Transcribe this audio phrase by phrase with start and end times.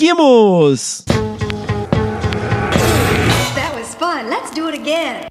[0.00, 1.04] Seguimos!
[3.54, 4.30] That was fun.
[4.30, 5.26] Let's do it again.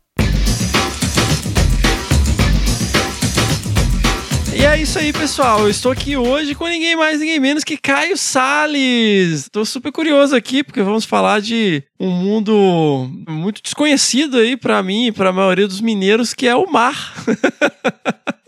[4.53, 5.61] E é isso aí, pessoal.
[5.61, 9.41] Eu estou aqui hoje com ninguém mais, ninguém menos que Caio Salles.
[9.41, 15.07] Estou super curioso aqui porque vamos falar de um mundo muito desconhecido aí para mim
[15.07, 17.15] e para a maioria dos mineiros, que é o mar.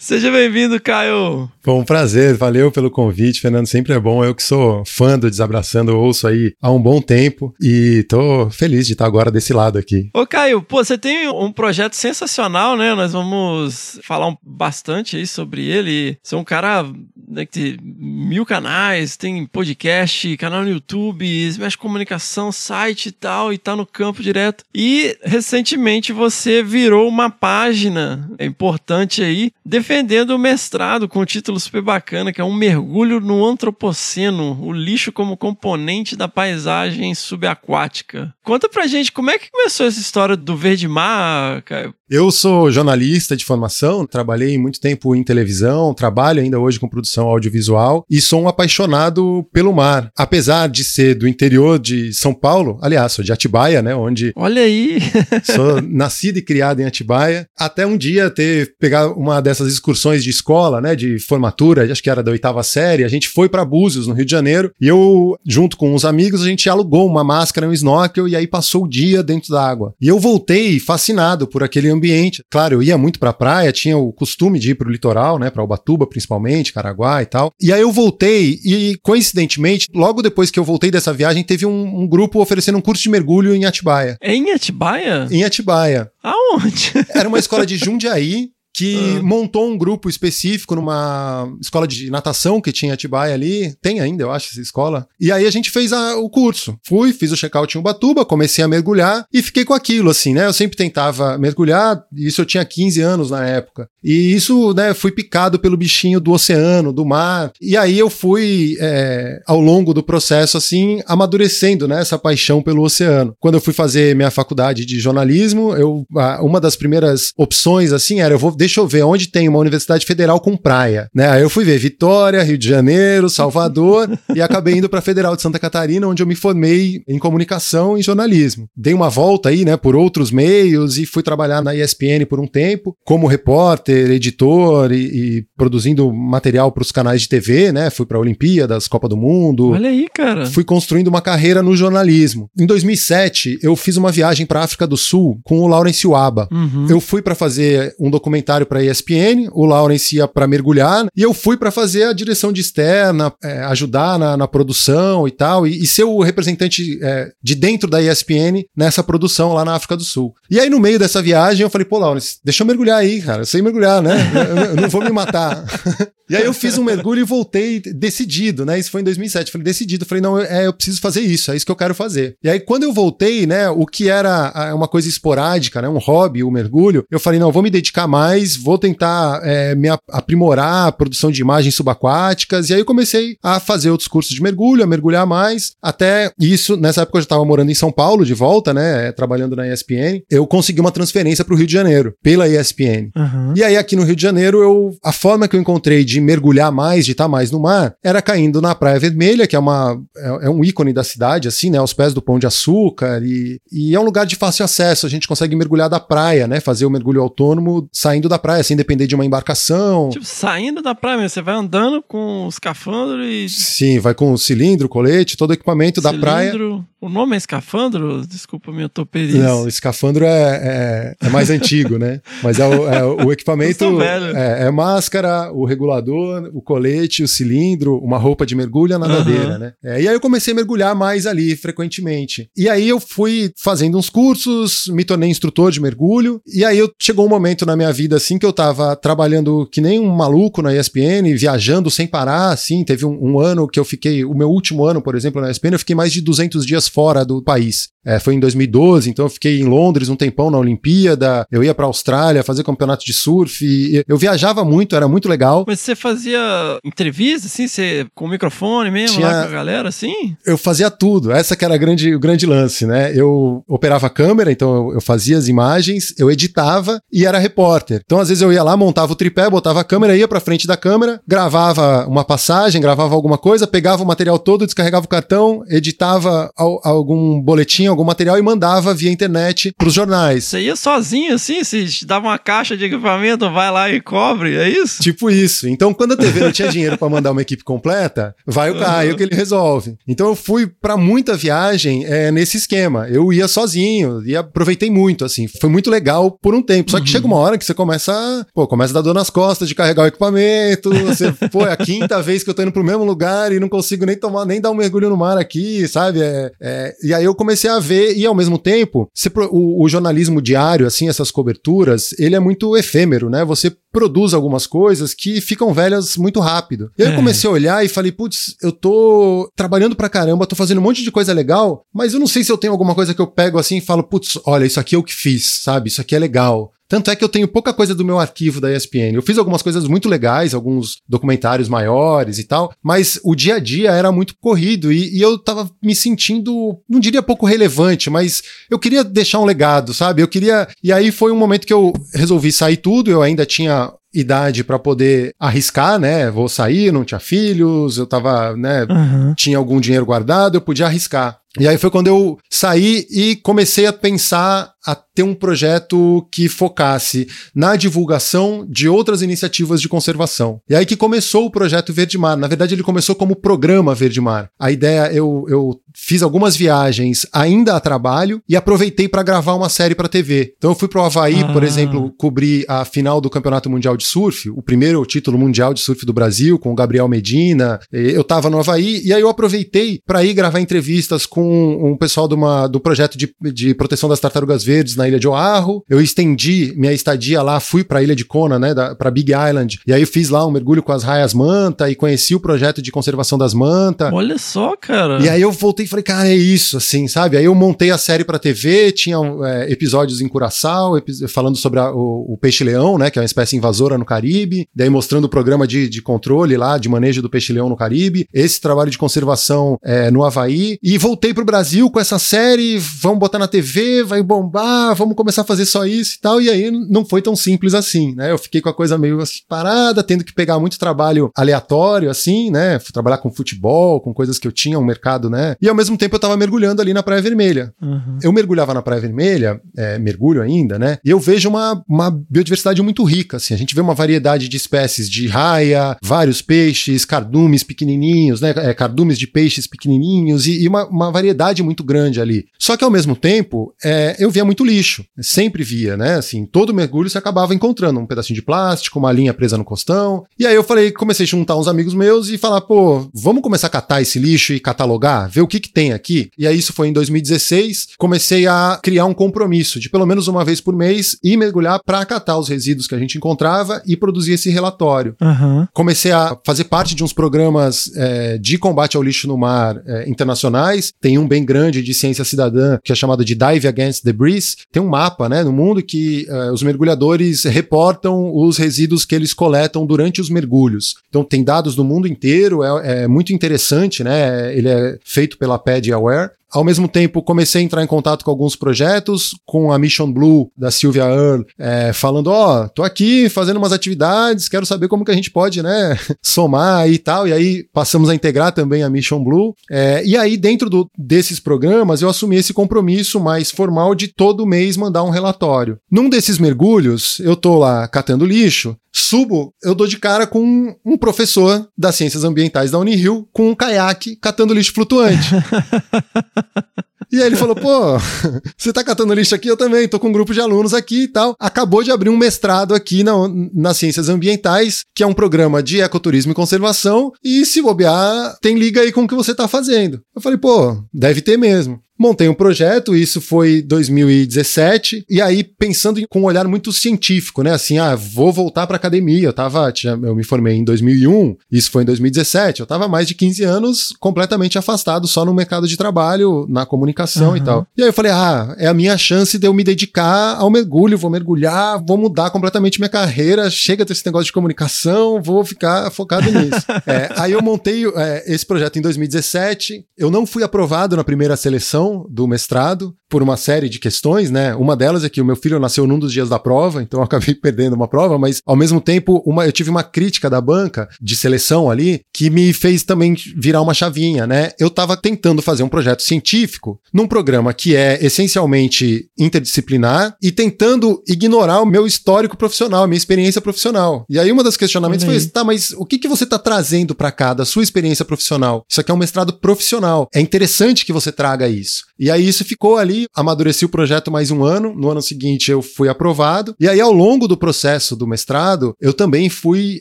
[0.00, 1.52] Seja bem-vindo, Caio.
[1.60, 3.66] Foi um prazer, valeu pelo convite, Fernando.
[3.66, 4.24] Sempre é bom.
[4.24, 8.86] Eu que sou fã do Desabraçando, ouço aí há um bom tempo e tô feliz
[8.86, 10.08] de estar agora desse lado aqui.
[10.14, 12.94] Ô, Caio, pô, você tem um projeto sensacional, né?
[12.94, 16.16] Nós vamos falar bastante aí sobre ele.
[16.22, 16.82] Você é um cara
[17.28, 21.26] né, que tem mil canais, tem podcast, canal no YouTube,
[21.58, 24.64] mexe com comunicação, site e tal, e tá no campo direto.
[24.74, 31.80] E recentemente você virou uma página importante aí, defendendo o mestrado com um título super
[31.80, 38.34] bacana, que é um mergulho no antropoceno, o lixo como componente da paisagem subaquática.
[38.42, 41.94] Conta pra gente como é que começou essa história do verde mar, Caio?
[42.10, 47.28] Eu sou jornalista de formação, trabalhei muito tempo em televisão, trabalho ainda hoje com produção
[47.28, 50.10] audiovisual e sou um apaixonado pelo mar.
[50.18, 54.62] Apesar de ser do interior de São Paulo, aliás, sou de Atibaia, né, onde Olha
[54.62, 54.98] aí,
[55.44, 57.46] Sou nascido e criado em Atibaia.
[57.56, 62.10] Até um dia ter pegar uma dessas excursões de escola, né, de formatura, acho que
[62.10, 65.36] era da oitava série, a gente foi para Búzios, no Rio de Janeiro, e eu,
[65.46, 68.88] junto com uns amigos, a gente alugou uma máscara, um snorkel, e aí passou o
[68.88, 69.94] dia dentro da água.
[70.00, 72.42] E eu voltei fascinado por aquele ambiente.
[72.50, 75.64] Claro, eu ia muito pra praia, tinha o costume de ir pro litoral, né, pra
[75.64, 77.52] Ubatuba principalmente, Caraguá e tal.
[77.60, 82.02] E aí eu voltei e, coincidentemente, logo depois que eu voltei dessa viagem, teve um,
[82.02, 84.16] um grupo oferecendo um curso de mergulho em Atibaia.
[84.22, 85.28] em Atibaia?
[85.30, 86.10] Em Atibaia.
[86.22, 86.92] Aonde?
[87.14, 89.22] Era uma escola de Jundiaí que Ah.
[89.22, 93.74] montou um grupo específico numa escola de natação que tinha em Atibaia ali.
[93.82, 95.06] Tem ainda, eu acho, essa escola.
[95.20, 96.76] E aí a gente fez a- o curso.
[96.86, 100.46] Fui, fiz o check-out em Ubatuba, comecei a mergulhar e fiquei com aquilo, assim, né?
[100.46, 103.88] Eu sempre tentava mergulhar, isso eu tinha 15 anos na época.
[104.02, 107.52] E isso, né, fui picado pelo bichinho do oceano, do mar.
[107.60, 112.82] E aí eu fui, é, ao longo do processo, assim, amadurecendo, né, essa paixão pelo
[112.82, 113.34] oceano.
[113.38, 116.04] Quando eu fui fazer minha faculdade de jornalismo, eu,
[116.40, 120.04] uma das primeiras opções, assim, era, eu vou, deixa eu ver onde tem uma universidade
[120.04, 121.30] federal com praia, né?
[121.30, 125.40] Aí eu fui ver Vitória, Rio de Janeiro, Salvador, e acabei indo para Federal de
[125.40, 128.68] Santa Catarina, onde eu me formei em comunicação e jornalismo.
[128.76, 132.46] Dei uma volta aí, né, por outros meios e fui trabalhar na ESPN por um
[132.46, 137.88] tempo, como repórter, editor e, e produzindo material para os canais de TV, né?
[137.88, 139.70] Fui para Olimpíadas, Copa do Mundo.
[139.70, 140.44] Olha aí, cara.
[140.44, 142.50] Fui construindo uma carreira no jornalismo.
[142.58, 146.46] Em 2007, eu fiz uma viagem para África do Sul com o Lawrence Waba.
[146.52, 146.86] Uhum.
[146.90, 151.32] Eu fui para fazer um documentário para ESPN, o Lawrence ia para mergulhar, e eu
[151.32, 155.82] fui para fazer a direção de externa, é, ajudar na, na produção e tal, e,
[155.82, 160.04] e ser o representante é, de dentro da ESPN nessa produção lá na África do
[160.04, 160.34] Sul.
[160.50, 163.42] E aí, no meio dessa viagem, eu falei, pô, Lawrence, deixa eu mergulhar aí, cara,
[163.42, 164.16] eu sei mergulhar, né?
[164.34, 165.64] Eu, eu não vou me matar.
[166.30, 168.78] E aí eu fiz um mergulho e voltei decidido, né?
[168.78, 169.50] Isso foi em 2007.
[169.50, 170.06] Falei, decidido.
[170.06, 172.36] Falei, não, é, eu preciso fazer isso, é isso que eu quero fazer.
[172.40, 176.44] E aí, quando eu voltei, né, o que era uma coisa esporádica, né, um hobby,
[176.44, 180.02] o mergulho, eu falei, não, eu vou me dedicar mais, vou tentar é, me ap-
[180.10, 182.70] aprimorar a produção de imagens subaquáticas.
[182.70, 185.72] E aí eu comecei a fazer outros cursos de mergulho, a mergulhar mais.
[185.82, 189.56] Até isso, nessa época eu já estava morando em São Paulo, de volta, né, trabalhando
[189.56, 190.22] na ESPN.
[190.30, 193.10] Eu consegui uma transferência para o Rio de Janeiro, pela ESPN.
[193.16, 193.54] Uhum.
[193.56, 196.70] E aí, aqui no Rio de Janeiro, eu, a forma que eu encontrei de mergulhar
[196.72, 200.46] mais, de estar mais no mar, era caindo na Praia Vermelha, que é, uma, é,
[200.46, 201.78] é um ícone da cidade, assim, né?
[201.78, 203.20] Aos pés do Pão de Açúcar.
[203.24, 205.06] E, e é um lugar de fácil acesso.
[205.06, 206.60] A gente consegue mergulhar da praia, né?
[206.60, 210.08] Fazer o mergulho autônomo saindo da praia sem depender de uma embarcação.
[210.10, 213.48] Tipo, saindo da praia mesmo, você vai andando com o escafandro e.
[213.48, 216.52] Sim, vai com o cilindro, colete, todo o equipamento da praia.
[216.52, 216.86] cilindro.
[217.00, 218.26] O nome é escafandro?
[218.26, 219.38] Desculpa, minha toperice.
[219.38, 222.20] Não, escafandro é, é, é mais antigo, né?
[222.42, 223.96] Mas é o, é o equipamento.
[223.96, 224.36] Velho.
[224.36, 228.98] É, é máscara, o regulador, o colete, o cilindro, uma roupa de mergulho e a
[228.98, 229.58] nadadeira, Aham.
[229.58, 229.72] né?
[229.82, 232.50] É, e aí eu comecei a mergulhar mais ali, frequentemente.
[232.54, 236.42] E aí eu fui fazendo uns cursos, me tornei instrutor de mergulho.
[236.46, 239.80] E aí eu, chegou um momento na minha vida, assim, que eu tava trabalhando que
[239.80, 242.84] nem um maluco na ESPN, viajando sem parar, assim.
[242.84, 245.72] Teve um, um ano que eu fiquei, o meu último ano, por exemplo, na ESPN,
[245.72, 247.88] eu fiquei mais de 200 dias fora do país.
[248.04, 251.74] É, foi em 2012, então eu fiquei em Londres um tempão na Olimpíada, eu ia
[251.74, 255.64] pra Austrália fazer campeonato de surf, eu viajava muito, era muito legal.
[255.66, 256.40] Mas você fazia
[256.84, 260.34] entrevista, assim, você, com o microfone mesmo, Tinha- lá com a galera, assim?
[260.46, 263.12] Eu fazia tudo, essa que era a grande, o grande lance, né?
[263.14, 268.00] Eu operava a câmera, então eu, fazia as imagens, eu editava e era repórter.
[268.04, 270.66] Então às vezes eu ia lá, montava o tripé, botava a câmera, ia pra frente
[270.66, 275.62] da câmera, gravava uma passagem, gravava alguma coisa, pegava o material todo, descarregava o cartão,
[275.68, 280.44] editava al- algum boletim, algum material e mandava via internet pros jornais.
[280.44, 281.62] Você ia sozinho, assim?
[281.62, 285.02] Você dava uma caixa de equipamento, vai lá e cobre, é isso?
[285.02, 285.68] Tipo isso.
[285.68, 289.16] Então, quando a TV não tinha dinheiro pra mandar uma equipe completa, vai o Caio
[289.16, 289.96] que ele resolve.
[290.06, 293.08] Então, eu fui pra muita viagem é, nesse esquema.
[293.08, 295.46] Eu ia sozinho e aproveitei muito, assim.
[295.60, 296.90] Foi muito legal por um tempo.
[296.90, 299.30] Só que chega uma hora que você começa, a- pô, começa a dar dor nas
[299.30, 300.90] costas de carregar o equipamento.
[300.90, 303.68] Você, pô, é a quinta vez que eu tô indo pro mesmo lugar e não
[303.68, 306.20] consigo nem tomar, nem dar um mergulho no mar aqui, sabe?
[306.22, 309.88] É, é, e aí eu comecei a ver e ao mesmo tempo, você o, o
[309.88, 313.44] jornalismo diário, assim, essas coberturas, ele é muito efêmero, né?
[313.44, 316.90] Você produz algumas coisas que ficam velhas muito rápido.
[316.96, 317.16] E aí eu É.
[317.16, 321.02] comecei a olhar e falei, putz, eu tô trabalhando pra caramba, tô fazendo um monte
[321.02, 323.58] de coisa legal, mas eu não sei se eu tenho alguma coisa que eu pego
[323.58, 325.88] assim e falo, putz, olha, isso aqui é o que fiz, sabe?
[325.88, 326.72] Isso aqui é legal.
[326.90, 329.14] Tanto é que eu tenho pouca coisa do meu arquivo da ESPN.
[329.14, 333.58] Eu fiz algumas coisas muito legais, alguns documentários maiores e tal, mas o dia a
[333.60, 338.42] dia era muito corrido e, e eu tava me sentindo, não diria pouco relevante, mas
[338.68, 340.20] eu queria deixar um legado, sabe?
[340.20, 340.66] Eu queria.
[340.82, 344.78] E aí foi um momento que eu resolvi sair tudo, eu ainda tinha idade pra
[344.78, 346.28] poder arriscar, né?
[346.28, 349.34] Vou sair, não tinha filhos, eu tava, né, Aham.
[349.36, 351.38] tinha algum dinheiro guardado, eu podia arriscar.
[351.58, 356.48] E aí foi quando eu saí e comecei a pensar a ter um projeto que
[356.48, 360.60] focasse na divulgação de outras iniciativas de conservação.
[360.70, 362.36] E aí que começou o projeto Verde Mar.
[362.36, 364.48] Na verdade, ele começou como programa Verde Mar.
[364.58, 369.68] A ideia, eu, eu fiz algumas viagens ainda a trabalho e aproveitei para gravar uma
[369.68, 370.54] série para TV.
[370.56, 371.66] Então eu fui para o Havaí, por Ah.
[371.66, 376.06] exemplo, cobrir a final do Campeonato Mundial de Surf, o primeiro título mundial de surf
[376.06, 377.78] do Brasil, com o Gabriel Medina.
[377.92, 382.26] Eu tava no Havaí e aí eu aproveitei para ir gravar entrevistas com um pessoal
[382.28, 385.84] de uma, do projeto de, de proteção das tartarugas verdes na ilha de Oahu.
[385.88, 389.80] Eu estendi minha estadia lá, fui para a ilha de Kona, né, para Big Island.
[389.86, 392.82] E aí eu fiz lá um mergulho com as raias manta e conheci o projeto
[392.82, 394.10] de conservação das manta.
[394.12, 395.20] Olha só, cara.
[395.22, 397.36] E aí eu voltei e falei, cara, é isso, assim, sabe?
[397.36, 401.80] Aí eu montei a série pra TV, tinha é, episódios em Curaçao, epi- falando sobre
[401.80, 405.28] a- o, o peixe-leão, né, que é uma espécie invasora no Caribe, daí mostrando o
[405.28, 409.78] programa de, de controle lá, de manejo do peixe-leão no Caribe, esse trabalho de conservação
[409.84, 414.22] é, no Havaí, e voltei pro Brasil com essa série, vamos botar na TV, vai
[414.22, 417.74] bombar, vamos começar a fazer só isso e tal, e aí não foi tão simples
[417.74, 418.30] assim, né?
[418.30, 422.50] Eu fiquei com a coisa meio assim, parada, tendo que pegar muito trabalho aleatório, assim,
[422.50, 422.78] né?
[422.78, 425.56] Fui trabalhar com futebol, com coisas que eu tinha, um mercado, né?
[425.60, 427.72] E ao mesmo tempo eu tava mergulhando ali na Praia Vermelha.
[427.80, 428.18] Uhum.
[428.22, 430.98] Eu mergulhava na Praia Vermelha, é, mergulho ainda, né?
[431.04, 433.54] E eu vejo uma, uma biodiversidade muito rica, assim.
[433.54, 438.52] A gente vê uma variedade de espécies de raia, vários peixes, cardumes pequenininhos, né?
[438.56, 442.46] É, cardumes de peixes pequenininhos e, e uma, uma variedade muito grande ali.
[442.58, 445.04] Só que ao mesmo tempo, é, eu via muito lixo.
[445.20, 446.14] Sempre via, né?
[446.14, 450.24] Assim, todo mergulho você acabava encontrando um pedacinho de plástico, uma linha presa no costão.
[450.38, 453.66] E aí eu falei, comecei a juntar uns amigos meus e falar, pô, vamos começar
[453.66, 456.30] a catar esse lixo e catalogar, ver o que que tem aqui.
[456.38, 457.88] E aí isso foi em 2016.
[457.98, 462.04] Comecei a criar um compromisso de pelo menos uma vez por mês ir mergulhar para
[462.04, 465.68] catar os resíduos que a gente encontrava e produzir esse relatório Aham.
[465.74, 470.08] comecei a fazer parte de uns programas é, de combate ao lixo no mar é,
[470.08, 470.92] internacionais.
[471.00, 474.56] Tem um bem grande de ciência cidadã que é chamado de Dive Against Debris.
[474.72, 479.32] Tem um mapa né, no mundo que é, os mergulhadores reportam os resíduos que eles
[479.32, 480.94] coletam durante os mergulhos.
[481.08, 484.56] Então tem dados do mundo inteiro, é, é muito interessante, né?
[484.56, 486.30] Ele é feito pela PED Aware.
[486.52, 490.50] Ao mesmo tempo, comecei a entrar em contato com alguns projetos, com a Mission Blue
[490.56, 495.04] da Sylvia Earle, é, falando: Ó, oh, tô aqui fazendo umas atividades, quero saber como
[495.04, 497.28] que a gente pode, né, somar e tal.
[497.28, 499.54] E aí passamos a integrar também a Mission Blue.
[499.70, 504.46] É, e aí, dentro do, desses programas, eu assumi esse compromisso mais formal de todo
[504.46, 505.78] mês mandar um relatório.
[505.90, 508.76] Num desses mergulhos, eu tô lá catando lixo,
[509.10, 513.54] subo, eu dou de cara com um professor das ciências ambientais da Unirio com um
[513.54, 515.30] caiaque catando lixo flutuante.
[517.12, 517.98] E aí ele falou: pô,
[518.56, 519.48] você tá catando lixo aqui?
[519.48, 521.34] Eu também, tô com um grupo de alunos aqui e tal.
[521.40, 523.12] Acabou de abrir um mestrado aqui na,
[523.52, 528.56] nas ciências ambientais, que é um programa de ecoturismo e conservação, e se bobear, tem
[528.56, 530.00] liga aí com o que você tá fazendo.
[530.14, 531.80] Eu falei, pô, deve ter mesmo.
[532.00, 537.52] Montei um projeto, isso foi 2017, e aí pensando com um olhar muito científico, né?
[537.52, 539.28] Assim, ah, vou voltar para academia.
[539.28, 542.60] Eu tava, eu me formei em 2001, isso foi em 2017.
[542.60, 547.32] Eu tava mais de 15 anos completamente afastado só no mercado de trabalho, na comunicação
[547.32, 547.36] uhum.
[547.36, 547.66] e tal.
[547.76, 550.96] E aí eu falei, ah, é a minha chance de eu me dedicar ao mergulho,
[550.96, 556.32] vou mergulhar, vou mudar completamente minha carreira, chega desse negócio de comunicação, vou ficar focado
[556.32, 556.64] nisso.
[556.86, 561.36] é, aí eu montei é, esse projeto em 2017, eu não fui aprovado na primeira
[561.36, 564.54] seleção do mestrado por uma série de questões, né?
[564.54, 567.04] Uma delas é que o meu filho nasceu num dos dias da prova, então eu
[567.04, 570.88] acabei perdendo uma prova, mas ao mesmo tempo uma, eu tive uma crítica da banca
[571.00, 574.52] de seleção ali que me fez também virar uma chavinha, né?
[574.58, 581.02] Eu estava tentando fazer um projeto científico num programa que é essencialmente interdisciplinar e tentando
[581.08, 584.04] ignorar o meu histórico profissional, a minha experiência profissional.
[584.08, 586.94] E aí uma das questionamentos foi esse, tá, mas o que, que você está trazendo
[586.94, 588.64] para cá da sua experiência profissional?
[588.70, 590.08] Isso aqui é um mestrado profissional.
[590.14, 591.79] É interessante que você traga isso.
[591.98, 594.74] E aí isso ficou ali, amadureci o projeto mais um ano.
[594.74, 596.54] No ano seguinte eu fui aprovado.
[596.58, 599.78] E aí ao longo do processo do mestrado, eu também fui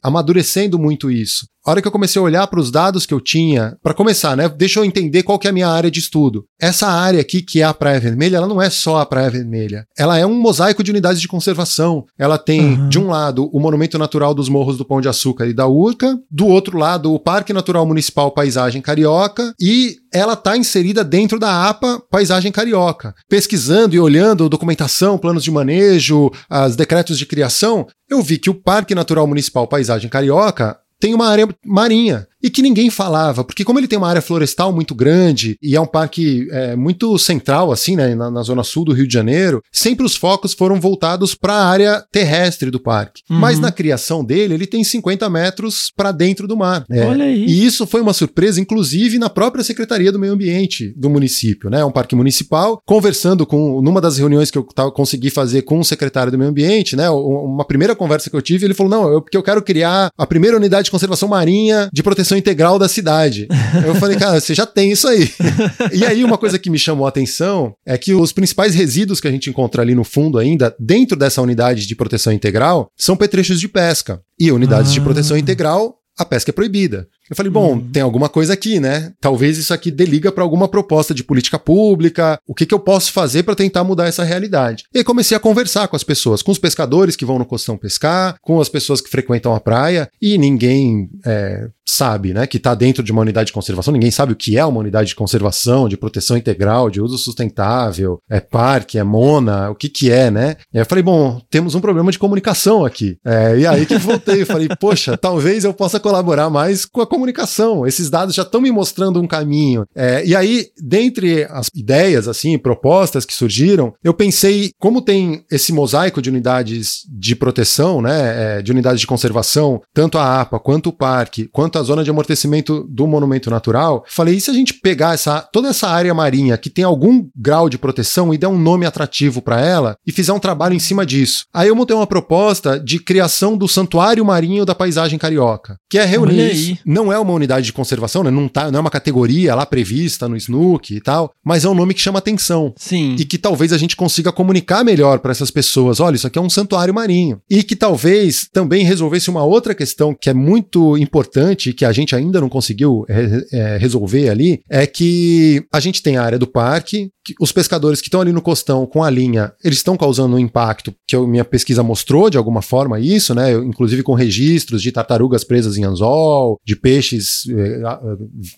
[0.03, 1.45] amadurecendo muito isso.
[1.65, 4.35] A hora que eu comecei a olhar para os dados que eu tinha, para começar,
[4.35, 4.47] né?
[4.49, 6.45] Deixa eu entender qual que é a minha área de estudo.
[6.59, 9.85] Essa área aqui, que é a Praia Vermelha, ela não é só a Praia Vermelha.
[9.97, 12.05] Ela é um mosaico de unidades de conservação.
[12.17, 12.89] Ela tem, uhum.
[12.89, 16.17] de um lado, o Monumento Natural dos Morros do Pão de Açúcar e da Urca,
[16.31, 21.69] do outro lado, o Parque Natural Municipal Paisagem Carioca, e ela está inserida dentro da
[21.69, 21.78] APA
[22.09, 23.13] Paisagem Carioca.
[23.27, 28.55] Pesquisando e olhando documentação, planos de manejo, as decretos de criação, eu vi que o
[28.55, 33.79] Parque Natural Municipal Paisagem Carioca tem uma área marinha e que ninguém falava, porque como
[33.79, 37.95] ele tem uma área florestal muito grande e é um parque é, muito central, assim,
[37.95, 41.53] né, na, na, zona sul do Rio de Janeiro, sempre os focos foram voltados para
[41.53, 43.21] a área terrestre do parque.
[43.29, 43.37] Uhum.
[43.37, 46.85] Mas na criação dele, ele tem 50 metros para dentro do mar.
[46.89, 47.45] É, Olha aí.
[47.45, 51.81] E isso foi uma surpresa, inclusive, na própria Secretaria do Meio Ambiente do município, né?
[51.81, 55.85] É um parque municipal, conversando com, numa das reuniões que eu consegui fazer com o
[55.85, 57.09] secretário do Meio Ambiente, né?
[57.09, 60.25] Uma primeira conversa que eu tive, ele falou: não, eu, porque eu quero criar a
[60.25, 63.47] primeira unidade de conservação marinha de proteção integral da cidade.
[63.85, 65.31] Eu falei, cara, você já tem isso aí.
[65.93, 69.27] e aí, uma coisa que me chamou a atenção é que os principais resíduos que
[69.27, 73.59] a gente encontra ali no fundo ainda, dentro dessa unidade de proteção integral, são petrechos
[73.59, 74.21] de pesca.
[74.39, 74.93] E unidades ah.
[74.93, 77.07] de proteção integral, a pesca é proibida.
[77.29, 77.89] Eu falei, bom, uhum.
[77.91, 79.13] tem alguma coisa aqui, né?
[79.21, 82.39] Talvez isso aqui deliga para alguma proposta de política pública.
[82.47, 84.83] O que, que eu posso fazer para tentar mudar essa realidade?
[84.93, 88.35] E comecei a conversar com as pessoas, com os pescadores que vão no costão pescar,
[88.41, 92.47] com as pessoas que frequentam a praia, e ninguém é, sabe, né?
[92.47, 95.09] Que está dentro de uma unidade de conservação, ninguém sabe o que é uma unidade
[95.09, 100.11] de conservação, de proteção integral, de uso sustentável, é parque, é mona, o que que
[100.11, 100.55] é, né?
[100.73, 103.17] E aí eu falei, bom, temos um problema de comunicação aqui.
[103.25, 107.85] É, e aí que voltei, falei, poxa, talvez eu possa colaborar mais com a comunicação.
[107.85, 109.83] Esses dados já estão me mostrando um caminho.
[109.93, 115.73] É, e aí, dentre as ideias, assim, propostas que surgiram, eu pensei, como tem esse
[115.73, 120.89] mosaico de unidades de proteção, né, é, de unidades de conservação, tanto a APA, quanto
[120.89, 124.75] o parque, quanto a zona de amortecimento do monumento natural, falei, e se a gente
[124.75, 128.57] pegar essa, toda essa área marinha que tem algum grau de proteção e der um
[128.57, 131.45] nome atrativo para ela e fizer um trabalho em cima disso?
[131.53, 136.05] Aí eu montei uma proposta de criação do Santuário Marinho da Paisagem Carioca, que é
[136.05, 138.29] reunir, não não é uma unidade de conservação, né?
[138.29, 141.73] Não, tá, não é uma categoria lá prevista no SNUC e tal, mas é um
[141.73, 142.73] nome que chama atenção.
[142.77, 143.15] Sim.
[143.17, 146.41] E que talvez a gente consiga comunicar melhor para essas pessoas: olha, isso aqui é
[146.41, 147.41] um santuário marinho.
[147.49, 152.15] E que talvez também resolvesse uma outra questão que é muito importante, que a gente
[152.15, 156.47] ainda não conseguiu é, é, resolver ali, é que a gente tem a área do
[156.47, 160.39] parque, os pescadores que estão ali no costão com a linha, eles estão causando um
[160.39, 163.53] impacto, que a minha pesquisa mostrou de alguma forma isso, né?
[163.53, 167.43] Eu, inclusive com registros de tartarugas presas em anzol, de peixe peixes
[167.85, 167.89] a-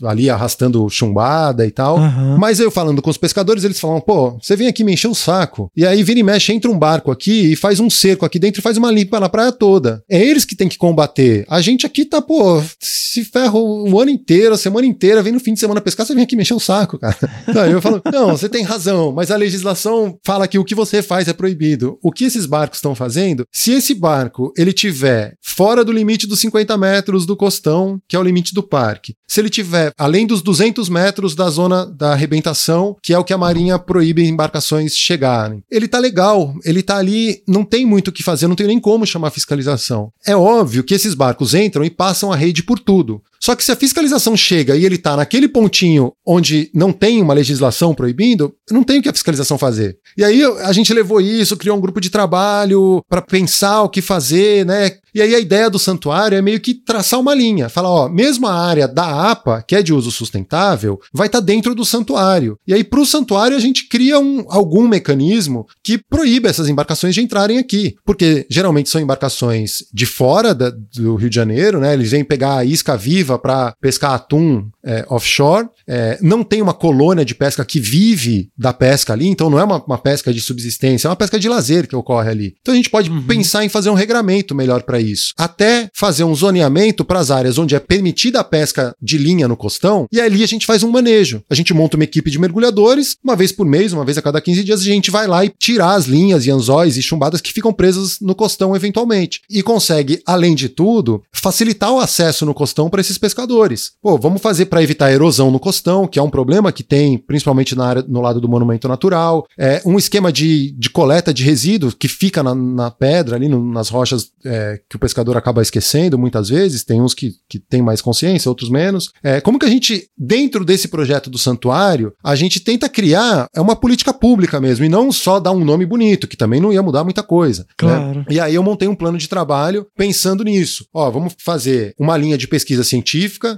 [0.06, 1.97] a- ali arrastando chumbada e tal.
[1.97, 2.38] Aham.
[2.39, 5.15] Mas eu falando com os pescadores, eles falam, pô, você vem aqui me encher o
[5.15, 5.69] saco.
[5.75, 8.60] E aí vira e mexe, entra um barco aqui e faz um cerco aqui dentro
[8.60, 10.04] e faz uma limpa na praia toda.
[10.10, 11.45] É eles que tem que combater.
[11.49, 15.39] A gente aqui tá, pô, se ferra o ano inteiro, a semana inteira, vem no
[15.39, 17.15] fim de semana pescar, você vem aqui me encher o saco, cara.
[17.51, 21.01] Então, eu falo, não, você tem razão, mas a legislação fala que o que você
[21.01, 21.97] faz é proibido.
[22.01, 23.45] O que esses barcos estão fazendo?
[23.51, 28.19] Se esse barco ele tiver fora do limite dos 50 metros do costão, que é
[28.19, 32.96] o limite do parque, se ele tiver além dos 200 metros da zona da arrebentação,
[33.02, 37.44] que é o que a Marinha proíbe embarcações chegarem, ele tá legal, ele tá ali,
[37.48, 40.12] não tem muito o que fazer, não tem nem como chamar fiscalização.
[40.26, 43.22] É óbvio que esses barcos entram e passam a rede por tudo.
[43.43, 47.34] Só que se a fiscalização chega e ele tá naquele pontinho onde não tem uma
[47.34, 49.97] legislação proibindo, não tem o que a fiscalização fazer.
[50.17, 54.01] E aí a gente levou isso, criou um grupo de trabalho para pensar o que
[54.01, 54.91] fazer, né?
[55.13, 58.47] E aí a ideia do santuário é meio que traçar uma linha, falar, ó, mesmo
[58.47, 62.58] a área da APA, que é de uso sustentável, vai estar dentro do santuário.
[62.65, 67.13] E aí para o santuário a gente cria um, algum mecanismo que proíbe essas embarcações
[67.13, 71.93] de entrarem aqui, porque geralmente são embarcações de fora da- do Rio de Janeiro, né?
[71.93, 75.67] Eles vêm pegar a isca viva para pescar atum é, offshore.
[75.88, 79.63] É, não tem uma colônia de pesca que vive da pesca ali, então não é
[79.63, 82.56] uma, uma pesca de subsistência, é uma pesca de lazer que ocorre ali.
[82.62, 86.36] Então a gente pode pensar em fazer um regramento melhor para isso, até fazer um
[86.36, 90.44] zoneamento para as áreas onde é permitida a pesca de linha no costão, e ali
[90.44, 91.44] a gente faz um manejo.
[91.50, 94.41] A gente monta uma equipe de mergulhadores, uma vez por mês, uma vez a cada
[94.41, 97.54] 15 dias, a gente vai lá e tirar as linhas e anzóis e chumbadas que
[97.54, 99.41] ficam presas no costão eventualmente.
[99.50, 103.91] E consegue, além de tudo, facilitar o acesso no costão para esses pescadores.
[104.01, 107.17] Pô, vamos fazer para evitar a erosão no costão, que é um problema que tem
[107.17, 109.45] principalmente na área, no lado do monumento natural.
[109.57, 113.63] É um esquema de, de coleta de resíduos que fica na, na pedra, ali no-
[113.71, 116.84] nas rochas é, que o pescador acaba esquecendo muitas vezes.
[116.84, 119.10] Tem uns que, que têm mais consciência, outros menos.
[119.23, 123.62] É, como que a gente, dentro desse projeto do santuário, a gente tenta criar é
[123.62, 126.81] uma política pública mesmo, e não só dar um nome bonito, que também não ia
[126.81, 127.62] mudar muita coisa.
[127.62, 127.67] né?
[127.77, 128.25] Claro.
[128.29, 130.86] E aí eu montei um plano de trabalho pensando nisso.
[130.93, 133.11] Ó, vamos fazer uma linha de pesquisa científica.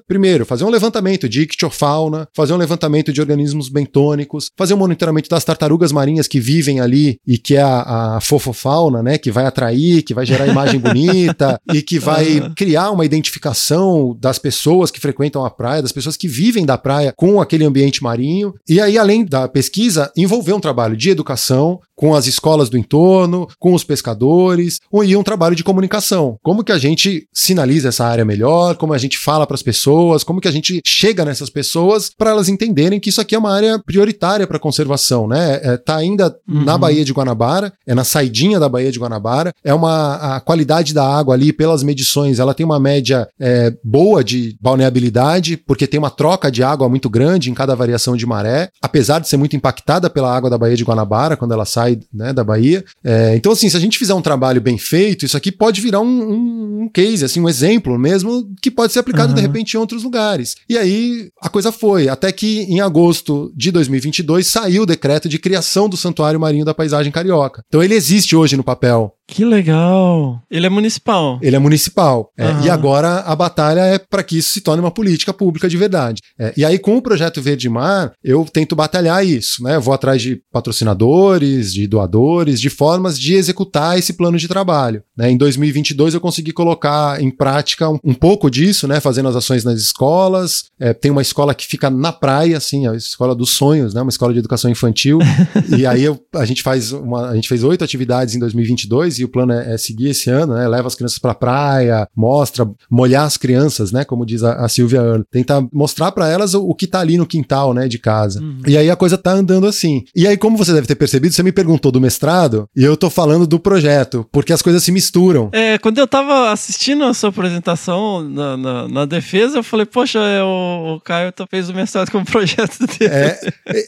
[0.08, 5.30] Primeiro, fazer um levantamento de ictiofauna, fazer um levantamento de organismos bentônicos, fazer um monitoramento
[5.30, 9.46] das tartarugas marinhas que vivem ali e que é a, a fofofauna, né, que vai
[9.46, 12.54] atrair, que vai gerar imagem bonita e que vai Aham.
[12.56, 17.14] criar uma identificação das pessoas que frequentam a praia, das pessoas que vivem da praia
[17.16, 18.54] com aquele ambiente marinho.
[18.68, 23.48] E aí, além da pesquisa, envolver um trabalho de educação com as escolas do entorno,
[23.60, 26.38] com os pescadores, e um trabalho de comunicação.
[26.42, 30.24] Como que a gente sinaliza essa área melhor, como a gente fala para as pessoas,
[30.24, 33.54] como que a gente chega nessas pessoas para elas entenderem que isso aqui é uma
[33.54, 35.60] área prioritária para conservação, né?
[35.64, 36.80] É, tá ainda na Uhum.
[36.80, 41.06] Baía de Guanabara, é na saidinha da Baía de Guanabara, é uma a qualidade da
[41.08, 46.10] água ali pelas medições, ela tem uma média é, boa de balneabilidade, porque tem uma
[46.10, 50.10] troca de água muito grande em cada variação de maré, apesar de ser muito impactada
[50.10, 52.84] pela água da Baía de Guanabara quando ela sai né, da Bahia.
[53.04, 56.02] É, então, assim, se a gente fizer um trabalho bem feito, isso aqui pode virar
[56.02, 59.48] um, um- um case, assim, um exemplo mesmo, que pode ser aplicado de Aham.
[59.48, 60.56] repente em outros lugares.
[60.70, 65.40] E aí a coisa foi, até que em agosto de 2022 saiu o decreto de
[65.40, 67.64] criação do Santuário Marinho da Paisagem Carioca.
[67.68, 69.14] Então ele existe hoje no papel.
[69.26, 70.42] Que legal.
[70.52, 71.40] Ele é municipal.
[71.42, 72.32] Ele é municipal.
[72.38, 72.66] É, Aham.
[72.66, 76.22] E agora a batalha é para que isso se torne uma política pública de verdade.
[76.38, 79.76] É, e aí, com o projeto Verde Mar, eu tento batalhar isso, né?
[79.78, 85.02] Eu vou atrás de patrocinadores, de doadores, de formas de executar esse plano de trabalho.
[85.18, 85.32] né?
[85.32, 89.00] Em 2022, eu consegui colocar em prática um, um pouco disso, né?
[89.00, 90.66] Fazendo as ações nas escolas.
[90.80, 94.02] É, tem uma escola que fica na praia, assim, a escola dos sonhos, né?
[94.02, 95.20] Uma escola de educação infantil.
[95.78, 99.26] e aí eu- a gente faz uma, a gente fez oito atividades em 2022 e
[99.26, 100.68] o plano é, é seguir esse ano, né?
[100.68, 104.04] Leva as crianças pra praia, mostra, molhar as crianças, né?
[104.04, 105.26] Como diz a, a Silvia Earle.
[105.32, 107.88] Tenta mostrar pra elas o, o que tá ali no quintal, né?
[107.88, 108.42] De casa.
[108.68, 110.04] E aí a coisa tá andando assim.
[110.16, 113.10] E aí, como você deve ter percebido, você me perguntou do mestrado e eu tô
[113.10, 115.50] falando do projeto, porque as coisas se misturam.
[115.52, 120.20] É, quando eu tava assistindo a sua apresentação na, na, na defesa, eu falei, poxa,
[120.20, 123.14] é, o, o Caio tá- fez o mestrado com o projeto dele.
[123.14, 123.40] É,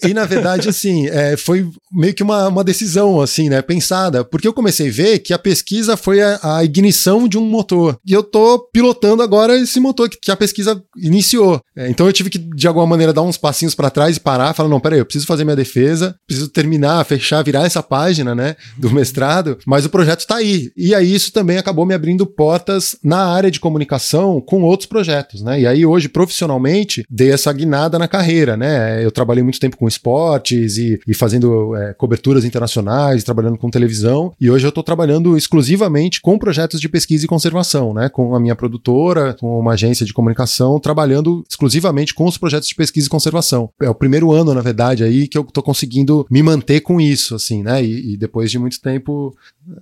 [0.03, 4.23] e, e, na verdade, assim, é, foi meio que uma, uma decisão, assim, né, pensada,
[4.23, 7.97] porque eu comecei a ver que a pesquisa foi a, a ignição de um motor,
[8.06, 11.62] e eu tô pilotando agora esse motor que, que a pesquisa iniciou.
[11.75, 14.54] É, então eu tive que, de alguma maneira, dar uns passinhos para trás e parar,
[14.54, 18.56] falar, não, peraí, eu preciso fazer minha defesa, preciso terminar, fechar, virar essa página, né,
[18.78, 20.71] do mestrado, mas o projeto tá aí.
[20.75, 25.41] E aí isso também acabou me abrindo portas na área de comunicação com outros projetos,
[25.41, 29.78] né, e aí hoje, profissionalmente, dei essa guinada na carreira, né, eu trabalhei muito tempo
[29.78, 34.84] com esportes e, e fazendo é, coberturas internacionais, trabalhando com televisão, e hoje eu tô
[34.84, 38.09] trabalhando trabalhando exclusivamente com projetos de pesquisa e conservação, né?
[38.09, 42.75] Com a minha produtora, com uma agência de comunicação, trabalhando exclusivamente com os projetos de
[42.75, 43.69] pesquisa e conservação.
[43.79, 47.35] É o primeiro ano, na verdade, aí que eu tô conseguindo me manter com isso,
[47.35, 47.83] assim, né?
[47.83, 49.35] E, e depois de muito tempo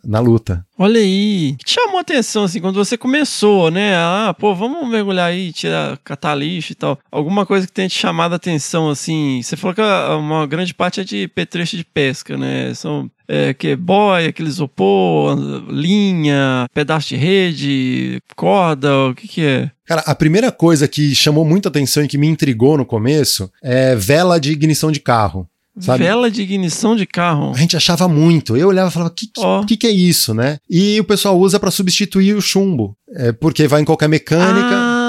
[0.04, 0.66] na luta.
[0.84, 1.56] Olha aí.
[1.60, 3.96] Que te chamou a atenção, assim, quando você começou, né?
[3.96, 7.00] Ah, pô, vamos mergulhar aí, tirar, catar lixo e tal.
[7.10, 9.42] Alguma coisa que tenha te chamado a atenção, assim.
[9.42, 12.74] Você falou que uma grande parte é de petrecho de pesca, né?
[12.74, 15.38] São é, que é boia, aquele isopor,
[15.70, 19.72] linha, pedaço de rede, corda, o que que é?
[19.86, 23.96] Cara, a primeira coisa que chamou muita atenção e que me intrigou no começo é
[23.96, 25.48] vela de ignição de carro.
[25.80, 26.04] Sabe?
[26.04, 27.52] Vela de ignição de carro.
[27.56, 28.56] A gente achava muito.
[28.56, 29.64] Eu olhava e falava, o que, Ó.
[29.66, 30.60] que, que é isso, né?
[30.70, 32.96] E o pessoal usa para substituir o chumbo.
[33.16, 34.70] É, porque vai em qualquer mecânica.
[34.72, 35.03] Ah,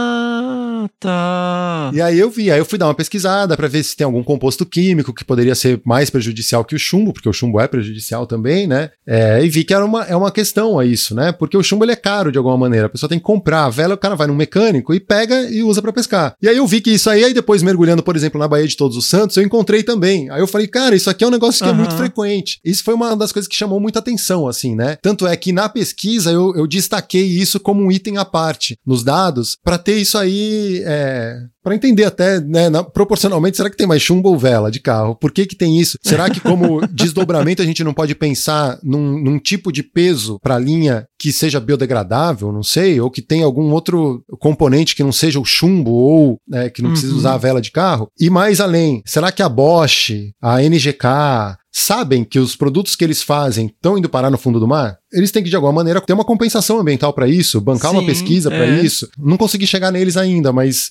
[1.00, 1.90] tá.
[1.92, 4.22] E aí eu vi, aí eu fui dar uma pesquisada para ver se tem algum
[4.22, 8.26] composto químico que poderia ser mais prejudicial que o chumbo, porque o chumbo é prejudicial
[8.26, 8.90] também, né?
[9.06, 11.32] É, e vi que era uma, é uma questão a isso, né?
[11.32, 13.70] Porque o chumbo ele é caro de alguma maneira, a pessoa tem que comprar a
[13.70, 16.34] vela, o cara vai no mecânico e pega e usa para pescar.
[16.42, 18.76] E aí eu vi que isso aí, aí depois mergulhando, por exemplo, na Baía de
[18.76, 20.30] Todos os Santos, eu encontrei também.
[20.30, 21.78] Aí eu falei, cara, isso aqui é um negócio que é Aham.
[21.78, 22.60] muito frequente.
[22.64, 24.96] Isso foi uma das coisas que chamou muita atenção, assim, né?
[25.02, 29.02] Tanto é que na pesquisa eu, eu destaquei isso como um item à parte nos
[29.02, 33.86] dados, para ter isso aí, é, para entender até, né, na- proporcionalmente, será que tem
[33.86, 35.14] mais chumbo ou vela de carro?
[35.14, 35.98] Por que que tem isso?
[36.02, 40.56] Será que como desdobramento a gente não pode pensar num, num tipo de peso para
[40.56, 45.12] a linha que seja biodegradável, não sei, ou que tenha algum outro componente que não
[45.12, 47.18] seja o chumbo ou né, que não precisa Uhum.
[47.18, 48.08] usar a vela de carro?
[48.18, 50.10] E mais além, será que a Bosch,
[50.42, 54.68] a NGK, sabem que os produtos que eles fazem estão indo parar no fundo do
[54.68, 54.96] mar?
[55.14, 58.06] Eles têm que, de alguma maneira, ter uma compensação ambiental para isso, bancar uma Sim,
[58.06, 58.82] pesquisa para é.
[58.82, 59.08] isso.
[59.18, 60.90] Não consegui chegar neles ainda, mas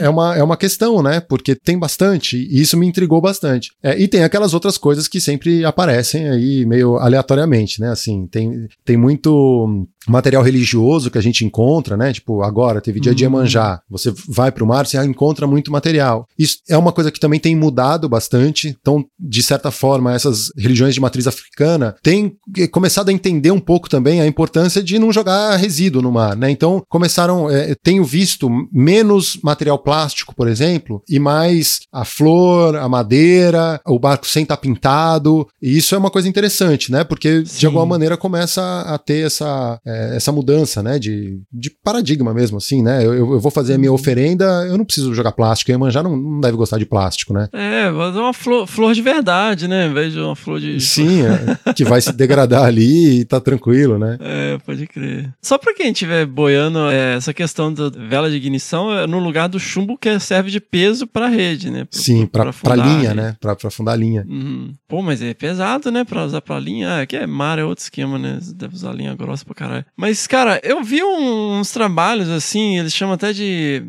[0.00, 1.20] é uma, é uma questão, né?
[1.20, 3.70] Porque tem bastante, e isso me intrigou bastante.
[3.82, 7.90] É, e tem aquelas outras coisas que sempre aparecem aí meio aleatoriamente, né?
[7.90, 12.12] Assim, tem, tem muito material religioso que a gente encontra, né?
[12.12, 13.28] Tipo, agora teve dia de Hum.
[13.28, 13.80] Iemanjá.
[13.90, 16.26] Você vai pro mar, você encontra muito material.
[16.38, 18.76] Isso é uma coisa que também tem mudado bastante.
[18.80, 23.57] Então, de certa forma, essas religiões de matriz africana têm eh, começado a entender um
[23.60, 26.50] pouco também a importância de não jogar resíduo no mar, né?
[26.50, 32.88] Então, começaram, eh, tenho visto menos material plástico, por exemplo, e mais a flor, a
[32.88, 35.46] madeira, o barco sem estar pintado.
[35.60, 37.04] E isso é uma coisa interessante, né?
[37.04, 37.58] Porque Sim.
[37.60, 40.98] de alguma maneira começa a ter essa, eh, essa mudança, né?
[40.98, 43.04] De, de paradigma mesmo, assim, né?
[43.04, 45.72] Eu, eu- vou fazer a minha oferenda, eu não preciso jogar plástico.
[45.72, 47.48] A manjar não, não deve gostar de plástico, né?
[47.52, 49.86] É, mas é uma flor, flor de verdade, né?
[49.86, 50.80] Em vez de uma flor de.
[50.80, 54.16] Sim, é, que vai se degradar ali e tá tranquilo, né?
[54.20, 55.32] É, pode crer.
[55.42, 59.48] Só pra quem estiver boiando, é, essa questão da vela de ignição é no lugar
[59.48, 61.84] do chumbo que serve de peso pra rede, né?
[61.84, 63.36] Pro- Sim, pra, pra afundar a linha, né?
[63.40, 64.24] Pra, pra afundar a linha.
[64.28, 64.72] Uhum.
[64.88, 66.04] Pô, mas é pesado, né?
[66.04, 66.88] Pra usar pra linha.
[66.88, 68.38] Ah, aqui é mar, é outro esquema, né?
[68.40, 69.84] Você deve usar linha grossa pra caralho.
[69.96, 73.82] Mas, cara, eu vi um- uns trabalhos assim, eles chamam até de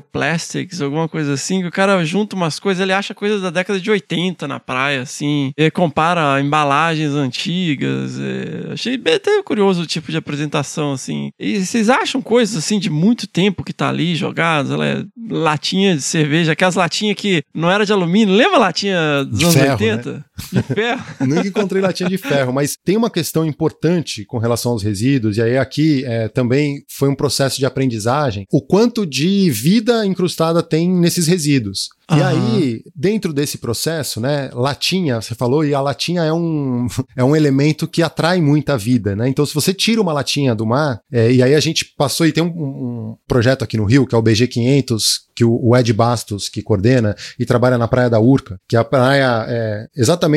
[0.00, 3.80] archaeoplastics, alguma coisa assim, que o cara junta umas coisas, ele acha coisas da década
[3.80, 5.52] de 80 na praia, assim.
[5.56, 8.18] Ele compara embalagens antigas.
[8.20, 11.30] é, Achei bem até curioso o tipo de apresentação, assim.
[11.38, 14.70] E vocês acham coisas assim de muito tempo que tá ali jogadas?
[14.70, 18.34] Ela é latinha de cerveja, aquelas latinhas que não era de alumínio.
[18.34, 20.24] Lembra a latinha dos De anos ferro, 80?
[20.52, 21.04] De ferro.
[21.20, 25.42] Nunca encontrei latinha de ferro, mas tem uma questão importante com relação aos resíduos, e
[25.42, 30.88] aí aqui é, também foi um processo de aprendizagem, o quanto de vida incrustada tem
[30.88, 31.88] nesses resíduos.
[32.10, 32.28] E Aham.
[32.28, 37.36] aí, dentro desse processo, né, latinha, você falou, e a latinha é um, é um
[37.36, 39.28] elemento que atrai muita vida, né?
[39.28, 42.32] Então, se você tira uma latinha do mar, é, e aí a gente passou e
[42.32, 45.02] tem um, um projeto aqui no Rio, que é o BG500,
[45.36, 48.78] que o, o Ed Bastos, que coordena, e trabalha na Praia da Urca, que é
[48.78, 50.29] a praia é, exatamente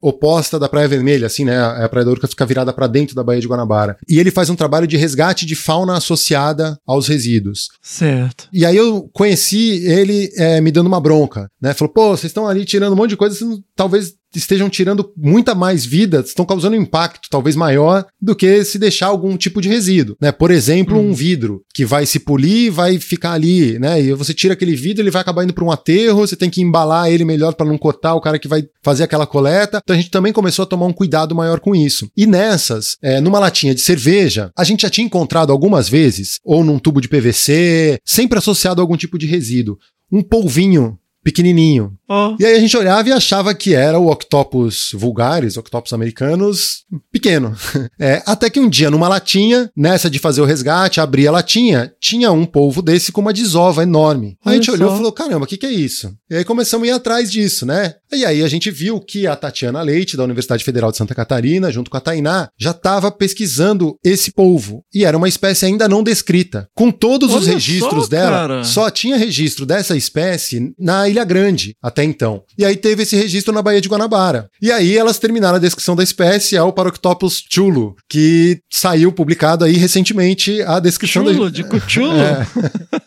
[0.00, 1.56] oposta da Praia Vermelha, assim, né?
[1.56, 3.96] A, a Praia da Urca fica virada para dentro da Baía de Guanabara.
[4.08, 7.68] E ele faz um trabalho de resgate de fauna associada aos resíduos.
[7.82, 8.48] Certo.
[8.52, 11.74] E aí eu conheci ele é, me dando uma bronca, né?
[11.74, 15.12] Falou, pô, vocês estão ali tirando um monte de coisa, vocês não- talvez estejam tirando
[15.16, 19.60] muita mais vida, estão causando um impacto talvez maior do que se deixar algum tipo
[19.60, 20.30] de resíduo, né?
[20.32, 24.00] Por exemplo, um vidro que vai se polir e vai ficar ali, né?
[24.00, 26.60] E você tira aquele vidro, ele vai acabar indo para um aterro, você tem que
[26.60, 29.80] embalar ele melhor para não cortar o cara que vai fazer aquela coleta.
[29.82, 32.10] Então a gente também começou a tomar um cuidado maior com isso.
[32.16, 36.64] E nessas, é, numa latinha de cerveja, a gente já tinha encontrado algumas vezes, ou
[36.64, 39.78] num tubo de PVC, sempre associado a algum tipo de resíduo,
[40.10, 41.92] um polvinho pequenininho.
[42.08, 46.84] Ó, E aí a gente olhava e achava que era o Octopus vulgaris, Octopus americanos,
[47.12, 47.54] pequeno.
[48.00, 51.92] É, até que um dia, numa latinha, nessa de fazer o resgate, abri a latinha,
[52.00, 54.38] tinha um polvo desse com uma desova enorme.
[54.44, 56.14] Aí a gente olhou e falou: caramba, o que, que é isso?
[56.30, 57.94] E aí começamos a ir atrás disso, né?
[58.12, 61.70] E aí a gente viu que a Tatiana Leite, da Universidade Federal de Santa Catarina,
[61.70, 64.82] junto com a Tainá, já estava pesquisando esse polvo.
[64.94, 66.68] E era uma espécie ainda não descrita.
[66.74, 68.64] Com todos os Olha registros só, dela, cara.
[68.64, 72.42] só tinha registro dessa espécie na Ilha Grande, até então.
[72.56, 74.48] E aí teve esse registro na Baía de Guanabara.
[74.60, 79.74] E aí elas terminaram a descrição da espécie ao Paroctopus chulo, que saiu publicado aí
[79.74, 81.50] recentemente a descrição Chulo, da...
[81.50, 82.12] de cuchulo.
[82.16, 82.46] É.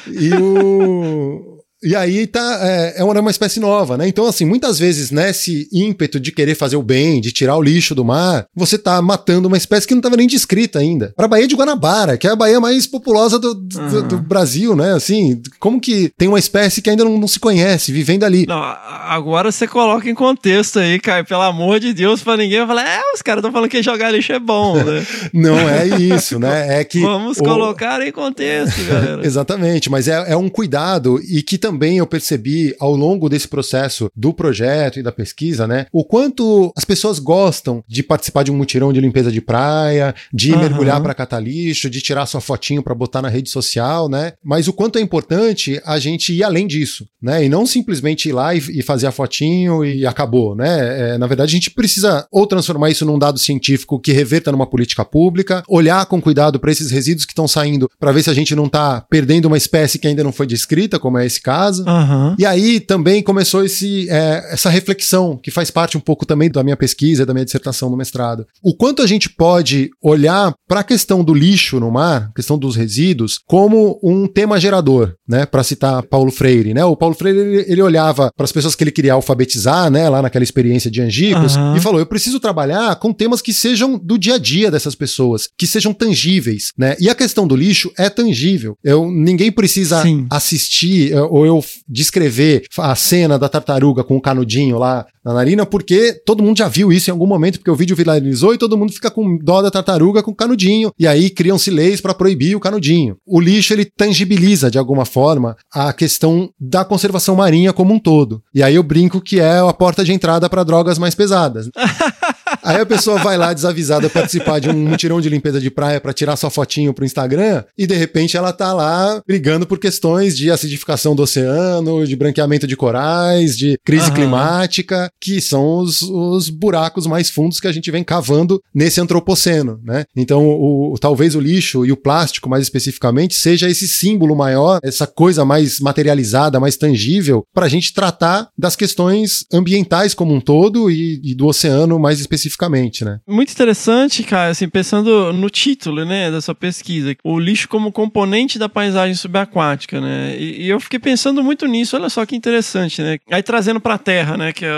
[0.10, 1.57] E o.
[1.84, 4.08] E aí tá, é, é uma, uma espécie nova, né?
[4.08, 7.94] Então, assim, muitas vezes nesse ímpeto de querer fazer o bem, de tirar o lixo
[7.94, 11.14] do mar, você tá matando uma espécie que não estava nem descrita ainda.
[11.16, 14.08] Para a Baía de Guanabara, que é a baía mais populosa do, do, Uhum.
[14.08, 14.94] do Brasil, né?
[14.94, 18.46] Assim, como que tem uma espécie que ainda não, não se conhece, vivendo ali?
[18.48, 22.88] Não, agora você coloca em contexto aí, Caio, pelo amor de Deus, pra ninguém falar,
[22.88, 25.06] é, os caras estão falando que jogar lixo é bom, né?
[25.32, 26.80] Não é isso, né?
[26.80, 27.00] É que.
[27.02, 29.26] Vamos o- colocar em contexto, galera.
[29.26, 31.67] Exatamente, mas é, é um cuidado e que também
[31.98, 35.86] eu percebi ao longo desse processo do projeto e da pesquisa, né?
[35.92, 40.54] O quanto as pessoas gostam de participar de um mutirão de limpeza de praia, de
[40.54, 40.62] Aham.
[40.62, 44.34] mergulhar para catar lixo, de tirar sua fotinho para botar na rede social, né?
[44.44, 47.46] Mas o quanto é importante a gente ir além disso, né?
[47.46, 51.14] E não simplesmente ir lá e, e fazer a fotinho e acabou, né?
[51.14, 54.68] É, na verdade, a gente precisa ou transformar isso num dado científico que reverta numa
[54.68, 58.34] política pública, olhar com cuidado para esses resíduos que estão saindo, para ver se a
[58.34, 61.57] gente não está perdendo uma espécie que ainda não foi descrita, como é esse caso.
[61.66, 62.36] Aham.
[62.38, 66.64] E aí também começou esse, é, essa reflexão, que faz parte um pouco também da
[66.64, 68.46] minha pesquisa, da minha dissertação no mestrado.
[68.62, 72.76] O quanto a gente pode olhar para a questão do lixo no mar, questão dos
[72.76, 75.46] resíduos, como um tema gerador, né?
[75.46, 76.84] Para citar Paulo Freire, né?
[76.86, 80.08] O Paulo Freire ele, ele olhava para as pessoas que ele queria alfabetizar, né?
[80.10, 81.76] Lá naquela experiência de Angicos, Aham.
[81.76, 85.48] e falou: eu preciso trabalhar com temas que sejam do dia a dia dessas pessoas,
[85.58, 86.96] que sejam tangíveis, né?
[87.00, 88.78] E a questão do lixo é tangível.
[88.84, 90.28] Eu, ninguém precisa Sim.
[90.30, 96.14] assistir ou eu descrever a cena da tartaruga com o canudinho lá na narina, porque
[96.26, 98.94] todo mundo já viu isso em algum momento, porque o vídeo viralizou e todo mundo
[98.94, 102.60] fica com dó da tartaruga com o canudinho, e aí criam-se leis para proibir o
[102.60, 103.18] canudinho.
[103.26, 108.42] O lixo ele tangibiliza de alguma forma a questão da conservação marinha como um todo.
[108.54, 111.70] E aí eu brinco que é a porta de entrada para drogas mais pesadas.
[112.68, 116.12] Aí a pessoa vai lá desavisada participar de um mutirão de limpeza de praia para
[116.12, 120.52] tirar sua fotinho pro Instagram e de repente ela tá lá brigando por questões de
[120.52, 124.14] acidificação do oceano, de branqueamento de corais, de crise Aham.
[124.16, 129.80] climática, que são os, os buracos mais fundos que a gente vem cavando nesse antropoceno,
[129.84, 130.04] né?
[130.16, 134.80] Então, o, o- talvez o lixo e o plástico, mais especificamente, seja esse símbolo maior,
[134.84, 140.42] essa coisa mais materializada, mais tangível, para a gente tratar das questões ambientais como um
[140.42, 142.57] todo e, e do oceano mais especificamente,
[143.06, 143.20] né?
[143.28, 148.68] Muito interessante, cara, assim, pensando no título, né, dessa pesquisa, o lixo como componente da
[148.68, 153.20] paisagem subaquática, né, e, e eu fiquei pensando muito nisso, olha só que interessante, né,
[153.32, 154.74] aí trazendo pra terra, né, que é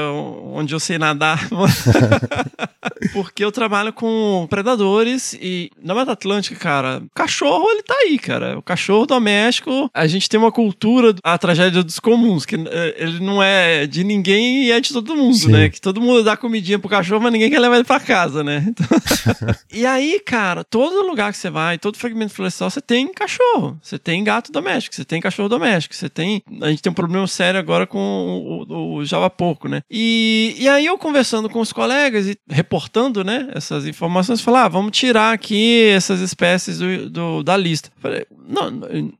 [0.54, 1.48] onde eu sei nadar,
[3.14, 8.20] porque eu trabalho com predadores e na Mata Atlântica, cara, o cachorro, ele tá aí,
[8.20, 12.96] cara, o cachorro doméstico, a gente tem uma cultura, a tragédia dos comuns, que eh,
[12.98, 15.52] ele não é de ninguém e é de todo mundo, Sim.
[15.52, 18.44] né, que todo mundo dá comidinha pro cachorro, mas ninguém quer levar ele pra casa,
[18.44, 18.66] né?
[18.68, 18.88] Então-
[19.74, 23.98] e aí, cara, todo lugar que você vai, todo fragmento florestal, você tem cachorro, você
[24.00, 26.42] tem gato doméstico, você tem cachorro doméstico, você tem.
[26.62, 29.82] A gente tem um problema sério agora com o, o, o Java Porco, né?
[29.90, 34.68] E, e aí eu conversando com os colegas e reportando, né, essas informações, falar, ah,
[34.70, 37.90] vamos tirar aqui essas espécies do, do- da lista.
[38.00, 38.72] Falei, não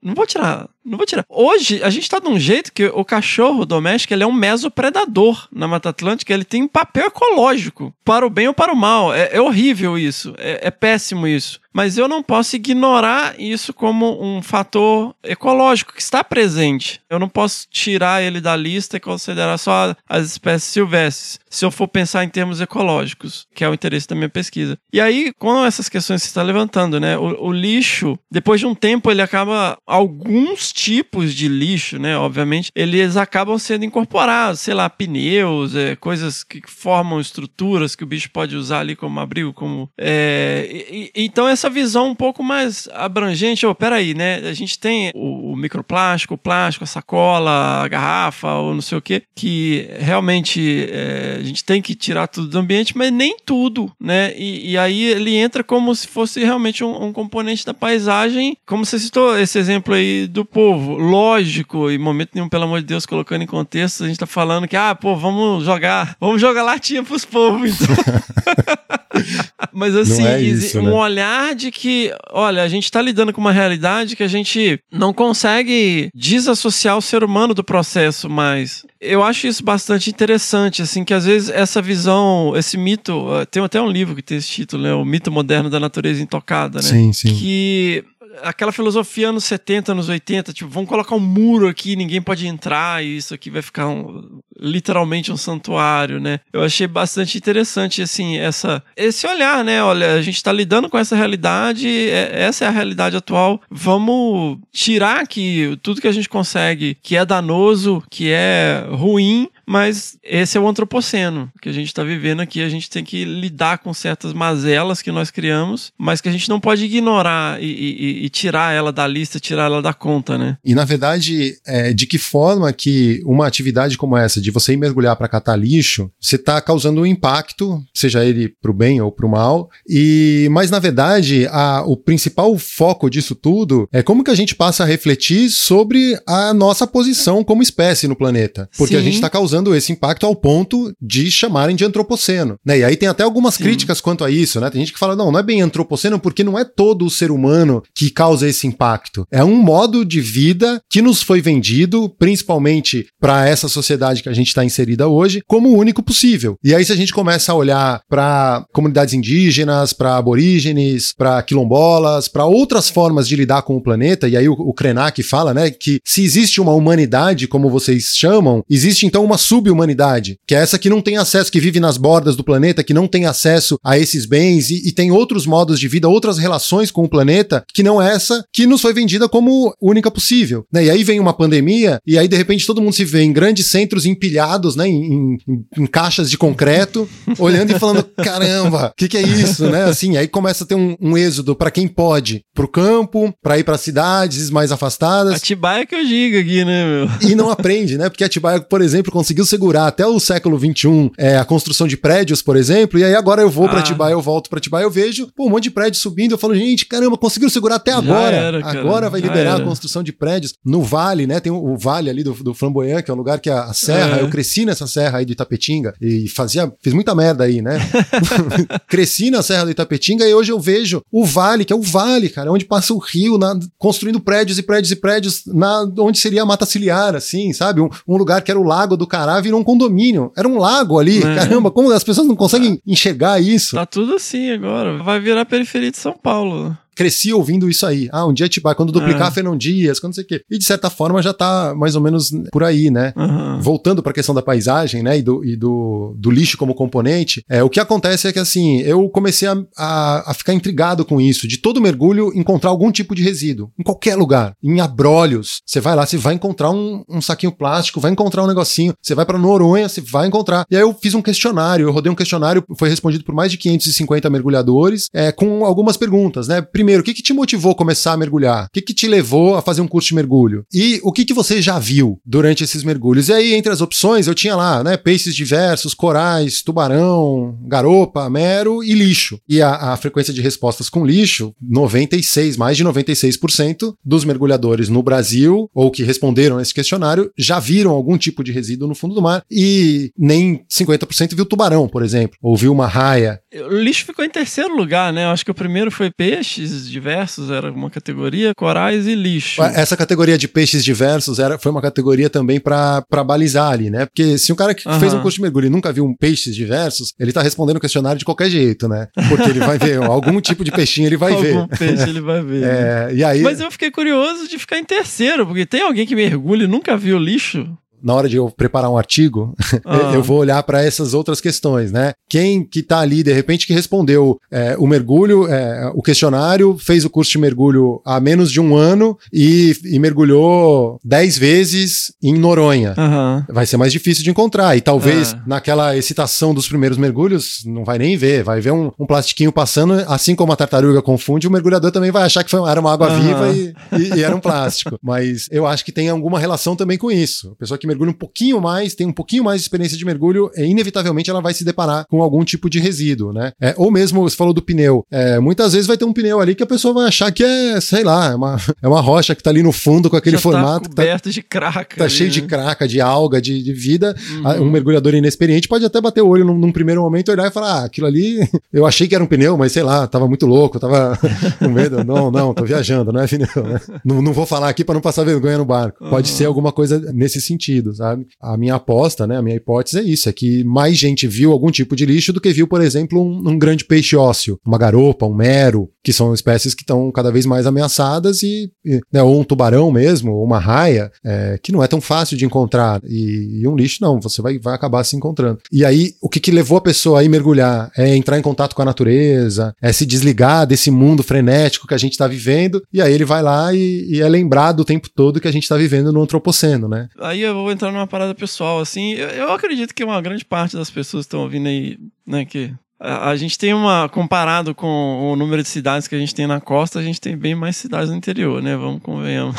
[0.02, 0.68] não vou tirar.
[0.90, 1.24] Não vou tirar.
[1.30, 5.48] Hoje, a gente tá de um jeito que o cachorro doméstico ele é um mesopredador
[5.54, 6.34] na Mata Atlântica.
[6.34, 9.14] Ele tem um papel ecológico, para o bem ou para o mal.
[9.14, 10.34] É, é horrível isso.
[10.40, 11.62] É, é péssimo isso.
[11.74, 17.00] Mas eu não posso ignorar isso como um fator ecológico que está presente.
[17.10, 21.72] Eu não posso tirar ele da lista e considerar só as espécies silvestres, se eu
[21.72, 24.78] for pensar em termos ecológicos, que é o interesse da minha pesquisa.
[24.92, 27.18] E aí, com essas questões que você está levantando, né?
[27.18, 29.78] O, o lixo, depois de um tempo, ele acaba.
[29.86, 32.18] Alguns tipos de lixo, né?
[32.18, 38.08] Obviamente, eles acabam sendo incorporados, sei lá, pneus, é, coisas que formam estruturas que o
[38.08, 39.90] bicho pode usar ali como abrigo, como.
[39.98, 44.38] é, e- e- então, essa visão um pouco mais abrangente, oh, peraí, né?
[44.48, 48.98] A gente tem o, o microplástico, o plástico, a sacola, a garrafa, ou não sei
[48.98, 53.36] o que, que realmente é, a gente tem que tirar tudo do ambiente, mas nem
[53.46, 54.34] tudo, né?
[54.38, 58.86] E, e aí ele entra como se fosse realmente um, um componente da paisagem, como
[58.86, 60.94] você citou esse exemplo aí do povo.
[60.96, 64.68] Lógico, em momento nenhum, pelo amor de Deus, colocando em contexto, a gente tá falando
[64.68, 67.96] que, ah, pô, vamos jogar, vamos jogar latinha pros povos, então.
[69.74, 70.92] Mas assim, é isso, um né?
[70.92, 76.10] olhar que, olha, a gente tá lidando com uma realidade que a gente não consegue
[76.14, 78.86] desassociar o ser humano do processo mais.
[79.00, 83.64] Eu acho isso bastante interessante, assim, que às vezes essa visão, esse mito, eh, tem
[83.64, 84.94] até um livro que tem esse título, né?
[84.94, 86.88] O mito moderno da natureza intocada, né?
[86.88, 87.36] Sim, sim.
[87.36, 88.04] que
[88.44, 93.04] aquela filosofia anos 70, anos 80, tipo, vamos colocar um muro aqui, ninguém pode entrar
[93.04, 96.40] e isso aqui vai ficar um- literalmente um santuário, né?
[96.52, 99.82] Eu achei bastante interessante, assim, essa, esse olhar, né?
[99.82, 104.58] Olha, a gente tá lidando com essa realidade, é- essa é a realidade atual, vamos
[104.72, 110.58] tirar que tudo que a gente consegue, que é danoso, que é ruim, mas esse
[110.58, 112.62] é o antropoceno que a gente está vivendo aqui.
[112.62, 116.50] A gente tem que lidar com certas mazelas que nós criamos, mas que a gente
[116.50, 120.58] não pode ignorar e, e- e tirar ela da lista, tirar ela da conta, né?
[120.66, 124.78] E na verdade, é, de que forma que uma atividade como essa, de você ir
[124.78, 129.12] mergulhar para catar lixo, você está causando um impacto, seja ele para o bem ou
[129.12, 129.70] para o mal.
[129.88, 134.56] E mas na verdade, a- o principal foco disso tudo é como que a gente
[134.56, 139.06] passa a refletir sobre a nossa posição como espécie no planeta, porque a Sim.
[139.06, 142.80] gente está causando esse impacto ao ponto de chamarem de antropoceno, né?
[142.80, 143.64] E aí tem até algumas Sim.
[143.64, 144.70] críticas quanto a isso, né?
[144.70, 147.32] Tem gente que fala não, não é bem antropoceno porque não é todo o ser
[147.32, 149.26] humano que causa esse impacto.
[149.32, 154.34] É um modo de vida que nos foi vendido, principalmente para essa sociedade que a
[154.34, 156.58] gente está inserida hoje, como o único possível.
[156.64, 162.28] E aí se a gente começa a olhar para comunidades indígenas, para aborígenes, para quilombolas,
[162.28, 165.70] para outras formas de lidar com o planeta, e aí o, o Krenak fala, né,
[165.70, 170.78] que se existe uma humanidade, como vocês chamam, existe então uma sub-humanidade, que é essa
[170.80, 173.98] que não tem acesso, que vive nas bordas do planeta, que não tem acesso a
[173.98, 177.84] esses bens e, e tem outros modos de vida, outras relações com o planeta, que
[177.84, 180.66] não é essa que nos foi vendida como única possível.
[180.72, 180.86] Né?
[180.86, 183.68] E aí vem uma pandemia, e aí de repente todo mundo se vê em grandes
[183.68, 185.38] centros empilhados, né, em, em-
[185.78, 189.68] em caixas de concreto, olhando e falando: caramba, o que, que é isso?
[189.70, 189.84] Né?
[189.84, 193.64] Assim, aí começa a ter um, um êxodo para quem pode, pro campo, para ir
[193.64, 195.36] para cidades mais afastadas.
[195.36, 197.30] Atibaia que eu diga aqui, né, meu?
[197.30, 198.10] E não aprende, né?
[198.10, 202.42] Porque Atibaia, por exemplo, conseguiu segurar até o século XXI é, a construção de prédios,
[202.42, 203.82] por exemplo, e aí agora eu vou pra Ah.
[203.82, 206.56] Atibaia, eu volto pra Atibaia, eu vejo pô, um monte de prédio subindo, eu falo,
[206.56, 208.36] gente, caramba, conseguiram segurar até agora.
[208.36, 209.64] era, agora vai liberar era.
[209.64, 210.54] a construção de prédios.
[210.66, 211.40] No Vale, né?
[211.40, 213.74] Tem o, o Vale ali do, do Flamboyant, que é um lugar que a, a
[213.74, 214.22] serra, É.
[214.24, 217.78] eu cresci nessa serra aí de Itapetinga e fazia, fiz muita merda aí, né?
[218.88, 222.30] cresci na serra do Itapetinga e hoje eu vejo o Vale, que é o Vale,
[222.30, 226.42] cara, onde passa o rio, na- construindo prédios e prédios e prédios, na, onde seria
[226.42, 227.82] a Mata Ciliar, assim, sabe?
[227.82, 230.32] Um, um lugar que era o lago do Cará virou um condomínio.
[230.38, 231.18] Era um lago ali.
[231.20, 231.36] É.
[231.36, 233.76] Caramba, como as pessoas não conseguem enxergar isso?
[233.76, 234.98] Tá tudo assim agora.
[235.04, 236.78] Vai virar periferia de São Paulo.
[237.00, 238.10] Cresci ouvindo isso aí.
[238.12, 239.32] Ah, um dia Atibaia, quando duplicar É.
[239.32, 240.42] Fernão Dias, quando não sei o quê.
[240.52, 243.14] E de certa forma já tá mais ou menos por aí, né?
[243.16, 243.62] Aham.
[243.62, 247.42] Voltando para a questão da paisagem, né, e do, e do, do lixo como componente,
[247.48, 251.22] é, o que acontece é que, assim, eu comecei a, a, a ficar intrigado com
[251.22, 255.80] isso, de todo mergulho encontrar algum tipo de resíduo, em qualquer lugar, em abrolhos, você
[255.80, 259.26] vai lá, você vai encontrar um, um saquinho plástico, vai encontrar um negocinho, você vai
[259.26, 260.66] para Noronha, você vai encontrar.
[260.70, 263.58] E aí eu fiz um questionário, eu rodei um questionário, foi respondido por mais de
[263.58, 266.62] 550 mergulhadores, é, com algumas perguntas, né?
[266.62, 268.66] Primeiro, o que, que te motivou a começar a mergulhar?
[268.66, 270.66] O que, que te levou a fazer um curso de mergulho?
[270.74, 273.30] E o que, que você já viu durante esses mergulhos?
[273.30, 274.98] E aí, entre as opções, eu tinha lá, né?
[274.98, 279.40] Peixes diversos, corais, tubarão, garopa, mero e lixo.
[279.48, 285.04] E a, a frequência de respostas com lixo, 96, mais de 96% dos mergulhadores no
[285.04, 289.22] Brasil, ou que responderam esse questionário, já viram algum tipo de resíduo no fundo do
[289.22, 293.40] mar e nem 50% viu tubarão, por exemplo, ou viu uma raia.
[293.52, 295.26] O lixo ficou em terceiro lugar, né?
[295.26, 299.64] Eu acho que o primeiro foi peixes diversos, era uma categoria, corais e lixo.
[299.64, 304.06] Essa categoria de peixes diversos era, foi uma categoria também para balizar ali, né?
[304.06, 305.00] Porque se um cara que Aham.
[305.00, 307.82] fez um curso de mergulho e nunca viu um peixes diversos, ele tá respondendo o
[307.82, 309.08] questionário de qualquer jeito, né?
[309.28, 311.56] Porque ele vai ver algum tipo de peixinho, ele vai ver.
[311.56, 312.64] Algum peixe ele vai ver.
[312.64, 316.16] É, e aí, Mas eu fiquei curioso de ficar em terceiro, porque tem alguém que
[316.16, 317.68] mergulha e nunca viu lixo?
[318.04, 320.12] Na hora de eu preparar um artigo, Ah.
[320.14, 322.14] eu vou olhar para essas outras questões, né?
[322.30, 327.04] Quem que tá ali, de repente, que respondeu é, o mergulho, é, o questionário, fez
[327.06, 332.34] o curso de mergulho há menos de um ano e, e mergulhou dez vezes em
[332.38, 332.94] Noronha.
[332.98, 333.46] Aham.
[333.50, 334.76] Vai ser mais difícil de encontrar.
[334.78, 335.44] E talvez Ah.
[335.46, 338.44] naquela excitação dos primeiros mergulhos, não vai nem ver.
[338.44, 342.24] Vai ver um, um plastiquinho passando, assim como a tartaruga confunde, o mergulhador também vai
[342.24, 343.20] achar que foi, era uma água Aham.
[343.22, 344.98] viva e, e- e era um plástico.
[345.04, 347.52] Mas eu acho que tem alguma relação também com isso.
[347.52, 350.50] A pessoa que mergulha um pouquinho mais, tem um pouquinho mais de experiência de mergulho,
[350.56, 353.52] é, inevitavelmente ela vai se deparar com algum tipo de resíduo, né?
[353.62, 356.56] É, ou mesmo, você falou do pneu, é, muitas vezes vai ter um pneu ali
[356.56, 359.44] que a pessoa vai achar que é, sei lá, é uma, é uma rocha que
[359.44, 360.84] tá ali no fundo com aquele Já formato.
[360.84, 361.98] Tá que tá, coberto de craca.
[361.98, 362.48] tá ali, cheio de né?
[362.48, 364.16] craca, de alga, de, de vida.
[364.32, 364.42] Uhum.
[364.48, 367.52] Ah, Um mergulhador inexperiente pode até bater o olho num, num primeiro momento, olhar e
[367.52, 368.40] falar: ah, aquilo ali,
[368.72, 371.18] eu achei que era um pneu, mas sei lá, tava muito louco, tava
[371.60, 372.04] com medo.
[372.04, 373.82] Não, não, tô viajando, não é pneu, né?
[374.06, 375.98] Não, não vou falar aqui para não passar vergonha no barco.
[376.10, 376.38] Pode Uhum.
[376.38, 378.28] ser alguma coisa nesse sentido, sabe?
[378.42, 381.72] A minha aposta, né, a minha hipótese é isso: é que mais gente viu algum
[381.72, 385.26] tipo de lixo do que viu, por exemplo, um, um grande peixe ósseo, uma garopa,
[385.26, 389.40] um mero, que são espécies que estão cada vez mais ameaçadas e, e, né, ou
[389.40, 393.02] um tubarão mesmo, ou uma raia, é, que não é tão fácil de encontrar.
[393.04, 395.60] E, e um lixo, não, você vai, vai acabar se encontrando.
[395.72, 397.92] E aí, o que, que levou a pessoa a ir mergulhar?
[397.98, 401.98] É entrar em contato com a natureza, é se desligar desse mundo frenético que a
[401.98, 405.40] gente está vivendo, e aí ele vai lá e, e é lembrado o tempo todo
[405.40, 407.10] que a gente está vivendo no antropoceno, né?
[407.20, 409.14] Aí eu vou entrar numa parada pessoal, assim.
[409.14, 412.74] Eu, eu acredito que uma grande parte das pessoas que estão ouvindo aí, né, que.
[413.00, 414.10] A, gente tem uma.
[414.10, 417.38] Comparado com o número de cidades que a gente tem na costa, a gente tem
[417.38, 418.76] bem mais cidades no interior, né?
[418.76, 419.56] Vamos convenhamos.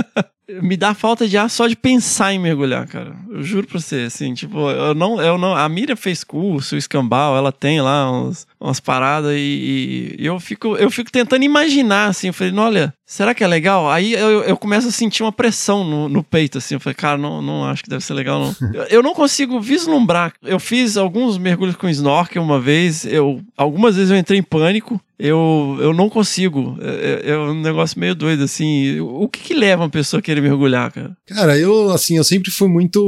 [0.62, 3.14] Me dá falta de ar só de pensar em mergulhar, cara.
[3.38, 5.54] Eu juro pra você, assim, tipo, eu não, eu não.
[5.54, 10.38] A Miriam fez curso, o escambau, ela tem lá uns, umas paradas e, e eu
[10.40, 12.26] fico, eu fico tentando imaginar, assim.
[12.28, 13.88] Eu falei, "Não, olha, será que é legal?
[13.90, 16.74] Aí eu, eu começo a sentir uma pressão no, no peito, assim.
[16.74, 18.56] Eu falei, cara, não, não acho que deve ser legal, não.
[18.74, 20.32] Eu, eu não consigo vislumbrar.
[20.42, 25.00] Eu fiz alguns mergulhos com snorkel uma vez, eu, algumas vezes eu entrei em pânico.
[25.20, 26.78] Eu, eu não consigo.
[26.80, 29.00] É, é- é um negócio meio doido, assim.
[29.00, 31.16] O que, que leva uma pessoa a querer mergulhar, cara?
[31.26, 33.00] Cara, eu, assim, eu sempre fui muito.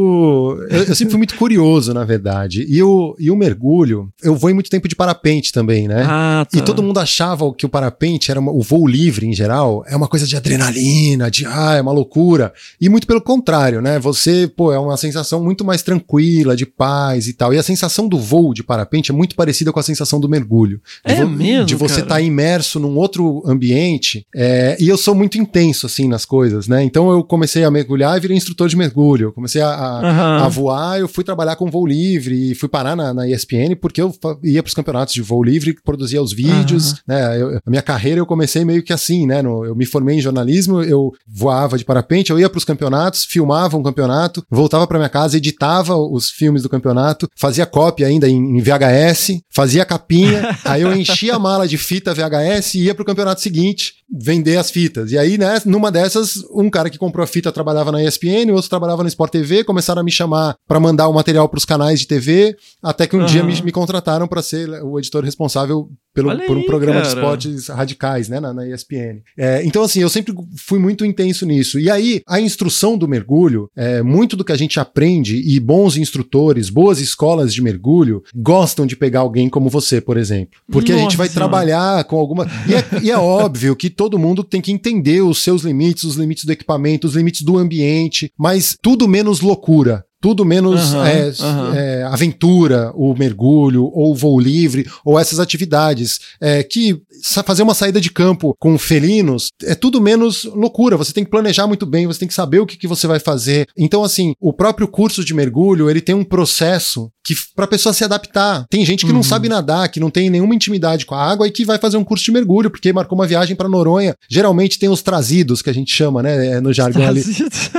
[0.70, 2.64] Eu, eu sempre fui muito curioso, na verdade.
[2.68, 6.04] E o, e o mergulho, eu vou em muito tempo de parapente também, né?
[6.08, 6.58] Ah, tá.
[6.58, 9.96] E todo mundo achava que o parapente era uma- o voo livre em geral, é
[9.96, 12.52] uma coisa de adrenalina, de ah, é uma loucura.
[12.80, 13.98] E muito pelo contrário, né?
[13.98, 17.52] Você, pô, é uma sensação muito mais tranquila, de paz e tal.
[17.54, 20.80] E a sensação do voo de parapente é muito parecida com a sensação do mergulho.
[21.06, 24.26] De É mesmo, De você estar imerso num outro ambiente.
[24.34, 26.82] é, e eu sou muito intenso, assim, nas coisas, né?
[26.82, 29.28] Então eu comecei a mergulhar e virei instrutor de mergulho.
[29.28, 30.44] Eu comecei a, a- Aham.
[30.44, 34.00] a voar, eu fui trabalhar com voo livre e fui parar na, na ESPN porque
[34.02, 37.40] eu ia para os campeonatos de voo livre, produzia os vídeos, né?
[37.40, 39.42] Eu- a minha carreira eu comecei meio que assim, né?
[39.42, 43.24] No- eu me formei em jornalismo, eu voava de parapente, eu ia para os campeonatos,
[43.24, 48.28] filmava um campeonato, voltava para minha casa, editava os filmes do campeonato, fazia cópia ainda
[48.28, 52.94] em, em VHS, fazia capinha, aí eu enchia a mala de fita VHS e ia
[52.94, 55.12] pro campeonato seguinte vender as fitas.
[55.12, 58.68] E aí, né, numa dessas, um cara que comprou a fita trabalhava na ESPN, outro
[58.68, 62.06] trabalhava no Sport TV, começaram a me chamar para mandar o material pros canais de
[62.06, 63.28] TV, até que um Aham.
[63.28, 67.20] dia me, me contrataram para ser o editor responsável pelo, por um programa de cara.
[67.20, 69.20] esportes radicais, né, na, na ESPN.
[69.38, 71.78] É, então, assim, eu sempre fui muito intenso nisso.
[71.78, 75.96] E aí, a instrução do mergulho, é, muito do que a gente aprende e bons
[75.96, 80.58] instrutores, boas escolas de mergulho, gostam de pegar alguém como você, por exemplo.
[80.70, 82.46] Porque a gente Nossa vai trabalhar com alguma.
[82.68, 86.16] E é, e é óbvio que todo mundo tem que entender os seus limites, os
[86.16, 90.02] limites do equipamento, os limites do ambiente, mas tudo menos loucura.
[90.22, 91.74] Tudo menos Aham, é, aham.
[91.74, 96.20] é, aventura, o mergulho, ou o voo livre, ou essas atividades.
[96.40, 97.00] É, que
[97.44, 100.96] fazer uma saída de campo com felinos é tudo menos loucura.
[100.96, 103.18] Você tem que planejar muito bem, você tem que saber o que, que você vai
[103.18, 103.66] fazer.
[103.76, 107.92] Então, assim, o próprio curso de mergulho, ele tem um processo que para a pessoa
[107.92, 108.64] se adaptar.
[108.68, 111.50] Tem gente que não sabe nadar, que não tem nenhuma intimidade com a água e
[111.50, 114.14] que vai fazer um curso de mergulho, porque marcou uma viagem para Noronha.
[114.28, 117.22] Geralmente tem os trazidos, que a gente chama, né, é, no jargão ali.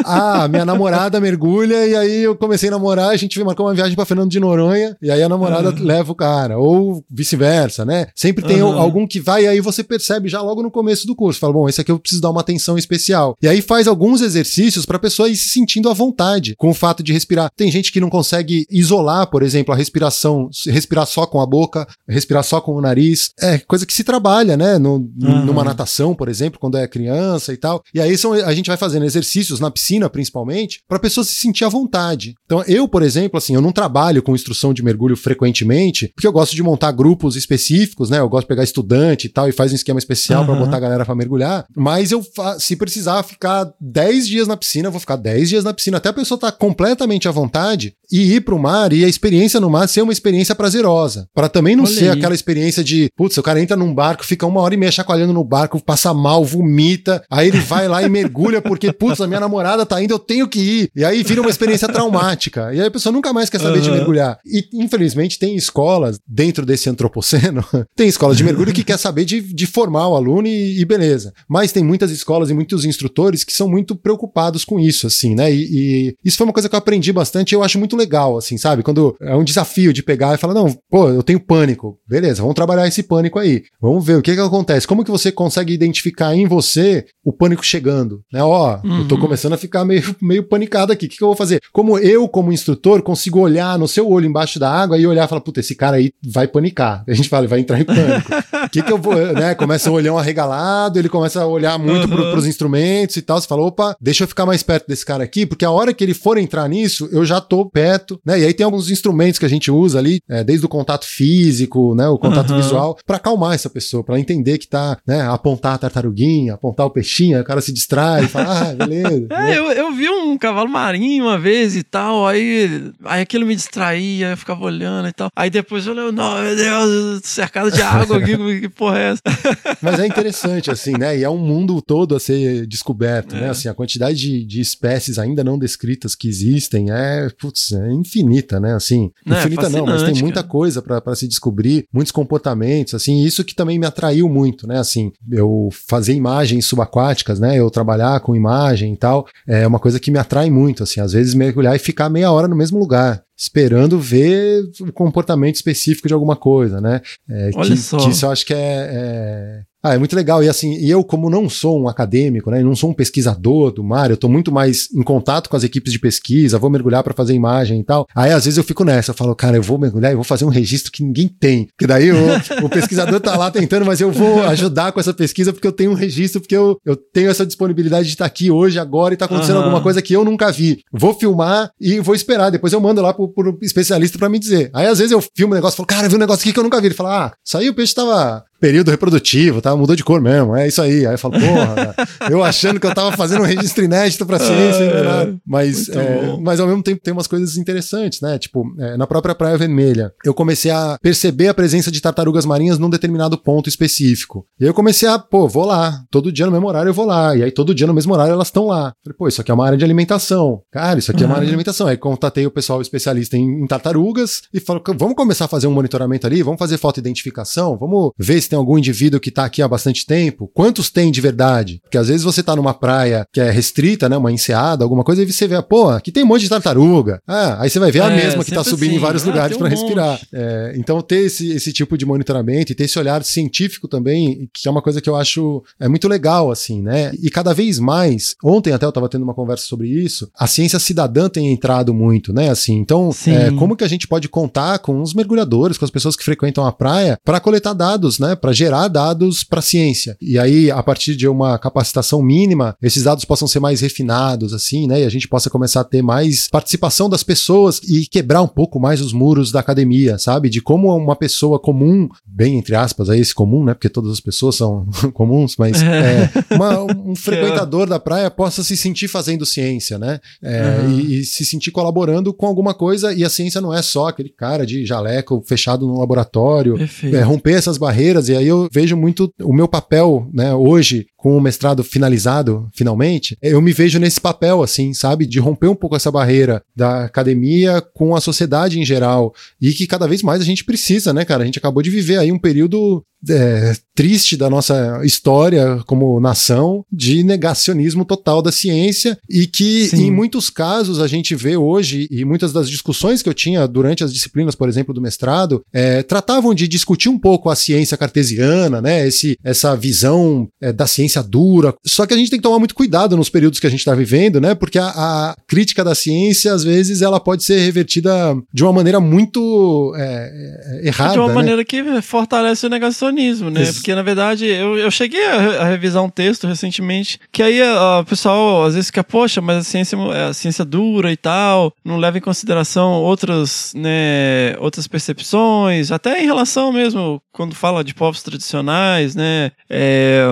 [0.03, 3.95] Ah, minha namorada mergulha e aí eu comecei a namorar, a gente marcou uma viagem
[3.95, 8.07] pra Fernando de Noronha e aí a namorada leva o cara, ou vice-versa, né?
[8.15, 8.77] Sempre tem Aham.
[8.77, 11.69] algum que vai e aí você percebe já logo no começo do curso, fala, bom,
[11.69, 13.35] esse aqui eu preciso dar uma atenção especial.
[13.41, 17.03] E aí faz alguns exercícios pra pessoa ir se sentindo à vontade com o fato
[17.03, 17.49] de respirar.
[17.55, 21.87] Tem gente que não consegue isolar, por exemplo, a respiração, respirar só com a boca,
[22.07, 23.31] respirar só com o nariz.
[23.39, 24.77] É coisa que se trabalha, né?
[24.77, 25.45] No, Aham.
[25.45, 27.81] Numa natação, por exemplo, quando é criança e tal.
[27.93, 31.33] E aí são, a gente vai fazendo exercícios na piscina, principalmente, para a pessoa se
[31.33, 32.35] sentir à vontade.
[32.45, 36.31] Então, eu, por exemplo, assim, eu não trabalho com instrução de mergulho frequentemente, porque eu
[36.31, 38.19] gosto de montar grupos específicos, né?
[38.19, 40.65] Eu gosto de pegar estudante e tal e faz um esquema especial para Aham.
[40.65, 41.65] botar a galera para mergulhar.
[41.75, 42.23] Mas eu,
[42.59, 46.09] se precisar ficar 10 dias na piscina, eu vou ficar 10 dias na piscina até
[46.09, 50.01] a pessoa estar completamente à vontade e ir pro mar e experiência no mar ser
[50.01, 51.27] uma experiência prazerosa.
[51.33, 54.61] Pra também não ser aquela experiência de, putz, o cara entra num barco, fica uma
[54.61, 58.61] hora e meia chacoalhando no barco, passa mal, vomita, aí ele vai lá e mergulha
[58.61, 60.91] porque, putz, a minha namorada tá indo, eu tenho que ir.
[60.95, 62.73] E aí vira uma experiência traumática.
[62.73, 63.97] E aí a pessoa nunca mais quer saber de Aham.
[63.97, 64.39] mergulhar.
[64.45, 67.63] E, infelizmente, tem escolas dentro desse antropoceno,
[67.95, 71.33] tem escolas de mergulho que quer saber de, de formar o aluno e, e beleza.
[71.47, 75.53] Mas tem muitas escolas e muitos instrutores que são muito preocupados com isso, assim, né?
[75.53, 78.37] E, e isso foi uma coisa que eu aprendi bastante e eu acho muito legal,
[78.37, 78.83] assim, sabe?
[78.83, 81.97] Quando é um desafio de pegar e falar, não, pô, eu tenho pânico.
[82.07, 83.63] Beleza, vamos trabalhar esse pânico aí.
[83.81, 84.87] Vamos ver o que que acontece.
[84.87, 88.21] Como que você consegue identificar em você o pânico chegando?
[88.31, 88.43] Né?
[88.43, 89.21] Ó, eu tô Uhum.
[89.21, 91.05] começando a ficar meio, meio panicado aqui.
[91.05, 91.61] O que, que eu vou fazer?
[91.71, 95.27] Como eu, como instrutor, consigo olhar no seu olho embaixo da água e olhar e
[95.27, 97.03] falar, puta, esse cara aí vai panicar.
[97.07, 98.31] A gente fala, ele vai entrar em pânico.
[98.65, 99.53] O que, que eu vou, né?
[99.55, 102.31] Começa um arregalado, ele começa a olhar muito pro, Uhum.
[102.31, 103.39] pros instrumentos e tal.
[103.39, 106.03] Você fala, opa, deixa eu ficar mais perto desse cara aqui, porque a hora que
[106.03, 107.90] ele for entrar nisso, eu já tô perto,
[108.25, 108.39] né?
[108.39, 111.95] E aí tem alguns instrumentos que a gente usa ali, é, desde o contato físico,
[111.95, 112.07] né?
[112.07, 112.57] O contato Uhum.
[112.57, 115.21] visual, pra acalmar essa pessoa, pra ela entender que tá, né?
[115.21, 119.27] Apontar a tartaruguinha, apontar o peixinho, aí o cara se distrai, fala, ah, beleza.
[119.31, 123.55] É, eu, eu vi um cavalo marinho uma vez e tal, aí, aí aquilo me
[123.55, 125.29] distraía, eu ficava olhando e tal.
[125.35, 129.21] Aí depois eu olhei, não, meu Deus, cercado de água aqui, que porra é essa?
[129.81, 131.17] Mas é interessante, assim, né?
[131.17, 133.47] E é um mundo todo a ser descoberto, né?
[133.47, 133.49] É.
[133.49, 138.59] Assim, a quantidade de, de espécies ainda não descritas que existem é, putz, é infinita,
[138.59, 138.73] né?
[138.73, 143.23] Assim, Não, é infinita não, mas tem muita coisa pra se descobrir, muitos comportamentos, assim,
[143.23, 144.79] isso que também me atraiu muito, né?
[144.79, 147.57] Assim, eu fazer imagens subaquáticas, né?
[147.57, 151.13] Eu trabalhar com imagem e tal, é uma coisa que me atrai muito, assim, às
[151.13, 153.23] vezes mergulhar e ficar meia hora no mesmo lugar.
[153.37, 157.01] Esperando ver o comportamento específico de alguma coisa, né?
[157.27, 157.97] É, Olha que, só.
[157.97, 158.57] que isso eu acho que é,
[158.91, 160.43] é- Ah, é muito legal.
[160.43, 162.61] E assim, e eu, como não sou um acadêmico, né?
[162.61, 165.91] Não sou um pesquisador do mar, eu tô muito mais em contato com as equipes
[165.91, 168.07] de pesquisa, vou mergulhar para fazer imagem e tal.
[168.15, 170.45] Aí, às vezes, eu fico nessa, eu falo, cara, eu vou mergulhar e vou fazer
[170.45, 171.65] um registro que ninguém tem.
[171.67, 172.15] Porque daí o,
[172.63, 175.91] o pesquisador tá lá tentando, mas eu vou ajudar com essa pesquisa porque eu tenho
[175.91, 179.25] um registro, porque eu, eu tenho essa disponibilidade de estar aqui hoje, agora, e tá
[179.25, 179.65] acontecendo Aham.
[179.65, 180.81] alguma coisa que eu nunca vi.
[180.91, 182.49] Vou filmar e vou esperar.
[182.51, 184.69] Depois eu mando lá pro, pro especialista para me dizer.
[184.73, 186.53] Aí, às vezes, eu filmo um negócio e falo, cara, eu vi um negócio aqui
[186.53, 186.87] que eu nunca vi.
[186.87, 189.75] Ele fala, ah, isso aí o peixe tava período reprodutivo, tá?
[189.75, 191.05] Mudou de cor mesmo, é isso aí.
[191.05, 191.95] Aí eu falo, porra,
[192.29, 195.37] eu achando que eu tava fazendo um registro inédito pra ciência, Ah, e nada.
[195.45, 198.37] mas, é, mas ao mesmo tempo tem umas coisas interessantes, né?
[198.37, 202.77] Tipo, é, na própria Praia Vermelha, eu comecei a perceber a presença de tartarugas marinhas
[202.77, 204.45] num determinado ponto específico.
[204.59, 207.05] E aí eu comecei a, pô, vou lá, todo dia no mesmo horário eu vou
[207.05, 207.35] lá.
[207.35, 208.93] E aí todo dia no mesmo horário elas estão lá.
[209.03, 210.61] Falei, pô, isso aqui é uma área de alimentação.
[210.71, 211.87] Cara, isso aqui é uma área de alimentação.
[211.87, 215.71] Aí contatei o pessoal especialista em, em tartarugas e falou, vamos começar a fazer um
[215.71, 219.67] monitoramento ali, vamos fazer foto-identificação, vamos ver se tem algum indivíduo que tá aqui há
[219.67, 220.49] bastante tempo.
[220.53, 221.79] Quantos tem de verdade?
[221.83, 225.23] Porque às vezes você tá numa praia que é restrita, né, uma enseada, alguma coisa,
[225.23, 227.21] e você vê, pô, aqui tem um monte de tartaruga.
[227.25, 228.99] Ah, aí você vai ver a É, mesma que tá sempre subindo em assim.
[229.05, 230.19] vários Ah, lugares tem para um respirar.
[230.33, 234.67] É, então ter esse, esse tipo de monitoramento e ter esse olhar científico também, que
[234.67, 237.11] é uma coisa que eu acho é muito legal, assim, né?
[237.23, 240.77] E cada vez mais, ontem até eu estava tendo uma conversa sobre isso, a ciência
[240.79, 242.49] cidadã tem entrado muito, né?
[242.49, 246.15] Assim, então, é, como que a gente pode contar com os mergulhadores, com as pessoas
[246.15, 248.35] que frequentam a praia, para coletar dados, né?
[248.41, 250.17] Para gerar dados para ciência.
[250.21, 254.87] E aí, a partir de uma capacitação mínima, esses dados possam ser mais refinados, assim,
[254.87, 255.01] né?
[255.01, 258.79] E a gente possa começar a ter mais participação das pessoas e quebrar um pouco
[258.79, 260.49] mais os muros da academia, sabe?
[260.49, 263.73] De como uma pessoa comum, bem entre aspas, aí esse comum, né?
[263.73, 268.75] Porque todas as pessoas são comuns, mas é, uma- um frequentador da praia possa se
[268.75, 270.19] sentir fazendo ciência, né?
[270.43, 270.99] É, Uhum.
[270.99, 273.13] e, e se sentir colaborando com alguma coisa.
[273.13, 277.53] E a ciência não é só aquele cara de jaleco fechado num laboratório, é, romper
[277.55, 281.83] essas barreiras, e aí eu vejo muito o meu papel, né, hoje, com o mestrado
[281.83, 286.63] finalizado, finalmente, eu me vejo nesse papel, assim, sabe, de romper um pouco essa barreira
[286.75, 291.13] da academia com a sociedade em geral, e que cada vez mais a gente precisa,
[291.13, 291.43] né, cara?
[291.43, 296.83] A gente acabou de viver aí um período é, triste da nossa história como nação
[296.91, 300.07] de negacionismo total da ciência e que Sim.
[300.07, 304.03] em muitos casos a gente vê hoje e muitas das discussões que eu tinha durante
[304.03, 308.81] as disciplinas, por exemplo, do mestrado, é, tratavam de discutir um pouco a ciência cartesiana,
[308.81, 309.07] né?
[309.07, 311.73] Esse, essa visão é, da ciência dura.
[311.85, 313.93] Só que a gente tem que tomar muito cuidado nos períodos que a gente está
[313.93, 314.55] vivendo, né?
[314.55, 318.99] Porque a, a crítica da ciência, às vezes, ela pode ser revertida de uma maneira
[318.99, 321.13] muito é, é, errada.
[321.13, 321.33] de uma né?
[321.33, 323.10] maneira que fortalece o negacionismo,
[323.49, 323.61] né?
[323.61, 327.61] Ex- Porque, na verdade, eu, eu cheguei a, a revisar um texto recentemente, que aí
[327.61, 331.73] o pessoal às vezes fica, poxa, mas a ciência, é a ciência dura e tal,
[331.83, 337.93] não leva em consideração outras, né, outras percepções, até em relação mesmo, quando fala de
[337.93, 339.51] povos tradicionais, né?
[339.69, 340.23] É,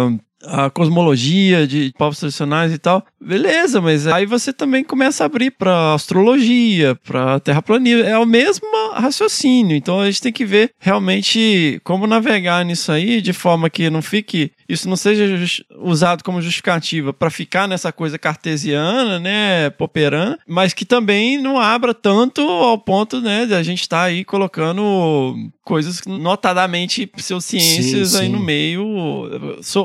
[0.43, 3.05] a cosmologia de povos tradicionais e tal.
[3.19, 8.03] Beleza, mas aí você também começa a abrir para astrologia, para terraplanismo.
[8.03, 9.75] É o mesmo raciocínio.
[9.75, 14.01] Então a gente tem que ver realmente como navegar nisso aí de forma que não
[14.01, 15.25] fique isso não seja
[15.79, 21.91] usado como justificativa para ficar nessa coisa cartesiana, né, poperana, mas que também não abra
[21.91, 28.17] tanto ao ponto, né, de a gente estar tá aí colocando coisas notadamente pseudociências sim,
[28.17, 28.23] sim.
[28.23, 29.27] aí no meio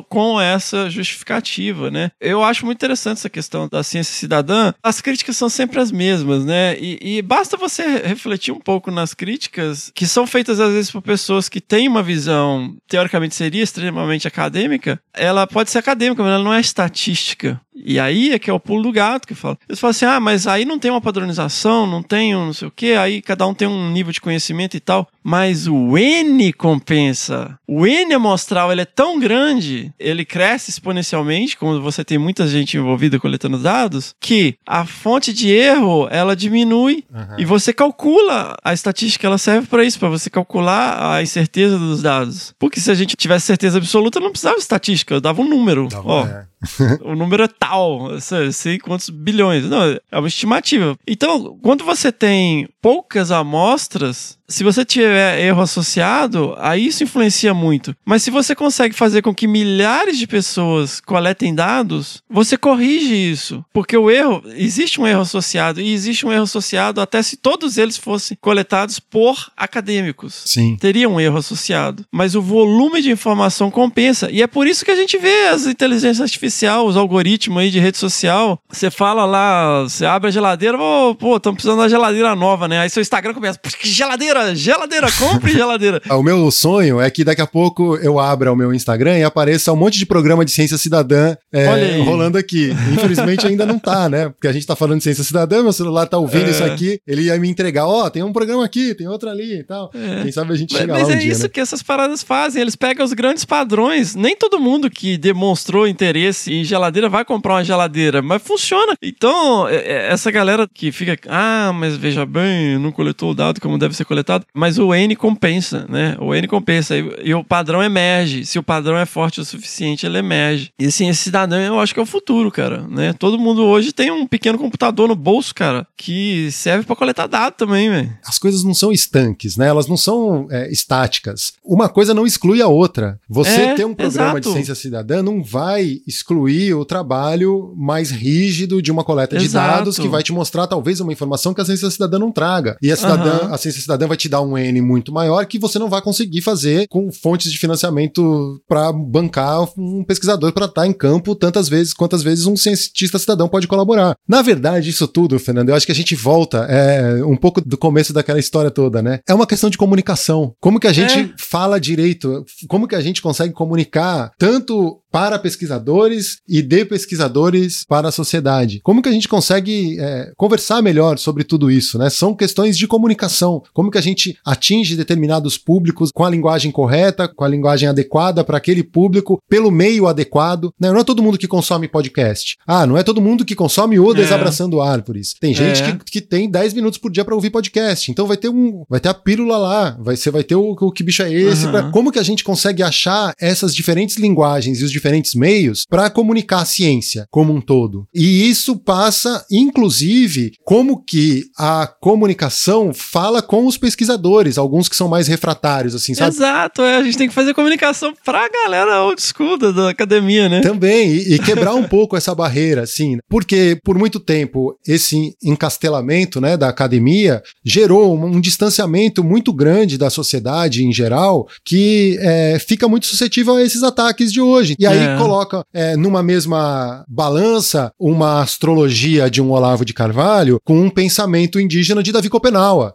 [0.09, 2.11] com essa justificativa, né?
[2.20, 4.72] Eu acho muito interessante essa questão da ciência cidadã.
[4.82, 6.76] As críticas são sempre as mesmas, né?
[6.78, 11.03] E, e basta você refletir um pouco nas críticas que são feitas às vezes por
[11.03, 15.01] pessoas que têm uma visão teoricamente seria extremamente acadêmica.
[15.12, 17.61] Ela pode ser acadêmica, mas ela não é estatística.
[17.74, 19.59] E aí é que é o pulo do gato que fala.
[19.68, 22.68] Eles falam assim: ah, mas aí não tem uma padronização, não tem um não sei
[22.68, 25.09] o quê, aí cada um tem um nível de conhecimento e tal.
[25.25, 27.59] Mas o N compensa.
[27.66, 32.77] O N amostral ele é tão grande, ele cresce exponencialmente, como você tem muita gente
[32.77, 37.37] envolvida coletando dados, que a fonte de erro ela diminui uhum.
[37.39, 42.03] e você calcula a estatística, ela serve para isso, para você calcular a incerteza dos
[42.03, 42.55] dados.
[42.59, 45.89] Porque se a gente tivesse certeza absoluta, não precisava de estatística, eu dava um número.
[46.05, 46.47] Ó, é.
[47.03, 48.20] o número é tal,
[48.53, 49.64] sei quantos bilhões.
[49.64, 50.97] Não, é uma estimativa.
[51.07, 57.94] Então, quando você tem poucas amostras, se você tiver erro associado, aí isso influencia muito.
[58.05, 63.64] Mas se você consegue fazer com que milhares de pessoas coletem dados, você corrige isso.
[63.72, 67.76] Porque o erro, existe um erro associado, e existe um erro associado até se todos
[67.78, 70.42] eles fossem coletados por acadêmicos.
[70.46, 70.76] Sim.
[70.76, 72.07] Teria um erro associado.
[72.12, 74.30] Mas o volume de informação compensa.
[74.30, 77.80] E é por isso que a gente vê as inteligências artificiais, os algoritmos aí de
[77.80, 78.62] rede social.
[78.70, 82.78] Você fala lá, você abre a geladeira, oh, pô, estamos precisando da geladeira nova, né?
[82.78, 84.43] Aí seu Instagram começa, que geladeira!
[84.53, 86.03] Geladeira, geladeira, compre geladeira.
[86.11, 89.72] o meu sonho é que daqui a pouco eu abra o meu Instagram e apareça
[89.72, 92.70] um monte de programa de ciência cidadã é, rolando aqui.
[92.92, 94.28] Infelizmente ainda não tá, né?
[94.28, 96.51] Porque a gente tá falando de ciência cidadã, meu celular tá ouvindo é.
[96.51, 99.61] isso aqui, ele ia me entregar, ó, oh, tem um programa aqui, tem outro ali
[99.61, 99.90] e tal.
[99.95, 100.22] É.
[100.22, 101.49] Quem sabe a gente chega mas, lá Mas um é dia, isso né?
[101.49, 104.14] que essas paradas fazem, eles pegam os grandes padrões.
[104.14, 108.95] Nem todo mundo que demonstrou interesse em geladeira vai comprar uma geladeira, mas funciona.
[109.03, 113.61] Então, é, é, essa galera que fica, ah, mas veja bem, não coletou o dado
[113.61, 116.16] como deve ser coletado, mas o N compensa, né?
[116.20, 118.45] O N compensa e, e, o padrão emerge.
[118.45, 120.70] Se o padrão é forte o suficiente, ele emerge.
[120.79, 123.12] E assim, esse cidadão eu acho que é o futuro, cara, né?
[123.12, 127.57] Todo mundo hoje tem um pequeno computador no bolso, cara, que serve para coletar dados
[127.57, 128.16] também, velho.
[128.25, 129.68] As coisas não são estanques, né?
[129.68, 131.55] Elas não são é, estáticas.
[131.64, 133.18] Uma coisa não exclui a outra.
[133.29, 134.49] Você é, ter um programa exato.
[134.49, 139.79] de ciência cidadã não vai excluir o trabalho mais rígido de uma coleta de exato.
[139.79, 142.77] dados que vai te mostrar talvez uma informação que a ciência cidadã não traga.
[142.83, 143.55] E a, cidadã, uhum.
[143.55, 146.40] a ciência cidadã vai te dar um N muito maior que você não vai conseguir
[146.40, 151.68] fazer com fontes de financiamento para bancar um pesquisador para estar tá em campo tantas
[151.68, 154.16] vezes quantas vezes um cientista cidadão pode colaborar.
[154.28, 157.76] Na verdade, isso tudo, Fernando, eu acho que a gente volta é, um pouco do
[157.76, 159.20] começo daquela história toda, né?
[159.28, 160.54] É uma questão de comunicação.
[160.60, 161.30] Como que a gente é.
[161.38, 162.44] fala direito?
[162.68, 168.80] Como que a gente consegue comunicar tanto para pesquisadores e de pesquisadores para a sociedade.
[168.82, 171.96] Como que a gente consegue é, conversar melhor sobre tudo isso?
[171.96, 172.10] Né?
[172.10, 173.62] São questões de comunicação.
[173.72, 178.42] Como que a gente atinge determinados públicos com a linguagem correta, com a linguagem adequada
[178.42, 180.72] para aquele público, pelo meio adequado.
[180.80, 180.90] Né?
[180.90, 182.56] Não é todo mundo que consome podcast.
[182.66, 184.14] Ah, não é todo mundo que consome o é.
[184.16, 185.32] Desabraçando Árvores.
[185.38, 185.92] Tem gente é.
[185.92, 188.10] que, que tem 10 minutos por dia para ouvir podcast.
[188.10, 190.90] Então vai ter um, vai ter a pílula lá, vai, você vai ter o, o
[190.90, 191.66] que bicho é esse.
[191.66, 191.70] Uhum.
[191.70, 196.09] Pra, como que a gente consegue achar essas diferentes linguagens e os diferentes meios para
[196.09, 198.07] comunicar a ciência como um todo.
[198.14, 205.09] E isso passa, inclusive, como que a comunicação fala com os pesquisadores, alguns que são
[205.09, 206.34] mais refratários, assim, sabe?
[206.34, 210.48] Exato, é, a gente tem que fazer comunicação pra galera old school da, da academia,
[210.48, 210.61] né?
[210.61, 216.40] Também, e, e quebrar um pouco essa barreira, assim, porque por muito tempo esse encastelamento,
[216.40, 222.59] né, da academia gerou um, um distanciamento muito grande da sociedade em geral, que é,
[222.59, 224.74] fica muito suscetível a esses ataques de hoje.
[224.78, 225.16] E aí aí é.
[225.16, 231.61] coloca é, numa mesma balança uma astrologia de um Olavo de Carvalho com um pensamento
[231.61, 232.95] indígena de Davi Copenaua.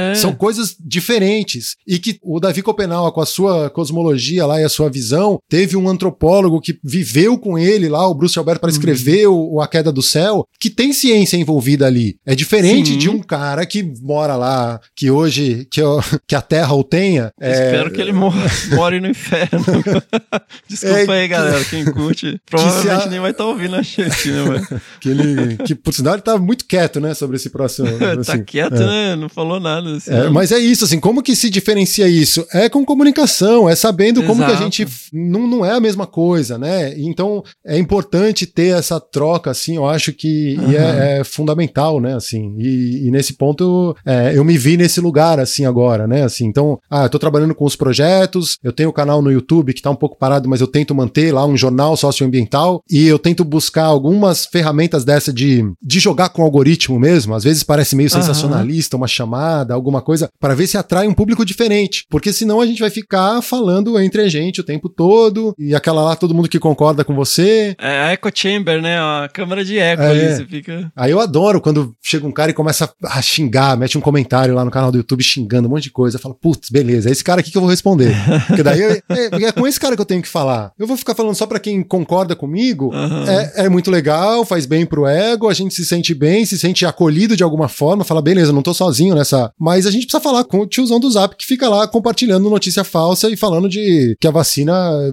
[0.00, 0.14] É.
[0.14, 1.76] São coisas diferentes.
[1.86, 5.76] E que o Davi Copenaua, com a sua cosmologia lá e a sua visão, teve
[5.76, 9.54] um antropólogo que viveu com ele lá, o Bruce Alberto, para escrever uhum.
[9.54, 12.16] o, A Queda do Céu, que tem ciência envolvida ali.
[12.26, 12.98] É diferente Sim.
[12.98, 17.30] de um cara que mora lá, que hoje, que, eu, que a Terra o tenha.
[17.40, 17.50] É...
[17.50, 18.36] Espero que ele more,
[18.74, 19.64] more no inferno.
[20.68, 21.64] Desculpa é, aí, galera.
[21.70, 24.80] Quem curte, provavelmente a- nem vai estar ouvindo a gente, né, velho?
[25.00, 27.88] Que, ele, que, por sinal, ele tá muito quieto, né, sobre esse próximo.
[27.98, 28.86] tá assim, quieto, é.
[28.86, 29.16] né?
[29.16, 29.96] Não falou nada.
[29.96, 32.46] Assim, É, mas é isso, assim, como que se diferencia isso?
[32.52, 34.64] É com comunicação, é sabendo como que a Exato.
[34.64, 36.92] gente não, não é a mesma coisa, né?
[36.98, 42.14] Então é importante ter essa troca, assim, eu acho que e é, é fundamental, né?
[42.14, 46.24] Assim, e, e nesse ponto é, eu me vi nesse lugar, assim, agora, né?
[46.24, 49.72] Assim, então, ah, eu tô trabalhando com os projetos, eu tenho o canal no YouTube
[49.72, 53.18] que tá um pouco parado, mas eu tento manter lá um jornal socioambiental e eu
[53.18, 57.96] tento buscar algumas ferramentas dessa de, de jogar com o algoritmo mesmo, às vezes parece
[57.96, 62.04] meio sensacionalista, uma chamada, alguma coisa, para ver se atrai um público diferente.
[62.10, 66.02] Porque senão a gente vai ficar falando entre a gente o tempo todo, e aquela
[66.02, 67.74] lá, todo mundo que concorda com você.
[67.78, 68.98] É a Echo Chamber, né?
[68.98, 70.10] A câmara de eco É.
[70.10, 70.36] ali.
[70.36, 70.92] Você fica.
[70.96, 74.64] Aí eu adoro quando chega um cara e começa a xingar, mete um comentário lá
[74.64, 76.16] no canal do YouTube xingando um monte de coisa.
[76.16, 78.14] Eu falo, putz, beleza, é esse cara aqui que eu vou responder.
[78.46, 80.72] Porque daí é, é- é com esse cara que eu tenho que falar.
[80.78, 82.90] Eu vou ficar falando só pra quem concorda comigo.
[82.94, 83.24] Aham.
[83.28, 86.86] É, é muito legal, faz bem pro ego, a gente se sente bem, se sente
[86.86, 89.50] acolhido de alguma forma, fala, beleza, não tô sozinho nessa.
[89.58, 92.84] Mas a gente precisa falar com o tiozão do Zap que fica lá compartilhando notícia
[92.84, 94.72] falsa e falando de que a vacina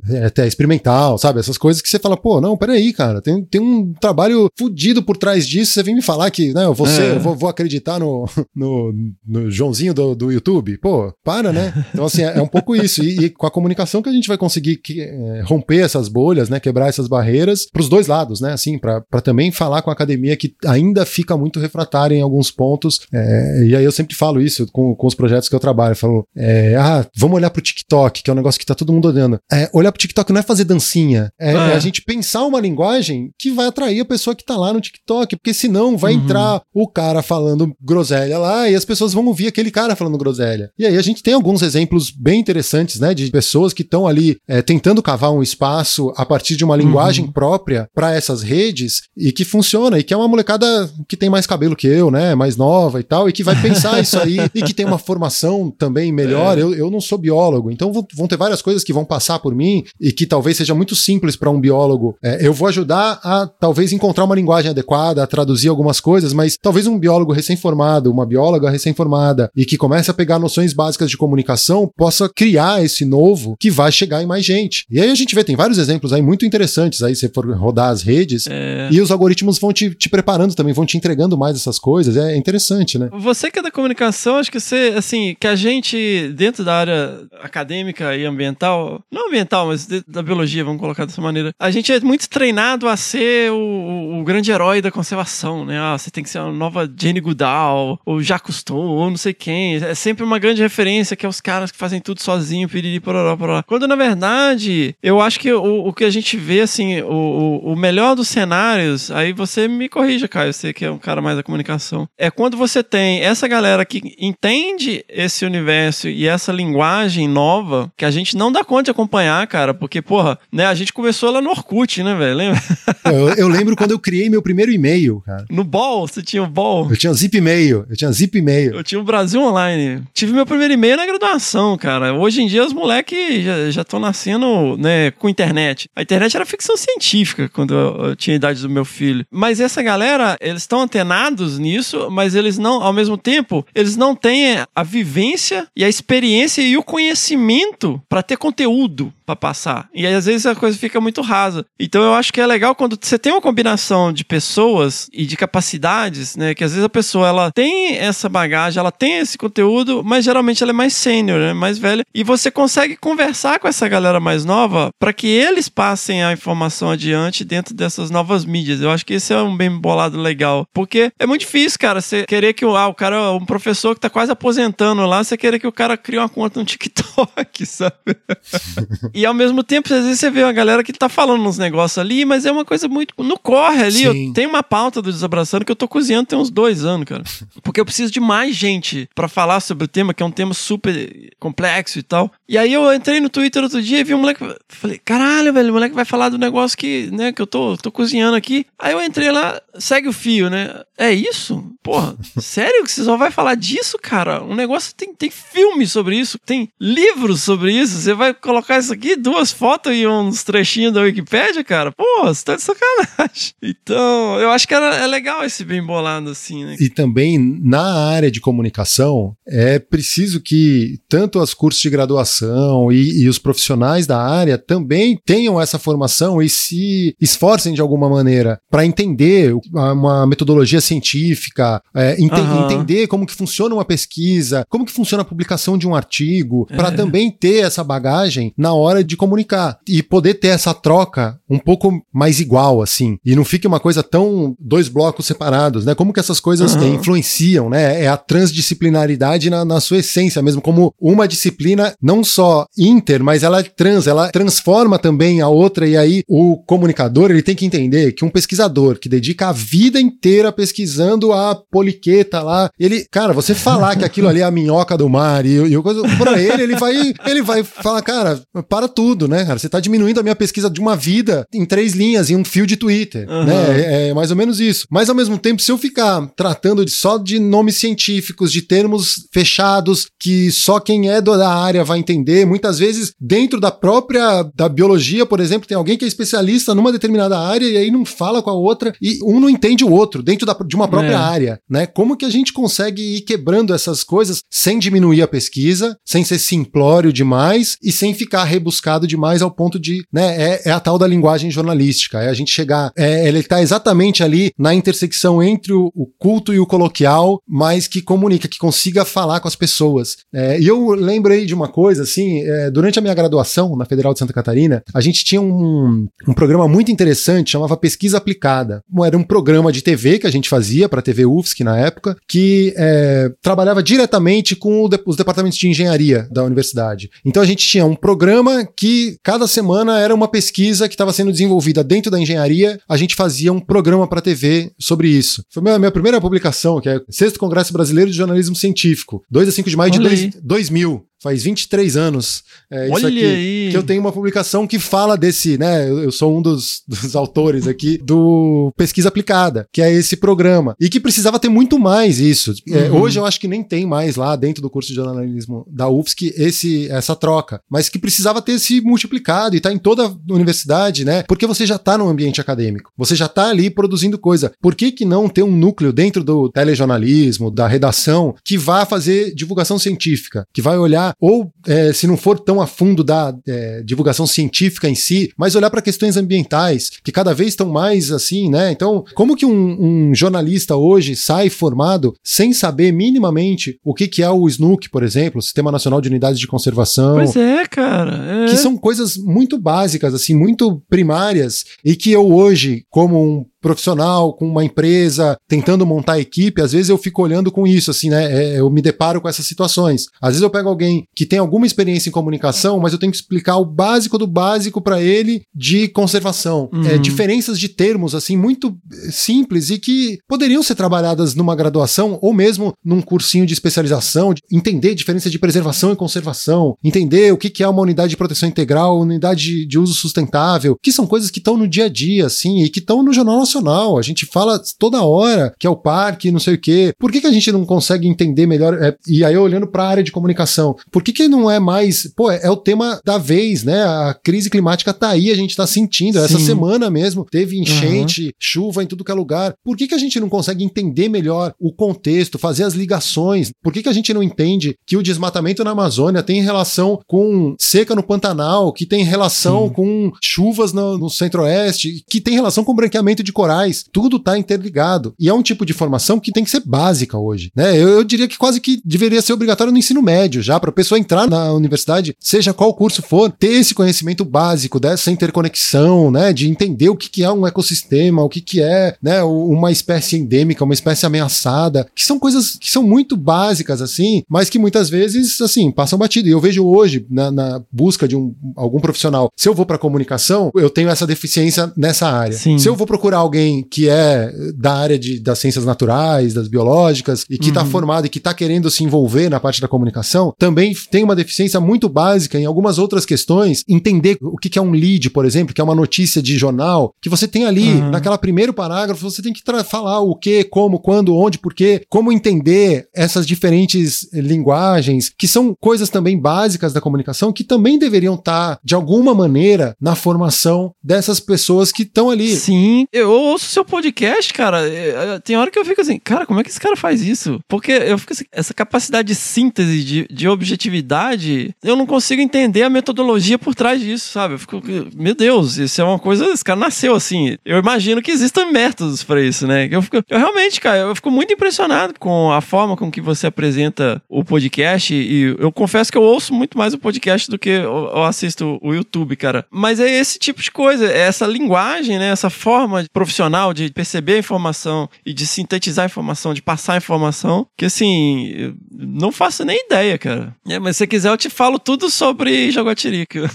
[0.10, 1.40] é até experimental, sabe?
[1.40, 5.18] Essas coisas que você fala, pô, não, peraí, cara, tem, tem um trabalho fudido por
[5.18, 7.12] trás disso, você vem me falar que, né, você, É.
[7.16, 8.94] eu vou, vou acreditar no, no,
[9.26, 10.78] no Joãozinho do, do YouTube?
[10.78, 11.74] Pô, para, né?
[11.94, 13.04] Então, assim, é, é um pouco isso.
[13.04, 16.50] E, e com a comunicação que a gente vai conseguir que, é, romper essas bolhas,
[16.50, 16.60] né?
[16.60, 18.54] Quebrar essas barreiras pros dois lados, né?
[18.54, 23.02] Assim, pra também falar com a academia que ainda fica muito refratária em alguns pontos.
[23.14, 25.92] É, e aí eu sempre falo isso com, com os projetos que eu trabalho.
[25.92, 28.94] Eu falo, é, ah, vamos olhar pro TikTok, que é um negócio que tá todo
[28.94, 29.40] mundo olhando.
[29.52, 31.72] É, olhar pro TikTok não é fazer dancinha, é, Ah.
[31.72, 34.82] é a gente pensar uma linguagem que vai atrair a pessoa que tá lá no
[34.82, 36.24] TikTok, porque senão vai Uhum.
[36.24, 40.70] entrar o cara falando groselha lá e as pessoas vão ouvir aquele cara falando groselha.
[40.78, 44.38] E aí a gente tem alguns exemplos bem interessantes, né, de pessoas que estão ali
[44.48, 45.67] é, tentando cavar um espaço
[46.16, 50.18] a partir de uma linguagem própria para essas redes e que funciona e que é
[50.18, 53.44] uma molecada que tem mais cabelo que eu, né, mais nova e tal, e que
[53.44, 56.58] vai pensar isso aí e que tem uma formação também melhor.
[56.58, 59.54] Eu, eu não sou biólogo, então vão, vão ter várias coisas que vão passar por
[59.54, 62.16] mim e que talvez seja muito simples para um biólogo.
[62.24, 66.58] É, eu vou ajudar a talvez encontrar uma linguagem adequada, a traduzir algumas coisas, mas
[66.62, 71.18] talvez um biólogo recém-formado, uma bióloga recém-formada e que comece a pegar noções básicas de
[71.18, 74.86] comunicação possa criar esse novo que vai chegar em mais gente.
[74.90, 77.90] E aí a gente vê, tem vários exemplos aí muito interessantes aí, se for rodar
[77.90, 78.48] as redes.
[78.50, 78.88] É.
[78.92, 82.16] E os algoritmos vão te, te preparando também, vão te entregando mais essas coisas.
[82.16, 83.10] É interessante, né?
[83.20, 87.20] Você que é da comunicação, acho que você, assim, que a gente, dentro da área
[87.42, 92.00] acadêmica e ambiental, não ambiental, mas da biologia, vamos colocar dessa maneira, a gente é
[92.00, 95.78] muito treinado a ser o, o- o grande herói da conservação, né?
[95.80, 99.34] Ah, você tem que ser a nova Jane Goodall, ou Jacques Cousteau, ou não sei
[99.34, 99.76] quem.
[99.76, 103.36] É sempre uma grande referência que é os caras que fazem tudo sozinho, piriri, pororó,
[103.36, 103.64] pororó.
[103.66, 107.74] Quando, na verdade, eu acho que o, o que a gente vê, assim, o, o,
[107.74, 111.38] o melhor dos cenários, aí você me corrija, Caio, você que é um cara mais
[111.38, 117.28] da comunicação, é quando você tem essa galera que entende esse universo e essa linguagem
[117.28, 120.94] nova que a gente não dá conta de acompanhar, cara, porque, porra, né, a gente
[120.94, 122.38] começou lá no Orkut, né, velho?
[122.38, 122.62] Lembra?
[123.08, 125.46] Eu, eu lembro quando eu criei meu primeiro e-mail, cara.
[125.50, 126.90] No Ball, você tinha o Ball.
[126.90, 128.74] Eu tinha zip e-mail, eu tinha zip e-mail.
[128.74, 130.04] Eu tinha o Brasil Online.
[130.14, 132.14] Tive meu primeiro e-mail na graduação, cara.
[132.14, 135.90] Hoje em dia os moleques já estão nascendo, né, com internet.
[135.96, 139.26] A internet era ficção científica quando eu, eu tinha a idade do meu filho.
[139.30, 144.16] Mas essa galera, eles estão antenados nisso, mas eles não, ao mesmo tempo, eles não
[144.16, 149.90] têm a vivência e a experiência e o conhecimento para ter conteúdo para passar.
[149.94, 151.66] E aí, às vezes a coisa fica muito rasa.
[151.78, 155.36] Então eu acho que é legal quando você tem uma combinação de pessoas e de
[155.36, 156.56] capacidades, né?
[156.56, 160.64] Que às vezes a pessoa ela tem essa bagagem, ela tem esse conteúdo, mas geralmente
[160.64, 161.54] ela é mais sênior, né?
[161.54, 162.06] mais velha.
[162.16, 166.90] E você consegue conversar com essa galera mais nova para que eles passem a informação
[166.90, 168.80] adiante dentro dessas novas mídias.
[168.80, 170.66] Eu acho que esse é um bem bolado legal.
[170.74, 174.10] Porque é muito difícil, cara, você querer que ah, o cara, um professor que tá
[174.10, 178.16] quase aposentando lá, você querer que o cara crie uma conta no TikTok, sabe?
[179.18, 181.98] E ao mesmo tempo, às vezes você vê uma galera que tá falando uns negócios
[181.98, 183.16] ali, mas é uma coisa muito.
[183.18, 184.28] No corre ali, Sim.
[184.28, 187.24] eu tenho uma pauta do Desabraçando que eu tô cozinhando tem uns dois anos, cara.
[187.64, 190.54] Porque eu preciso de mais gente pra falar sobre o tema, que é um tema
[190.54, 192.32] super complexo e tal.
[192.48, 194.56] E aí eu entrei no Twitter outro dia e vi um moleque.
[194.70, 197.92] Falei, caralho, velho, o moleque vai falar do negócio que, né, que eu tô, tô
[197.92, 198.68] cozinhando aqui.
[198.78, 200.80] Aí eu entrei lá, segue o fio, né?
[200.96, 201.72] É isso?
[201.82, 204.44] Porra, sério que você só vai falar disso, cara?
[204.44, 207.98] Um negócio tem, tem filme sobre isso, tem livros sobre isso.
[207.98, 211.92] Você vai colocar isso aqui aqui duas fotos e uns trechinhos da Wikipédia, cara.
[211.92, 213.54] Pô, você tá de sacanagem.
[213.64, 216.76] Então, eu acho que era, é legal esse bem bolado assim, né?
[216.80, 223.24] E também na área de comunicação é preciso que tanto os cursos de graduação e,
[223.24, 228.60] e os profissionais da área também tenham essa formação e se esforcem de alguma maneira
[228.70, 232.66] para entender uma metodologia científica, é, ente Aham.
[232.66, 236.90] entender como que funciona uma pesquisa, como que funciona a publicação de um artigo, para
[236.90, 236.92] É.
[236.92, 242.02] também ter essa bagagem na hora de comunicar e poder ter essa troca um pouco
[242.14, 245.96] mais igual, assim, e não fique uma coisa tão dois blocos separados, né?
[245.96, 248.04] Como que essas coisas eh, influenciam, né?
[248.04, 253.44] É a transdisciplinaridade na, na sua essência mesmo, como uma disciplina não só inter, mas
[253.44, 257.66] ela é trans, ela transforma também a outra, e aí o comunicador ele tem que
[257.66, 263.34] entender que um pesquisador que dedica a vida inteira pesquisando a poliqueta lá, ele, cara,
[263.34, 266.42] você falar que aquilo ali é a minhoca do mar e, e o coisa, pra
[266.42, 269.60] ele, ele vai, ele vai falar, cara, para tudo, né, cara?
[269.60, 272.66] Você tá diminuindo a minha pesquisa de uma vida em três linhas, em um fio
[272.68, 273.46] de Twitter, Aham.
[273.46, 273.82] né?
[273.82, 274.86] É, é mais ou menos isso.
[274.90, 279.28] Mas ao mesmo tempo, se eu ficar tratando de, só de nomes científicos, de termos
[279.34, 284.68] fechados, que só quem é da área vai entender, muitas vezes dentro da própria da
[284.70, 288.42] biologia, por exemplo, tem alguém que é especialista numa determinada área e aí não fala
[288.42, 291.16] com a outra e um não entende o outro dentro da- de uma própria É.
[291.16, 291.86] área, né?
[291.86, 296.40] Como que a gente consegue ir quebrando essas coisas sem diminuir a pesquisa, sem ser
[296.40, 298.44] simplório demais e sem ficar
[298.78, 302.34] rebuscado demais ao ponto de, né, é, é a tal da linguagem jornalística, é a
[302.34, 306.66] gente chegar, é, ele tá exatamente ali na intersecção entre o, o culto e o
[306.66, 310.18] coloquial, mas que comunica, que consiga falar com as pessoas.
[310.34, 314.14] É, e eu lembrei de uma coisa, assim, é, durante a minha graduação na Federal
[314.14, 318.82] de Santa Catarina, a gente tinha um, um programa muito interessante, chamava Pesquisa Aplicada.
[319.06, 322.16] Era um programa de TV que a gente fazia para a TV UFSC na época,
[322.28, 327.10] que é, trabalhava diretamente com de- os departamentos de engenharia da universidade.
[327.26, 331.32] Então a gente tinha um programa que cada semana era uma pesquisa que estava sendo
[331.32, 335.44] desenvolvida dentro da engenharia, a gente fazia um programa para TV sobre isso.
[335.50, 339.50] Foi a minha, minha primeira publicação, que é Sexto Congresso Brasileiro de Jornalismo Científico, 2
[339.50, 340.32] a 5 de maio de dois, aí.
[340.44, 341.06] 2000.
[341.22, 342.44] Faz 23 anos.
[342.72, 343.68] É, Olha aqui, aí.
[343.72, 345.90] Que eu tenho uma publicação que fala desse, né?
[345.90, 350.76] Eu, eu sou um dos, dos autores aqui do Pesquisa Aplicada, que é esse programa.
[350.80, 352.54] E que precisava ter muito mais isso.
[352.70, 353.02] É, Uhum.
[353.02, 356.34] hoje eu acho que nem tem mais lá dentro do curso de jornalismo da UFSC
[356.38, 357.60] esse, essa troca.
[357.70, 361.24] Mas que precisava ter se multiplicado e tá em toda a universidade, né?
[361.24, 362.92] Porque você já tá no ambiente acadêmico.
[362.98, 364.52] Você já tá ali produzindo coisa.
[364.62, 369.34] Por que, que não ter um núcleo dentro do telejornalismo, da redação, que vá fazer
[369.34, 373.82] divulgação científica, que vai olhar, ou é, se não for tão a fundo da é,
[373.84, 378.50] divulgação científica em si, mas olhar para questões ambientais, que cada vez estão mais assim,
[378.50, 378.72] né?
[378.72, 384.24] Então, como que um, um jornalista hoje sai formado sem saber minimamente o que, que
[384.24, 388.46] é o SNUC, por exemplo, o Sistema Nacional de Unidades de Conservação, Pois é, cara.
[388.46, 388.50] É.
[388.50, 394.34] que são coisas muito básicas, assim, muito primárias, e que eu hoje, como um profissional,
[394.34, 398.32] com uma empresa, tentando montar equipe, às vezes eu fico olhando com isso, assim, né?
[398.32, 400.06] É, eu me deparo com essas situações.
[400.22, 403.18] Às vezes eu pego alguém que tem alguma experiência em comunicação, mas eu tenho que
[403.18, 406.70] explicar o básico do básico para ele de conservação.
[406.72, 406.88] Uhum.
[406.88, 408.74] É, diferenças de termos, assim, muito
[409.12, 414.42] simples e que poderiam ser trabalhadas numa graduação ou mesmo num cursinho de especialização, de
[414.50, 418.48] entender a diferença de preservação e conservação, entender o que é uma unidade de proteção
[418.48, 422.26] integral, unidade de, de uso sustentável, que são coisas que estão no dia a dia,
[422.28, 423.57] assim, e que estão no Jornal Nacional.
[423.98, 426.94] A gente fala toda hora que é o parque, não sei o quê.
[427.00, 428.74] Por que, que a gente não consegue entender melhor?
[428.82, 432.12] É, e aí, olhando para a área de comunicação, por que, que não é mais.
[432.16, 433.84] Pô, é, é o tema da vez, né?
[433.84, 436.20] A crise climática tá aí, a gente tá sentindo.
[436.20, 436.46] Essa Sim.
[436.46, 439.54] semana mesmo teve enchente, chuva em tudo que é lugar.
[439.64, 443.52] Por que, que a gente não consegue entender melhor o contexto, fazer as ligações?
[443.64, 447.56] Por que, que a gente não entende que o desmatamento na Amazônia tem relação com
[447.60, 449.74] seca no Pantanal, que tem relação Sim.
[449.74, 453.86] com chuvas no, no centro-oeste, que tem relação com branqueamento de corais?
[453.94, 455.14] Tudo tá interligado.
[455.20, 457.52] E é um tipo de formação que tem que ser básica hoje.
[457.56, 457.78] Né?
[457.78, 460.74] Eu, eu diria que quase que deveria ser obrigatório no ensino médio já, para a
[460.74, 466.34] pessoa entrar na universidade, seja qual curso for, ter esse conhecimento básico dessa interconexão, né?
[466.34, 470.18] De entender o que, que é um ecossistema, o que, que é né, uma espécie
[470.18, 474.90] endêmica, uma espécie ameaçada, que são coisas que são muito básicas, assim, mas que muitas
[474.90, 476.28] vezes, assim, passam batido.
[476.28, 479.78] E eu vejo hoje, na, na busca de um, algum profissional, se eu vou para
[479.78, 482.36] comunicação, eu tenho essa deficiência nessa área.
[482.36, 482.58] Sim.
[482.58, 487.26] Se eu vou procurar alguém que é da área de, das ciências naturais, das biológicas,
[487.30, 487.70] e que está Uhum.
[487.70, 491.60] formado e que está querendo se envolver na parte da comunicação, também tem uma deficiência
[491.60, 493.64] muito básica em algumas outras questões.
[493.68, 497.10] Entender o que é um lead, por exemplo, que é uma notícia de jornal, que
[497.10, 497.90] você tem ali, Uhum.
[497.92, 502.88] naquela primeiro parágrafo, você tem que falar o que, como, quando, onde, porquê, como entender
[502.96, 508.76] essas diferentes linguagens, que são coisas também básicas da comunicação, que também deveriam estar, de
[508.76, 512.36] alguma maneira, na formação dessas pessoas que estão ali.
[512.36, 514.68] Sim, eu ouço seu podcast, cara.
[514.68, 517.02] é, é, Tem hora que eu fico assim, cara, como é que esse cara faz
[517.02, 517.40] isso?
[517.48, 522.64] Porque eu fico assim, essa capacidade de síntese, de, de objetividade, eu não consigo entender
[522.64, 524.36] a metodologia por trás disso, sabe?
[524.36, 524.62] Eu fico,
[524.96, 527.38] meu Deus, isso é uma coisa, esse cara nasceu assim.
[527.46, 529.68] Eu imagino que existam métodos pra isso, né?
[529.72, 533.28] Eu, fico, eu realmente, cara, eu fico muito impressionado com a forma com que você
[533.28, 537.50] apresenta o podcast e eu confesso que eu ouço muito mais o podcast do que
[537.50, 539.46] eu, eu assisto o YouTube, cara.
[539.50, 542.10] Mas é esse tipo de coisa, é essa linguagem, né?
[542.10, 546.78] Essa forma profissional de perceber a informação e de sintetizar a informação, de passar a
[546.78, 550.36] informação, que assim, não faço nem ideia, cara.
[550.46, 553.30] É, mas se você quiser, eu te falo tudo sobre Jaguatirica.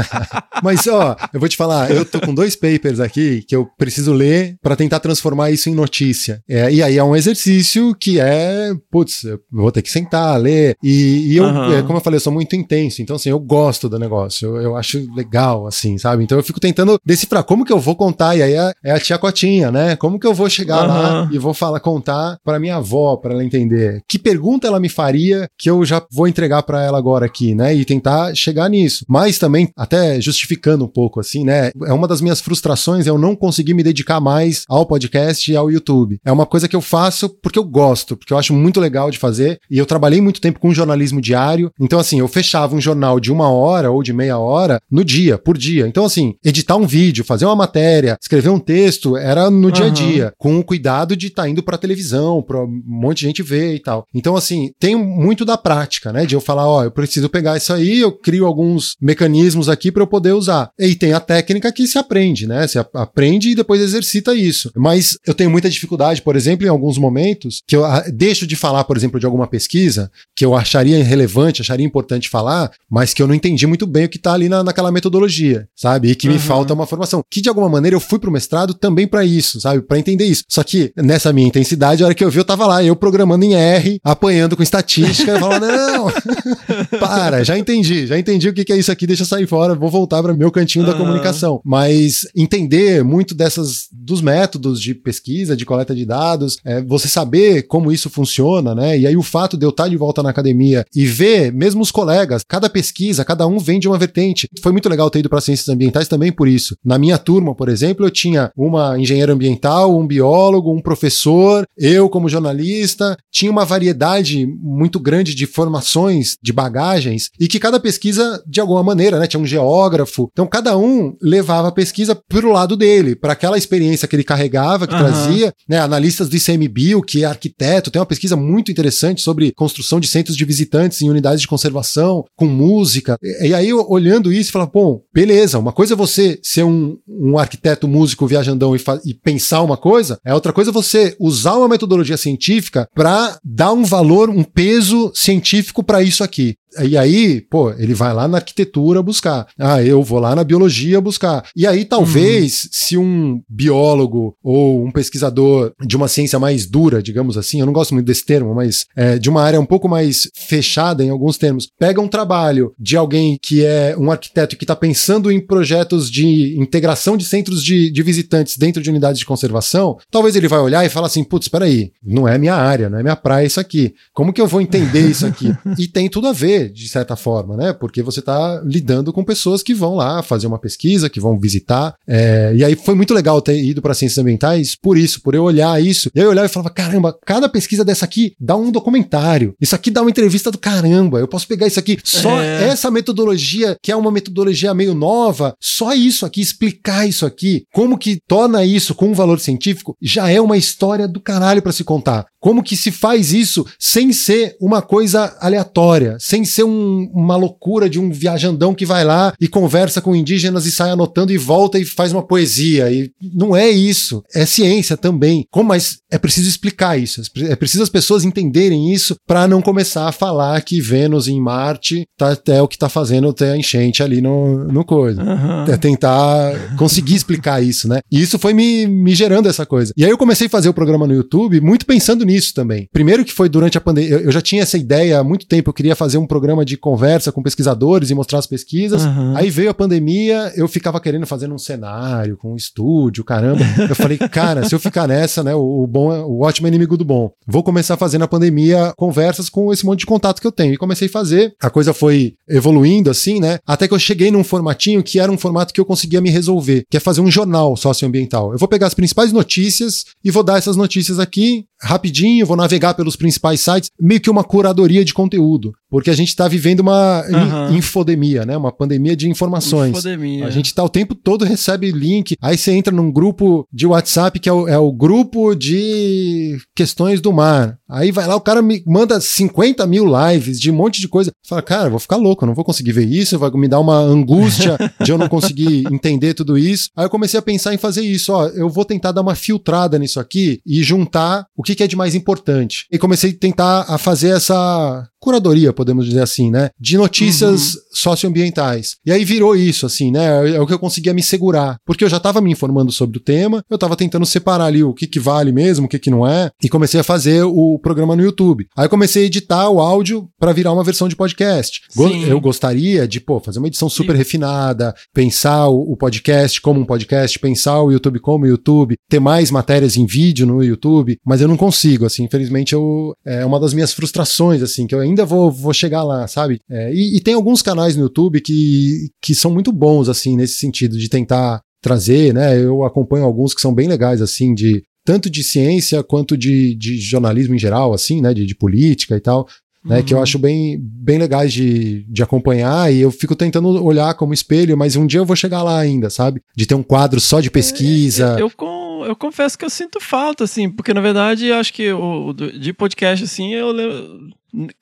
[0.62, 4.12] Mas, ó, eu vou te falar, eu tô com dois papers aqui que eu preciso
[4.12, 6.42] ler para tentar transformar isso em notícia.
[6.48, 10.76] É, e aí é um exercício que é, putz, eu vou ter que sentar, ler.
[10.82, 11.76] E, e eu, Aham.
[11.76, 13.00] é, como eu falei, eu sou muito intenso.
[13.00, 14.56] Então, assim, eu gosto do negócio.
[14.56, 16.24] Eu, eu acho legal, assim, sabe?
[16.24, 18.36] Então eu fico tentando decifrar como que eu vou contar.
[18.36, 19.96] E aí é, é a tia Cotinha, né?
[19.96, 21.30] Como que eu vou chegar lá Aham.
[21.32, 24.02] e vou falar, contar para minha avó, para ela entender?
[24.08, 27.74] Que pergunta ela me faria que eu já vou entregar para ela agora aqui, né?
[27.74, 29.04] E tentar chegar nisso.
[29.08, 31.70] Mas também, até justificando um pouco, assim, né?
[31.86, 35.56] É uma das minhas frustrações é eu não conseguir me dedicar mais ao podcast e
[35.56, 36.18] ao YouTube.
[36.24, 39.18] É uma coisa que eu faço porque eu gosto, porque eu acho muito legal de
[39.18, 39.58] fazer.
[39.70, 41.70] E eu trabalhei muito tempo com jornalismo diário.
[41.80, 45.38] Então, assim, eu fechava um jornal de uma hora ou de meia hora no dia,
[45.38, 45.86] por dia.
[45.86, 49.90] Então, assim, editar um vídeo, fazer uma matéria, escrever um texto, era no dia a
[49.90, 53.74] dia, com o cuidado de estar indo pra televisão, pra um monte de gente ver
[53.74, 54.06] e tal.
[54.14, 56.26] Então, assim, tem muito da prática, né?
[56.26, 60.02] De eu falar, ó, eu preciso pegar isso aí, eu crio alguns mecanismos aqui para
[60.02, 60.70] eu poder usar.
[60.78, 62.66] E tem a técnica que se aprende, né?
[62.66, 64.70] Você aprende e depois exercita isso.
[64.76, 68.56] Mas eu tenho muita dificuldade, por exemplo, em alguns momentos, que eu ah, deixo de
[68.56, 73.22] falar, por exemplo, de alguma pesquisa que eu acharia relevante, acharia importante falar, mas que
[73.22, 76.10] eu não entendi muito bem o que tá ali na, naquela metodologia, sabe?
[76.10, 76.40] E que me Uhum.
[76.40, 77.22] falta uma formação.
[77.30, 79.82] Que de alguma maneira eu fui pro mestrado também para isso, sabe?
[79.82, 80.44] Para entender isso.
[80.48, 83.44] Só que nessa minha intensidade, a hora que eu vi, eu tava lá, eu programando
[83.44, 86.06] em R, apanhando com estatística, eu falava, não,
[86.98, 89.74] para, já entendi, já entendi o que que é isso aqui, deixa eu sair fora,
[89.74, 90.98] vou voltar para meu cantinho da Aham.
[91.00, 91.60] comunicação.
[91.64, 97.62] Mas entender muito dessas dos métodos de pesquisa, de coleta de dados, é, você saber
[97.62, 98.98] como isso funciona, né?
[98.98, 101.90] E aí o fato de eu estar de volta na academia e ver mesmo os
[101.90, 104.48] colegas, cada pesquisa, cada um vem de uma vertente.
[104.62, 106.76] Foi muito legal ter ido para ciências ambientais também por isso.
[106.84, 112.08] Na minha turma, por exemplo, eu tinha uma engenheira ambiental, um biólogo, um professor, eu
[112.08, 118.42] como jornalista, tinha uma variedade muito grande de formações, de bagagens, e que cada pesquisa,
[118.46, 120.28] de alguma maneira, né, tinha um geógrafo.
[120.32, 124.86] Então, cada um levava a pesquisa pro lado dele, para aquela experiência que ele carregava,
[124.86, 125.04] que Aham.
[125.04, 130.00] trazia, né, analistas do ICMBio, que é arquiteto, tem uma pesquisa muito interessante sobre construção
[130.00, 133.16] de centros de visitantes em unidades de conservação, com música.
[133.22, 137.38] E, e aí, olhando isso, fala, bom, beleza, uma coisa é você ser um, um
[137.38, 142.16] arquiteto músico viajandão e, e pensar uma coisa, é outra coisa você usar uma metodologia
[142.16, 146.56] científica para dar um valor, um peso científico para isso aqui.
[146.80, 149.46] E aí, pô, ele vai lá na arquitetura buscar.
[149.58, 151.44] Ah, eu vou lá na biologia buscar.
[151.56, 157.36] E aí, talvez, se um biólogo ou um pesquisador de uma ciência mais dura, digamos
[157.36, 160.30] assim, eu não gosto muito desse termo, mas é, de uma área um pouco mais
[160.34, 164.76] fechada em alguns termos, pega um trabalho de alguém que é um arquiteto que está
[164.76, 169.96] pensando em projetos de integração de centros de, de visitantes dentro de unidades de conservação,
[170.10, 173.02] talvez ele vai olhar e falar assim: putz, peraí, não é minha área, não é
[173.02, 173.94] minha praia isso aqui.
[174.12, 175.54] Como que eu vou entender isso aqui?
[175.78, 177.72] e tem tudo a ver, de certa forma, né?
[177.72, 181.94] Porque você está lidando com pessoas que vão lá fazer uma pesquisa, que vão visitar.
[182.06, 185.44] É, e aí foi muito legal ter ido para ciências ambientais por isso, por eu
[185.44, 186.10] olhar isso.
[186.14, 189.54] E aí eu olhava e falava: caramba, cada pesquisa dessa aqui dá um documentário.
[189.60, 191.18] Isso aqui dá uma entrevista do caramba.
[191.18, 191.98] Eu posso pegar isso aqui.
[192.02, 192.68] Só É.
[192.68, 197.98] essa metodologia, que é uma metodologia meio nova, só isso aqui, explicar isso aqui, como
[197.98, 201.84] que torna isso com um valor científico, já é uma história do caralho para se
[201.84, 202.26] contar.
[202.40, 207.88] Como que se faz isso sem ser uma coisa aleatória, sem ser um- uma loucura
[207.88, 211.78] de um viajandão que vai lá e conversa com indígenas e sai anotando e volta
[211.78, 212.90] e faz uma poesia.
[212.90, 214.22] E não é isso.
[214.34, 215.44] É ciência também.
[215.50, 217.20] Como, mas é preciso explicar isso.
[217.48, 222.04] É preciso as pessoas entenderem isso para não começar a falar que Vênus em Marte
[222.16, 225.22] tá, é o que tá fazendo ter a enchente ali no, no coisa.
[225.22, 225.66] Aham.
[225.68, 228.00] É tentar conseguir explicar isso, né?
[228.10, 229.92] E isso foi me, me gerando essa coisa.
[229.96, 232.88] E aí eu comecei a fazer o programa no YouTube muito pensando nisso também.
[232.92, 235.70] Primeiro que foi durante a pandemia, eu, eu já tinha essa ideia há muito tempo,
[235.70, 239.04] eu queria fazer um programa de conversa com pesquisadores e mostrar as pesquisas.
[239.04, 239.34] Aham.
[239.36, 243.64] Aí veio a pandemia, eu ficava querendo fazer um cenário, com um estúdio, caramba.
[243.88, 246.70] Eu falei, cara, se eu ficar nessa, né, o, o bom, é- o ótimo é
[246.70, 247.30] inimigo do bom.
[247.46, 250.74] Vou começar a fazer na pandemia conversas com esse monte de contato que eu tenho.
[250.74, 251.54] E comecei a fazer.
[251.62, 253.58] A coisa foi evoluindo assim, né?
[253.66, 256.84] Até que eu cheguei num formatinho que era um formato que eu conseguia me resolver,
[256.90, 258.52] que é fazer um jornal socioambiental.
[258.52, 262.94] Eu vou pegar as principais notícias e vou dar essas notícias aqui rapidinho, vou navegar
[262.94, 267.20] pelos principais sites, meio que uma curadoria de conteúdo, porque a gente está vivendo uma
[267.20, 267.74] Aham.
[267.74, 268.56] infodemia, né?
[268.56, 269.90] Uma pandemia de informações.
[269.90, 270.46] Infodemia.
[270.46, 274.38] A gente tá o tempo todo recebe link, aí você entra num grupo de WhatsApp
[274.38, 277.78] que é o, é o grupo de questões do mar.
[277.88, 281.32] Aí vai lá, o cara me manda 50 mil lives de um monte de coisa.
[281.46, 284.76] Fala, cara, vou ficar louco, não vou conseguir ver isso, vai me dar uma angústia
[285.02, 286.88] de eu não conseguir entender tudo isso.
[286.96, 289.98] Aí eu comecei a pensar em fazer isso, ó, eu vou tentar dar uma filtrada
[289.98, 292.86] nisso aqui e juntar o que, que é de mais importante.
[292.92, 296.70] E comecei a tentar a fazer essa curadoria, podemos dizer assim, né?
[296.78, 298.96] De notícias socioambientais.
[299.04, 300.54] E aí virou isso, assim, né?
[300.54, 301.78] É o que eu conseguia me segurar.
[301.84, 304.94] Porque eu já estava me informando sobre o tema, eu estava tentando separar ali o
[304.94, 308.16] que, que vale mesmo, o que, que não é, e comecei a fazer o programa
[308.16, 308.66] no YouTube.
[308.76, 311.80] Aí eu comecei a editar o áudio para virar uma versão de podcast.
[311.90, 312.24] Sim.
[312.24, 316.84] Eu gostaria de, pô, fazer uma edição super refinada, pensar o, o podcast como um
[316.84, 321.48] podcast, pensar o YouTube como YouTube, ter mais matérias em vídeo no YouTube, mas eu
[321.48, 325.50] não consigo, assim, infelizmente eu, é uma das minhas frustrações, assim, que eu ainda vou,
[325.50, 326.60] vou chegar sabe?
[326.70, 330.54] É, e, e tem alguns canais no YouTube que, que são muito bons, assim, nesse
[330.54, 332.60] sentido, de tentar trazer, né?
[332.60, 336.98] Eu acompanho alguns que são bem legais, assim, de tanto de ciência quanto de, de
[336.98, 338.34] jornalismo em geral, assim, né?
[338.34, 339.46] De, de política e tal.
[339.84, 344.12] Né, que eu acho bem, bem legais de, de acompanhar e eu fico tentando olhar
[344.14, 346.42] como espelho, mas um dia eu vou chegar lá ainda, sabe?
[346.54, 348.36] De ter um quadro só de pesquisa.
[348.38, 351.90] Eu, com- eu confesso que eu sinto falta, assim, porque na verdade eu acho que
[351.92, 353.72] o, de podcast, assim, eu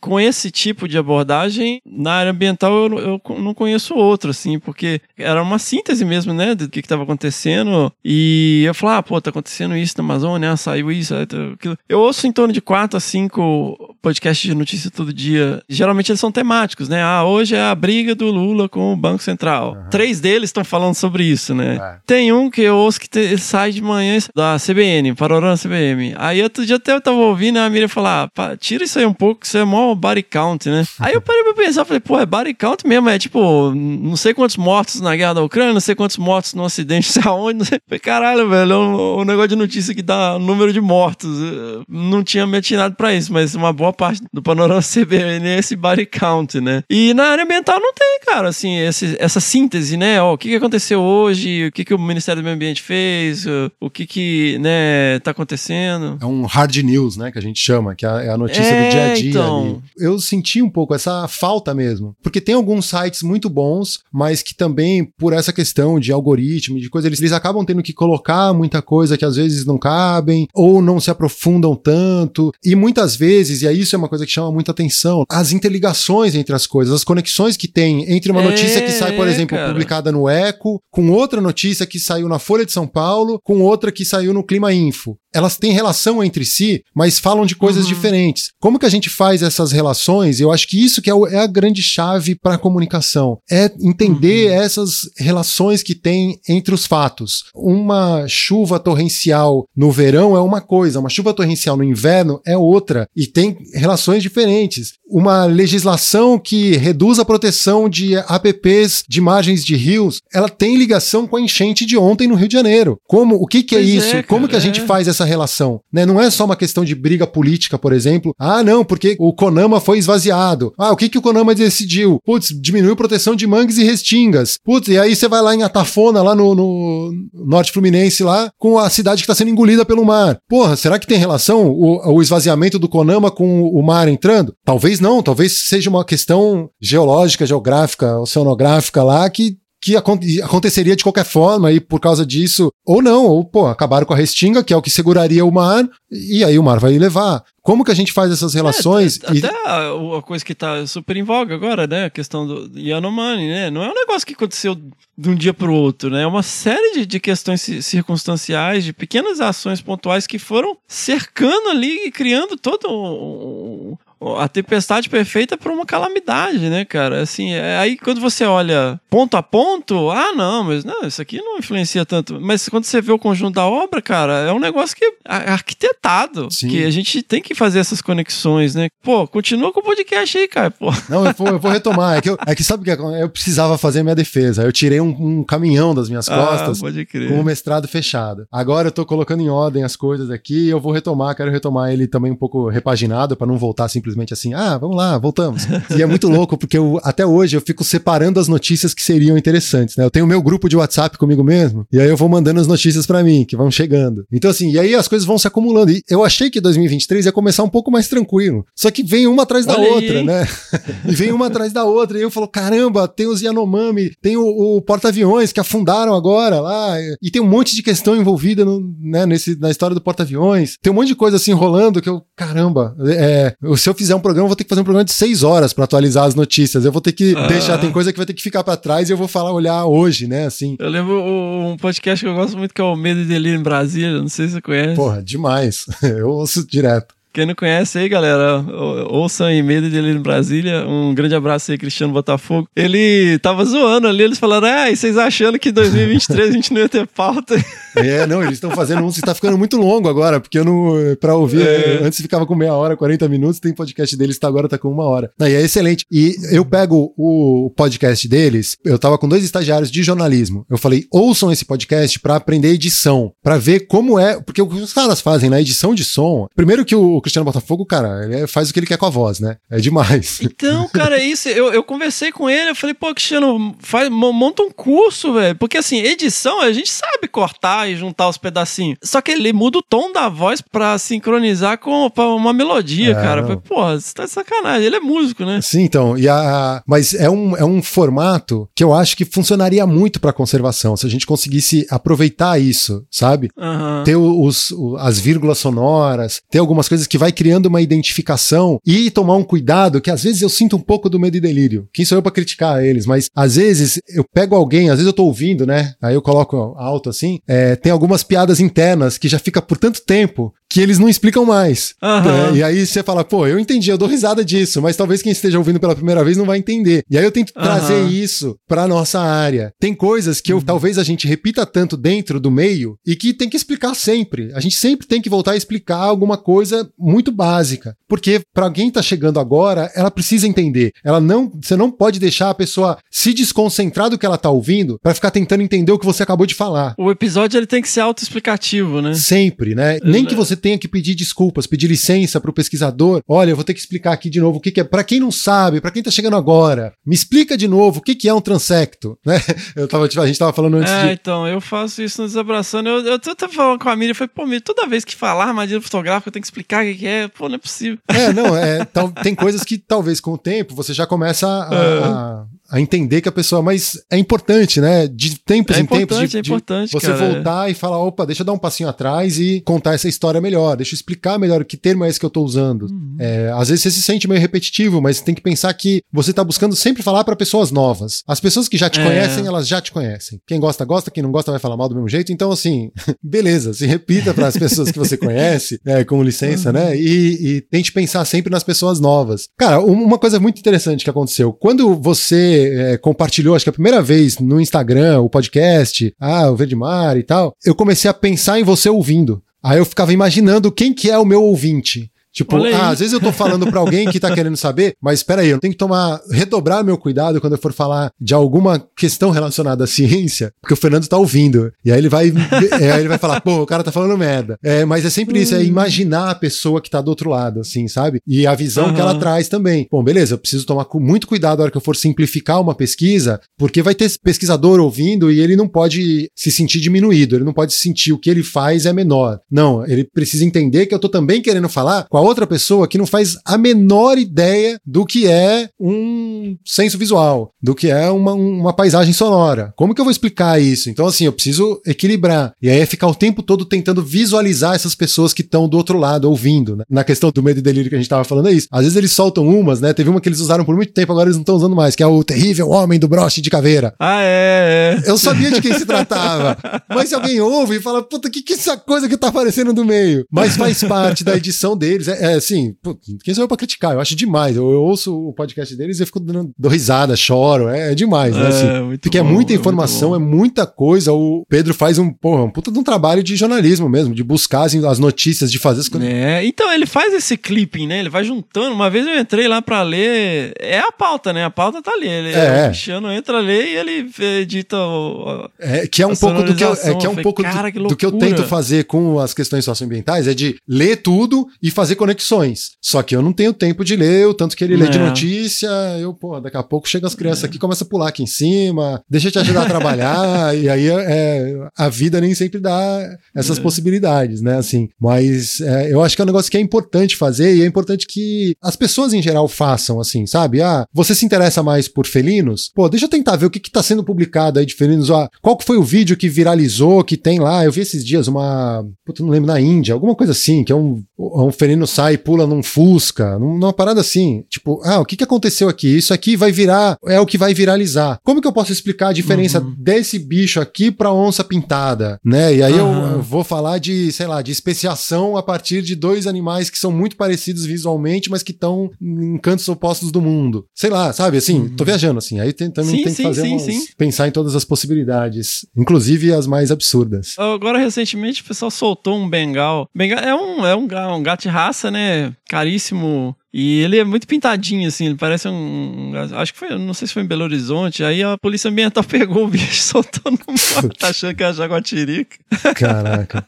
[0.01, 5.01] com esse tipo de abordagem, na área ambiental eu, eu não conheço outro, assim, porque
[5.17, 7.93] era uma síntese mesmo, né, do que estava acontecendo.
[8.05, 11.79] E eu falava, ah, pô, tá acontecendo isso na Amazônia, ah, saiu isso, tá aquilo.
[11.89, 15.61] Eu ouço em torno de quatro a cinco podcasts de notícia todo dia.
[15.69, 17.03] Geralmente eles são temáticos, né?
[17.03, 19.77] Ah, hoje é a briga do Lula com o Banco Central.
[19.91, 21.75] Três deles estão falando sobre isso, né?
[21.77, 21.97] É.
[22.07, 26.15] Tem um que eu ouço que te- sai de manhã da CBN, Parorama CBM.
[26.19, 29.13] Aí outro dia até eu tava ouvindo a Miriam falar, ah, tira isso aí um
[29.13, 30.85] pouco, que isso é mó body count, né?
[31.01, 34.33] Aí eu parei pra pensar, falei, pô, é body count mesmo, é tipo, não sei
[34.35, 37.59] quantos mortos na guerra da Ucrânia, não sei quantos mortos no acidente, não sei aonde,
[37.59, 37.81] não sei.
[37.89, 41.41] Falei, caralho, velho, é um, um negócio de notícia que dá número de mortos.
[41.41, 45.59] Eu Não tinha me atinado pra isso, mas uma boa parte do panorama CBN é
[45.59, 46.83] esse body count, né?
[46.91, 50.21] E na área ambiental não tem, cara, assim, esse- essa síntese, né?
[50.21, 53.47] Ó, o que, que aconteceu hoje, o que, que o Ministério do Meio Ambiente fez,
[53.47, 56.19] o, o que que, né, tá acontecendo.
[56.21, 58.85] É um hard news, né, que a gente chama, que é a- é notícia É,
[58.85, 59.61] do dia a dia então.
[59.65, 59.81] ali.
[59.99, 64.55] Eu senti um pouco essa falta mesmo, porque tem alguns sites muito bons, mas que
[64.55, 68.83] também, por essa questão de algoritmo, de coisa, eles, eles acabam tendo que colocar muita
[68.83, 73.69] coisa que às vezes não cabem, ou não se aprofundam tanto, e muitas vezes, e
[73.69, 77.05] aí isso é uma coisa que chama muita atenção, as interligações entre as coisas, as
[77.05, 79.69] conexões que tem entre uma É, notícia que sai, por exemplo, cara.
[79.71, 83.93] publicada no Eco, com outra notícia que saiu na Folha de São Paulo, com outra
[83.93, 85.17] que saiu no Clima Info.
[85.35, 87.89] Elas têm relação entre si, mas falam de coisas Uhum.
[87.91, 88.51] diferentes.
[88.59, 90.41] Como que a gente faz essas relações?
[90.41, 93.39] Eu acho que isso que é, o- é a grande chave para a comunicação.
[93.51, 94.63] É entender Uhum.
[94.63, 97.45] essas relações que tem entre os fatos.
[97.55, 103.07] Uma chuva torrencial no verão é uma coisa, uma chuva torrencial no inverno é outra.
[103.15, 104.95] E tem relações diferentes.
[105.09, 111.27] Uma legislação que reduz a proteção de APPs de margens de rios, ela tem ligação
[111.27, 112.99] com a enchente de ontem no Rio de Janeiro.
[113.07, 114.27] Como, o que que é Pois é, isso?
[114.27, 114.87] Como cara, que a gente é.
[114.87, 115.81] faz essa relação?
[115.93, 116.05] Né?
[116.05, 118.35] Não é só uma questão de briga política, por exemplo.
[118.39, 120.73] Ah, não, porque o Conama foi esvaziado.
[120.79, 122.21] Ah, o que que o Conama decidiu?
[122.25, 124.59] Putz, diminuiu proteção de mangues e restingas.
[124.65, 128.79] Putz, e aí você vai lá em Atafona, lá no, no norte fluminense, lá, com
[128.79, 130.39] a cidade que está sendo engolida pelo mar.
[130.49, 134.55] Porra, será que tem relação o, o esvaziamento do Conama com o mar entrando?
[134.65, 141.03] Talvez não, talvez seja uma questão geológica, geográfica, oceanográfica lá que que acon- aconteceria de
[141.03, 144.73] qualquer forma e por causa disso, ou não, ou pô, acabaram com a restinga, que
[144.73, 147.45] é o que seguraria o mar, e aí o mar vai levar.
[147.63, 149.19] Como que a gente faz essas relações?
[149.25, 152.05] É, E- até a, a coisa que tá super em voga agora, né?
[152.07, 153.71] A questão do Yanomami, né?
[153.71, 154.75] Não é um negócio que aconteceu
[155.19, 156.23] de um dia pro outro, né?
[156.23, 161.69] É uma série de, de questões ci- circunstanciais, de pequenas ações pontuais que foram cercando
[161.71, 163.97] ali e criando todo um-
[164.39, 167.21] a tempestade perfeita para uma calamidade, né, cara?
[167.21, 171.39] Assim, é, aí quando você olha ponto a ponto, ah, não, mas não, isso aqui
[171.39, 172.41] não influencia tanto.
[172.41, 176.49] Mas quando você vê o conjunto da obra, cara, é um negócio que é arquitetado,
[176.51, 176.69] Sim.
[176.69, 178.89] que a gente tem que fazer essas conexões, né?
[179.03, 180.91] Pô, continua com o podcast aí, cara, pô.
[181.09, 182.19] Não, eu vou, eu vou retomar.
[182.19, 183.23] É que, eu, é que sabe o que é?
[183.23, 184.63] Eu precisava fazer a minha defesa.
[184.63, 187.29] Eu tirei um, um caminhão das minhas costas Ah, pode crer.
[187.29, 188.47] com o mestrado fechado.
[188.51, 191.35] Agora eu tô colocando em ordem as coisas aqui e eu vou retomar.
[191.37, 195.19] Quero retomar ele também um pouco repaginado para não voltar simplesmente assim, ah, vamos lá,
[195.19, 195.67] voltamos.
[195.97, 199.37] E é muito louco porque eu, até hoje eu fico separando as notícias que seriam
[199.37, 200.05] interessantes, né?
[200.05, 202.67] Eu tenho o meu grupo de WhatsApp comigo mesmo e aí eu vou mandando as
[202.67, 204.25] notícias para mim, que vão chegando.
[204.33, 205.91] Então assim, e aí as coisas vão se acumulando.
[205.91, 208.65] E eu achei que 2023 ia começar um pouco mais tranquilo.
[208.77, 210.25] Só que vem uma atrás da Olha aí, outra, hein?
[210.25, 210.49] né?
[211.09, 212.19] e vem uma atrás da outra.
[212.19, 214.47] E eu falo, caramba, tem os Yanomami, tem o,
[214.77, 216.97] o porta-aviões que afundaram agora lá.
[217.21, 220.77] E tem um monte de questão envolvida no, né, nesse, na história do porta-aviões.
[220.81, 224.21] Tem um monte de coisa assim rolando que eu, caramba, é, se eu fizer um
[224.21, 226.85] programa, eu vou ter que fazer um programa de seis horas para atualizar as notícias.
[226.85, 227.47] Eu vou ter que Ah.
[227.47, 229.85] deixar, tem coisa que vai ter que ficar para trás e eu vou falar, olhar
[229.87, 230.47] hoje, né?
[230.47, 230.77] Assim.
[230.79, 233.63] Eu lembro um podcast que eu gosto muito que é o Medo e Delírio em
[233.63, 234.95] Brasília, não sei se você conhece.
[234.97, 235.87] Porra, demais.
[236.03, 237.16] Eu ouço direto.
[237.37, 240.87] Quem não conhece aí, galera, ou- ouçam aí Medo e Delírio em Brasília.
[240.89, 242.67] Um grande abraço aí, Cristiano Botafogo.
[242.75, 246.73] Ele tava zoando ali, eles falaram, ah, e vocês achando que em 2023 a gente
[246.73, 247.55] não ia ter pauta?
[247.99, 250.93] É, não, eles estão fazendo um que tá ficando muito longo agora, porque eu não.
[251.19, 252.01] Pra ouvir, É.
[252.03, 255.05] antes ficava com meia hora, 40 minutos, tem podcast deles, tá agora tá com uma
[255.05, 255.31] hora.
[255.41, 256.05] Não, e é excelente.
[256.13, 260.67] E eu pego o podcast deles, eu tava com dois estagiários de jornalismo.
[260.69, 264.43] Eu falei, ouçam esse podcast pra aprender edição, pra ver como é.
[264.43, 266.49] Porque o que os caras fazem na edição de som.
[266.55, 269.11] Primeiro que o Cristiano Botafogo, cara, ele é- faz o que ele quer com a
[269.11, 269.57] voz, né?
[269.71, 270.39] É demais.
[270.41, 271.49] Então, cara, é isso.
[271.49, 275.57] Eu, eu conversei com ele, eu falei, pô, Cristiano, faz, mo- monta um curso, velho.
[275.57, 278.99] Porque assim, edição, a gente sabe cortar e juntar os pedacinhos.
[279.03, 283.15] Só que ele muda o tom da voz pra sincronizar com pra uma melodia, É,
[283.15, 283.41] cara.
[283.41, 283.49] Eu não.
[283.49, 284.87] falei, Porra, você tá de sacanagem.
[284.87, 285.61] Ele é músico, né?
[285.61, 286.17] Sim, então.
[286.17, 290.33] E a, mas é um, é um formato que eu acho que funcionaria muito pra
[290.33, 293.49] conservação, se a gente conseguisse aproveitar isso, sabe?
[293.59, 294.05] Aham.
[294.05, 299.11] ter os, o- as vírgulas sonoras, ter algumas coisas que vai criando uma identificação e
[299.11, 301.89] tomar um cuidado que às vezes eu sinto um pouco do medo e delírio.
[301.93, 303.07] Quem sou eu pra criticar eles?
[303.07, 305.95] Mas às vezes eu pego alguém, às vezes eu tô ouvindo, né?
[306.01, 307.39] Aí eu coloco alto assim.
[307.47, 311.47] é, tem algumas piadas internas que já fica por tanto tempo que eles não explicam
[311.47, 311.95] mais.
[312.03, 315.33] É, e aí você fala, pô, eu entendi, eu dou risada disso, mas talvez quem
[315.33, 317.03] esteja ouvindo pela primeira vez não vai entender.
[317.09, 317.65] E aí eu tento Aham.
[317.65, 319.73] trazer isso pra nossa área.
[319.81, 323.49] Tem coisas que eu, talvez a gente repita tanto dentro do meio e que tem
[323.49, 324.53] que explicar sempre.
[324.53, 327.97] A gente sempre tem que voltar a explicar alguma coisa muito básica.
[328.07, 330.93] Porque pra alguém tá chegando agora, ela precisa entender.
[331.03, 334.99] Ela não, você não pode deixar a pessoa se desconcentrar do que ela tá ouvindo
[335.03, 336.95] pra ficar tentando entender o que você acabou de falar.
[336.99, 339.15] O episódio ele tem que ser autoexplicativo, né?
[339.15, 339.99] Sempre, né?
[340.05, 343.21] Nem que você tenha que pedir desculpas, pedir licença pro pesquisador.
[343.29, 344.85] Olha, eu vou ter que explicar aqui de novo o que, que é.
[344.85, 348.17] Pra quem não sabe, pra quem tá chegando agora, me explica de novo o que,
[348.17, 349.41] que é um transecto, né?
[349.77, 351.13] Eu tava, tipo, a gente tava falando antes É, de.
[351.13, 352.89] então, eu faço isso no Desabraçando.
[352.89, 355.45] Eu, eu tô falando com a Miriam, eu falei, pô, Miriam, toda vez que falar
[355.47, 357.29] armadilha fotográfica, eu tenho que explicar o que que é.
[357.29, 357.99] Pô, não é possível.
[358.09, 361.75] É, não, é, tal- tem coisas que talvez com o tempo você já começa a,
[361.75, 362.05] É.
[362.05, 363.63] a- a entender que a pessoa.
[363.63, 365.07] Mas é importante, né?
[365.07, 366.19] De tempos É em tempos.
[366.19, 367.33] de, é de importante, você cara.
[367.33, 370.77] voltar e falar: opa, deixa eu dar um passinho atrás e contar essa história melhor.
[370.77, 372.83] Deixa eu explicar melhor que termo é esse que eu tô usando.
[372.91, 373.17] Uhum.
[373.19, 376.43] É, às vezes você se sente meio repetitivo, mas tem que pensar que você tá
[376.45, 378.23] buscando sempre falar para pessoas novas.
[378.27, 379.05] As pessoas que já te É.
[379.05, 380.41] conhecem, elas já te conhecem.
[380.47, 381.11] Quem gosta, gosta.
[381.11, 382.33] Quem não gosta, vai falar mal do mesmo jeito.
[382.33, 382.91] Então, assim,
[383.23, 386.97] beleza, se repita para as pessoas que você conhece, é, com licença, né?
[386.97, 389.49] E, e tente pensar sempre nas pessoas novas.
[389.59, 391.53] Cara, um- uma coisa muito interessante que aconteceu.
[391.53, 396.57] Quando você é, compartilhou, acho que a primeira vez no Instagram, o podcast, ah, o
[396.57, 399.43] Verde Mar e tal, eu comecei a pensar em você ouvindo.
[399.63, 402.11] Aí eu ficava imaginando quem que é o meu ouvinte.
[402.37, 405.41] Tipo, ah, às vezes eu tô falando pra alguém que tá querendo saber, mas espera
[405.41, 409.31] aí, eu tenho que tomar, redobrar meu cuidado quando eu for falar de alguma questão
[409.31, 411.73] relacionada à ciência, porque o Fernando tá ouvindo.
[411.83, 412.31] E aí ele vai,
[412.79, 414.59] é, aí ele vai falar, pô, o cara tá falando merda.
[414.63, 417.89] É, mas é sempre isso, é imaginar a pessoa que tá do outro lado, assim,
[417.89, 418.21] sabe?
[418.27, 419.89] E a visão que ela traz também.
[419.91, 423.41] Bom, beleza, eu preciso tomar muito cuidado na hora que eu for simplificar uma pesquisa,
[423.57, 427.73] porque vai ter pesquisador ouvindo e ele não pode se sentir diminuído, ele não pode
[427.73, 429.41] sentir o que ele faz é menor.
[429.51, 433.07] Não, ele precisa entender que eu tô também querendo falar a outra pessoa que não
[433.07, 438.73] faz a menor ideia do que é um senso visual, do que é uma, uma
[438.73, 439.73] paisagem sonora.
[439.77, 440.91] Como que eu vou explicar isso?
[440.91, 442.53] Então, assim, eu preciso equilibrar.
[442.61, 445.99] E aí é ficar o tempo todo tentando visualizar essas pessoas que estão do outro
[445.99, 446.77] lado, ouvindo.
[446.77, 446.85] Né?
[446.89, 448.69] Na questão do medo e delírio que a gente tava falando, é isso.
[448.71, 449.93] Às vezes eles soltam umas, né?
[449.93, 452.03] Teve uma que eles usaram por muito tempo, agora eles não estão usando mais, que
[452.03, 453.95] é o terrível homem do broche de caveira.
[453.99, 455.11] Ah, é, é.
[455.11, 456.57] Eu sabia de quem se tratava.
[456.89, 459.73] Mas se alguém ouve e fala, puta, que que é essa coisa que tá aparecendo
[459.73, 460.25] no meio?
[460.31, 462.09] Mas faz parte da edição deles.
[462.09, 463.93] É, é assim, pô, quem sou eu pra criticar?
[463.93, 464.57] Eu acho demais.
[464.57, 467.69] Eu, eu ouço o podcast deles e fico dando, dou risada, choro.
[467.69, 468.45] É, é demais, né?
[468.45, 471.13] É, Assim, porque é bom, muita é muito informação, é muita coisa.
[471.13, 474.63] O Pedro faz um, porra, um puta de um trabalho de jornalismo mesmo, de buscar
[474.63, 476.09] assim, as notícias, de fazer as coisas.
[476.09, 478.01] É, então ele faz esse clipping, né?
[478.01, 478.75] Ele vai juntando.
[478.75, 480.53] Uma vez eu entrei lá pra ler.
[480.59, 481.45] É a pauta, né?
[481.45, 482.09] A pauta tá ali.
[482.09, 482.65] Ele, É.
[482.65, 484.11] O Cristiano entra a ler e ele
[484.41, 485.49] edita o.
[485.59, 487.71] É, que é um pouco do que eu, é, que é um falei, pouco cara,
[487.71, 491.47] do, que do que eu tento fazer com as questões socioambientais, é de ler tudo
[491.63, 492.71] e fazer conexões.
[492.81, 495.01] Só que eu não tenho tempo de ler, o tanto que ele lê de É.
[495.01, 495.69] notícia,
[496.01, 499.03] eu, pô, daqui a pouco chegam as crianças aqui, começa a pular aqui em cima,
[499.09, 503.59] deixa eu te ajudar a trabalhar, e aí é, a vida nem sempre dá essas
[503.59, 504.89] possibilidades, né, assim.
[505.01, 508.07] Mas é, eu acho que é um negócio que é importante fazer e é importante
[508.07, 510.61] que as pessoas em geral façam, assim, sabe?
[510.63, 512.71] Ah, você se interessa mais por felinos?
[512.75, 515.11] Pô, deixa eu tentar ver o que que tá sendo publicado aí de felinos.
[515.11, 517.65] Ah, qual que foi o vídeo que viralizou, que tem lá?
[517.65, 518.85] Eu vi esses dias uma.
[519.05, 522.19] Puta, não lembro, na Índia, alguma coisa assim, que é um, um felino sai e
[522.19, 524.45] pula num Fusca, num- numa parada assim.
[524.49, 525.97] Tipo, ah, o que que aconteceu aqui?
[525.97, 528.19] Isso aqui vai virar, é o que vai viralizar.
[528.25, 532.55] Como que eu posso explicar a diferença desse bicho aqui pra onça pintada, né?
[532.55, 533.13] E aí eu- Aham.
[533.15, 536.91] eu vou falar de, sei lá, de especiação a partir de dois animais que são
[536.93, 540.67] muito parecidos visualmente, mas que estão em cantos opostos do mundo.
[540.75, 541.37] Sei lá, sabe?
[541.39, 542.41] Assim, tô viajando assim.
[542.41, 545.67] Aí tem- também Sim, tem que sim, fazer sim, umas- pensar em todas as possibilidades,
[545.77, 547.35] inclusive as mais absurdas.
[547.39, 549.89] Agora, recentemente, o pessoal soltou um bengal.
[549.95, 550.87] Bengal é um, é um,
[551.17, 552.33] um gato de raça, né?
[552.49, 553.37] Caríssimo.
[553.53, 555.07] E ele é muito pintadinho, assim.
[555.07, 556.13] Ele parece um.
[556.35, 556.77] acho que foi.
[556.79, 558.03] Não sei se foi em Belo Horizonte.
[558.03, 562.39] Aí a polícia ambiental pegou o bicho e soltou no mato, achando que era jaguatirica.
[562.75, 563.47] Caraca.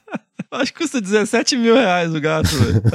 [0.51, 2.83] Acho que custa 17 mil reais o gato, velho.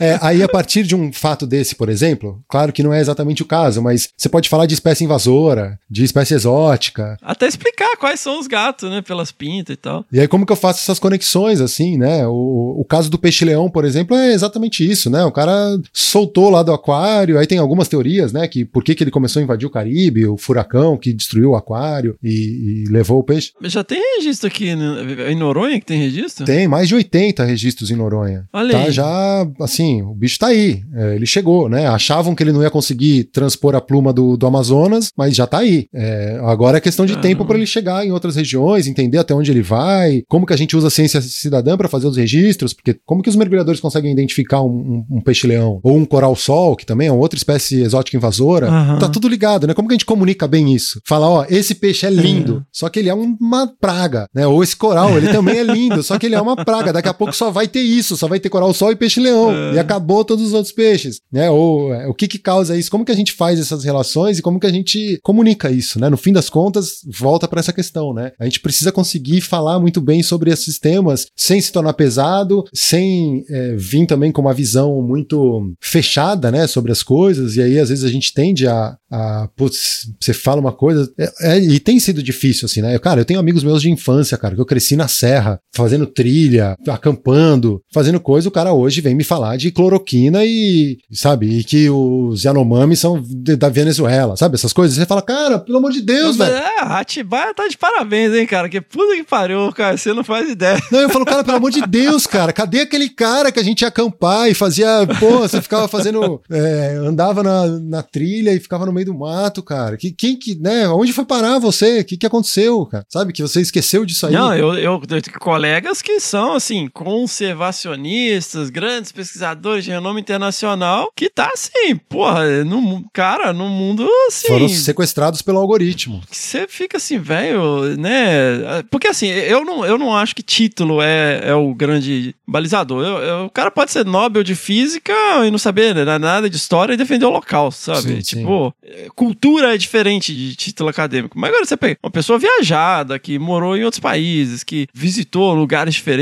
[0.00, 3.42] É, aí, a partir de um fato desse, por exemplo, claro que não é exatamente
[3.42, 7.16] o caso, mas você pode falar de espécie invasora, de espécie exótica.
[7.22, 9.02] Até explicar quais são os gatos, né?
[9.02, 10.04] Pelas pintas e tal.
[10.10, 12.26] E aí, como que eu faço essas conexões, assim, né?
[12.26, 15.24] O, o caso do peixe-leão, por exemplo, é exatamente isso, né?
[15.24, 18.48] O cara soltou lá do aquário, aí tem algumas teorias, né?
[18.48, 21.56] Que por que, que ele começou a invadir o Caribe, o furacão que destruiu o
[21.56, 23.52] aquário e, e levou o peixe.
[23.62, 25.30] Já tem registro aqui né?
[25.30, 26.44] em Noronha que tem registro?
[26.44, 28.44] Tem mais de 80 registros em Noronha.
[28.52, 30.82] Olha tá já, assim, o bicho tá aí.
[30.94, 31.86] É, ele chegou, né?
[31.86, 35.58] Achavam que ele não ia conseguir transpor a pluma do, do Amazonas, mas já tá
[35.58, 35.86] aí.
[35.94, 37.28] É, agora é questão de Caramba.
[37.28, 40.56] tempo para ele chegar em outras regiões, entender até onde ele vai, como que a
[40.56, 44.12] gente usa a ciência cidadã para fazer os registros, porque como que os mergulhadores conseguem
[44.12, 48.16] identificar um, um- um peixe-leão ou um coral-sol, que também é uma outra espécie exótica
[48.16, 48.68] invasora?
[48.68, 48.98] Aham.
[48.98, 49.74] Tá tudo ligado, né?
[49.74, 51.00] Como que a gente comunica bem isso?
[51.06, 54.46] Fala, ó, esse peixe é lindo, só que ele é uma praga, né?
[54.46, 56.92] Ou esse coral, ele também é lindo, só que ele é uma praga.
[56.92, 59.72] Daqui a pouco só vai ter isso, só vai ter coral-sol e peixe-leão.
[59.74, 61.50] E acabou todos os outros peixes, né?
[61.50, 62.90] Ou é, o que que causa isso?
[62.90, 66.08] Como que a gente faz essas relações e como que a gente comunica isso, né?
[66.08, 68.32] No fim das contas, volta para essa questão, né?
[68.38, 73.44] A gente precisa conseguir falar muito bem sobre esses temas sem se tornar pesado, sem
[73.48, 76.66] é, vir também com uma visão muito fechada, né?
[76.66, 77.56] Sobre as coisas.
[77.56, 81.10] E aí, às vezes, a gente tende a, a putz, você fala uma coisa.
[81.18, 82.98] é- é- e tem sido difícil, assim, né?
[82.98, 86.41] Cara, eu tenho amigos meus de infância, cara, que eu cresci na serra, fazendo trilha,
[86.88, 88.48] acampando, fazendo coisa.
[88.48, 93.22] O cara hoje vem me falar de cloroquina e, sabe, e que os Yanomami são
[93.22, 94.54] de- da Venezuela, sabe?
[94.54, 94.96] Essas coisas.
[94.96, 96.52] Você fala, cara, pelo amor de Deus, velho.
[96.54, 98.68] É, a Atibaia tá de parabéns, hein, cara?
[98.68, 99.96] Que puta que pariu, cara.
[99.96, 100.80] Você não faz ideia.
[100.90, 103.82] Não, eu falo, cara, pelo amor de Deus, cara, cadê aquele cara que a gente
[103.82, 104.86] ia acampar e fazia,
[105.18, 109.62] pô, você ficava fazendo, é, andava na, na trilha e ficava no meio do mato,
[109.62, 109.96] cara.
[109.96, 112.00] Que, quem que, né, onde foi parar você?
[112.00, 113.04] O que que aconteceu, cara?
[113.08, 114.32] Sabe, que você esqueceu disso aí?
[114.32, 121.28] Não, eu, eu, eu colegas que são, assim, conservacionistas, grandes pesquisadores de renome internacional, que
[121.28, 126.22] tá assim, porra, no, cara, no mundo, assim, Foram sequestrados pelo algoritmo.
[126.30, 128.82] você fica assim, velho, né?
[128.90, 133.04] Porque assim, eu não, eu não acho que título é, é o grande balizador.
[133.04, 135.12] Eu- eu- o cara pode ser Nobel de física
[135.46, 138.00] e não saber né, nada de história e defender o local, sabe?
[138.00, 141.38] Sim, tipo, é, cultura é diferente de título acadêmico.
[141.38, 145.92] Mas agora você pega uma pessoa viajada, que morou em outros países, que visitou lugares
[145.94, 146.21] diferentes,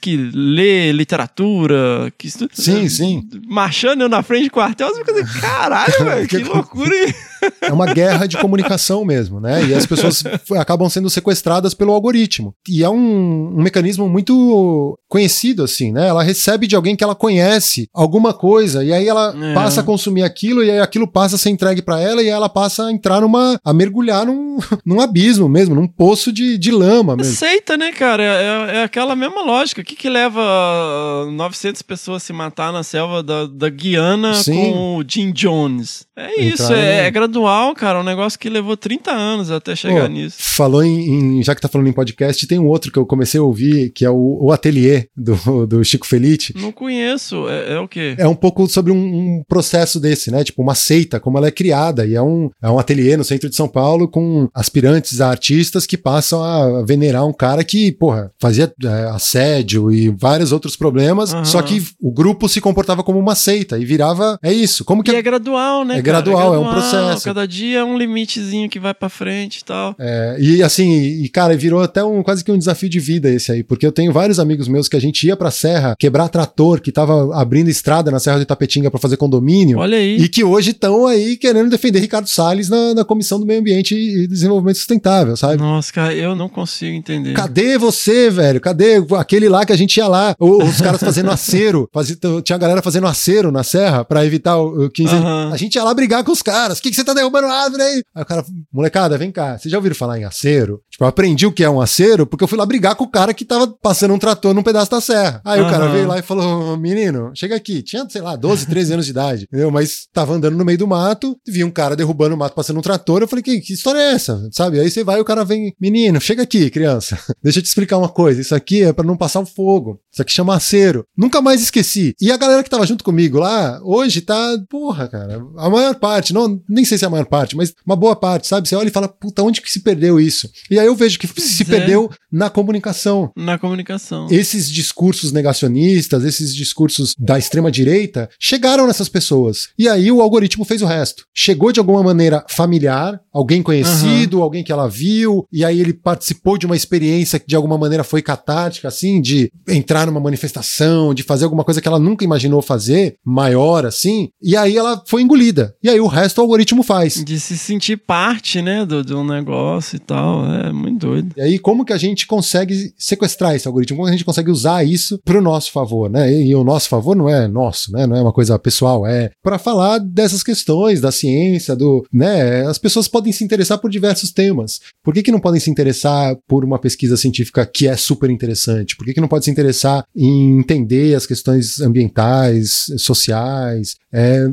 [0.00, 2.50] que lê literatura, que estuda.
[2.54, 3.28] Sim, sim.
[3.46, 7.14] Marchando eu na frente do quartel, você fica assim, caralho, velho, que Que loucura, hein?
[7.60, 9.64] É uma guerra de comunicação mesmo, né?
[9.66, 10.22] E as pessoas
[10.58, 12.54] acabam sendo sequestradas pelo algoritmo.
[12.68, 16.08] E é um, um mecanismo muito conhecido, assim, né?
[16.08, 19.54] Ela recebe de alguém que ela conhece alguma coisa, e aí ela É.
[19.54, 22.48] passa a consumir aquilo, e aí aquilo passa a ser entregue pra ela, e ela
[22.48, 23.58] passa a entrar numa.
[23.64, 27.32] a mergulhar num, num abismo mesmo, num poço de, de lama mesmo.
[27.32, 28.22] Aceita, né, cara?
[28.22, 29.80] É, é- é aquela mesma lógica.
[29.80, 34.34] O que, que leva ah, 900 pessoas a se matar na selva da, da Guiana
[34.34, 34.54] Sim.
[34.54, 36.04] com o Jim Jones?
[36.16, 38.00] É isso, Entrar é, em- é gradual, cara.
[38.00, 40.36] Um negócio que levou 30 anos até chegar Pô, nisso.
[40.38, 43.38] Falou em, em- Já que tá falando em podcast, tem um outro que eu comecei
[43.40, 46.52] a ouvir, que é o, o Ateliê do, do Chico Felite.
[46.56, 47.48] Não conheço.
[47.48, 48.14] É, é o quê?
[48.18, 50.44] É um pouco sobre um, um processo desse, né?
[50.44, 52.06] Tipo, uma seita, como ela é criada.
[52.06, 55.86] E é um, é um ateliê no centro de São Paulo com aspirantes a artistas
[55.86, 61.32] que passam a venerar um cara que, porra, fazia é, assédio e vários outros problemas.
[61.32, 61.44] Aham.
[61.44, 64.38] Só que o grupo se comportava como uma seita e virava.
[64.42, 64.84] É isso.
[64.84, 65.94] Como que E é gradual, né?
[65.98, 66.20] É cara?
[66.22, 67.19] gradual, é um processo.
[67.24, 69.94] Cada dia é um limitezinho que vai pra frente e tal.
[69.98, 73.52] É, e assim, e cara, virou até um quase que um desafio de vida esse
[73.52, 76.80] aí, porque eu tenho vários amigos meus que a gente ia pra serra quebrar trator,
[76.80, 79.78] que tava abrindo estrada na Serra de Itapetinga pra fazer condomínio.
[79.78, 80.16] Olha aí.
[80.16, 83.94] E que hoje estão aí querendo defender Ricardo Salles na, na Comissão do Meio Ambiente
[83.94, 85.56] e Desenvolvimento Sustentável, sabe?
[85.56, 87.32] Nossa, cara, eu não consigo entender.
[87.34, 88.60] Cadê você, velho?
[88.60, 90.34] Cadê aquele lá que a gente ia lá?
[90.38, 91.88] Os caras fazendo acero.
[91.92, 95.14] Fazia, tinha a galera fazendo acero na serra pra evitar o, o 15.
[95.14, 95.50] Aham.
[95.52, 96.78] A gente ia lá brigar com os caras.
[96.78, 98.02] O que, que você tá derrubando árvore aí?
[98.14, 99.58] Aí o cara, molecada, vem cá.
[99.58, 100.82] Vocês já ouviram falar em acero?
[100.90, 103.10] Tipo, eu aprendi o que é um acero porque eu fui lá brigar com o
[103.10, 105.40] cara que tava passando um trator num pedaço da serra.
[105.44, 107.82] Aí o cara veio lá e falou: menino, chega aqui.
[107.82, 109.44] Tinha, sei lá, 12, 13 anos de idade.
[109.44, 109.70] Entendeu?
[109.70, 112.82] Mas tava andando no meio do mato, vi um cara derrubando o mato passando um
[112.82, 113.22] trator.
[113.22, 114.48] Eu falei: que, que história é essa?
[114.52, 114.80] Sabe?
[114.80, 117.18] Aí você vai e o cara vem: menino, chega aqui, criança.
[117.42, 118.40] Deixa eu te explicar uma coisa.
[118.40, 120.00] Isso aqui é pra não passar o fogo.
[120.12, 121.04] Isso aqui chama acero.
[121.16, 122.14] Nunca mais esqueci.
[122.20, 126.32] E a galera que tava junto comigo lá, hoje tá, porra, cara, a maior parte,
[126.32, 128.68] não, nem sei se é a maior parte, mas uma boa parte, sabe?
[128.68, 130.50] Você olha e fala, puta, onde que se perdeu isso?
[130.70, 131.66] E aí eu vejo que se é.
[131.66, 133.30] perdeu na comunicação.
[133.36, 134.26] Na comunicação.
[134.30, 139.68] Esses discursos negacionistas, esses discursos da extrema direita, chegaram nessas pessoas.
[139.78, 141.24] E aí o algoritmo fez o resto.
[141.34, 146.58] Chegou de alguma maneira familiar, alguém conhecido, alguém que ela viu, e aí ele participou
[146.58, 151.22] de uma experiência que de alguma maneira foi catártica, assim, de entrar numa manifestação, de
[151.22, 155.74] fazer alguma coisa que ela nunca imaginou fazer, maior, assim, e aí ela foi engolida.
[155.82, 157.22] E aí o resto o algoritmo faz.
[157.24, 160.44] De se sentir parte, né, do, de um negócio e tal.
[160.46, 161.34] É muito doido.
[161.36, 163.96] E aí, como que a gente consegue sequestrar esse algoritmo?
[163.96, 166.32] Como que a gente consegue usar isso pro nosso favor, né?
[166.32, 168.06] E, e o nosso favor não é nosso, né?
[168.06, 172.66] Não é uma coisa pessoal, é para falar dessas questões da ciência, do, né?
[172.66, 174.80] As pessoas podem se interessar por diversos temas.
[175.02, 178.96] Por que, que não podem se interessar por uma pesquisa científica que é super interessante?
[178.96, 183.96] Por que, que não pode se interessar em entender as questões ambientais, sociais?
[184.12, 184.46] É,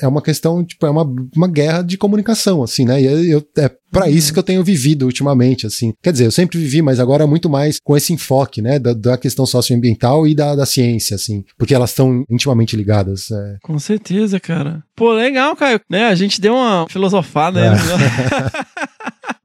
[0.00, 1.06] é uma questão, tipo, é uma,
[1.36, 3.00] uma guerra de comunicação, assim, né?
[3.00, 5.94] E eu, é para isso que eu tenho vivido ultimamente, assim.
[6.02, 9.16] Quer dizer, eu sempre vivi, mas agora muito mais com esse enfoque, né, da, da
[9.16, 13.30] questão socioambiental e da, da ciência, assim, porque elas estão intimamente ligadas.
[13.30, 13.56] é.
[13.62, 14.82] Com certeza, cara.
[14.96, 15.80] Pô, legal, Caio.
[15.88, 17.76] Né, a gente deu uma filosofada, né?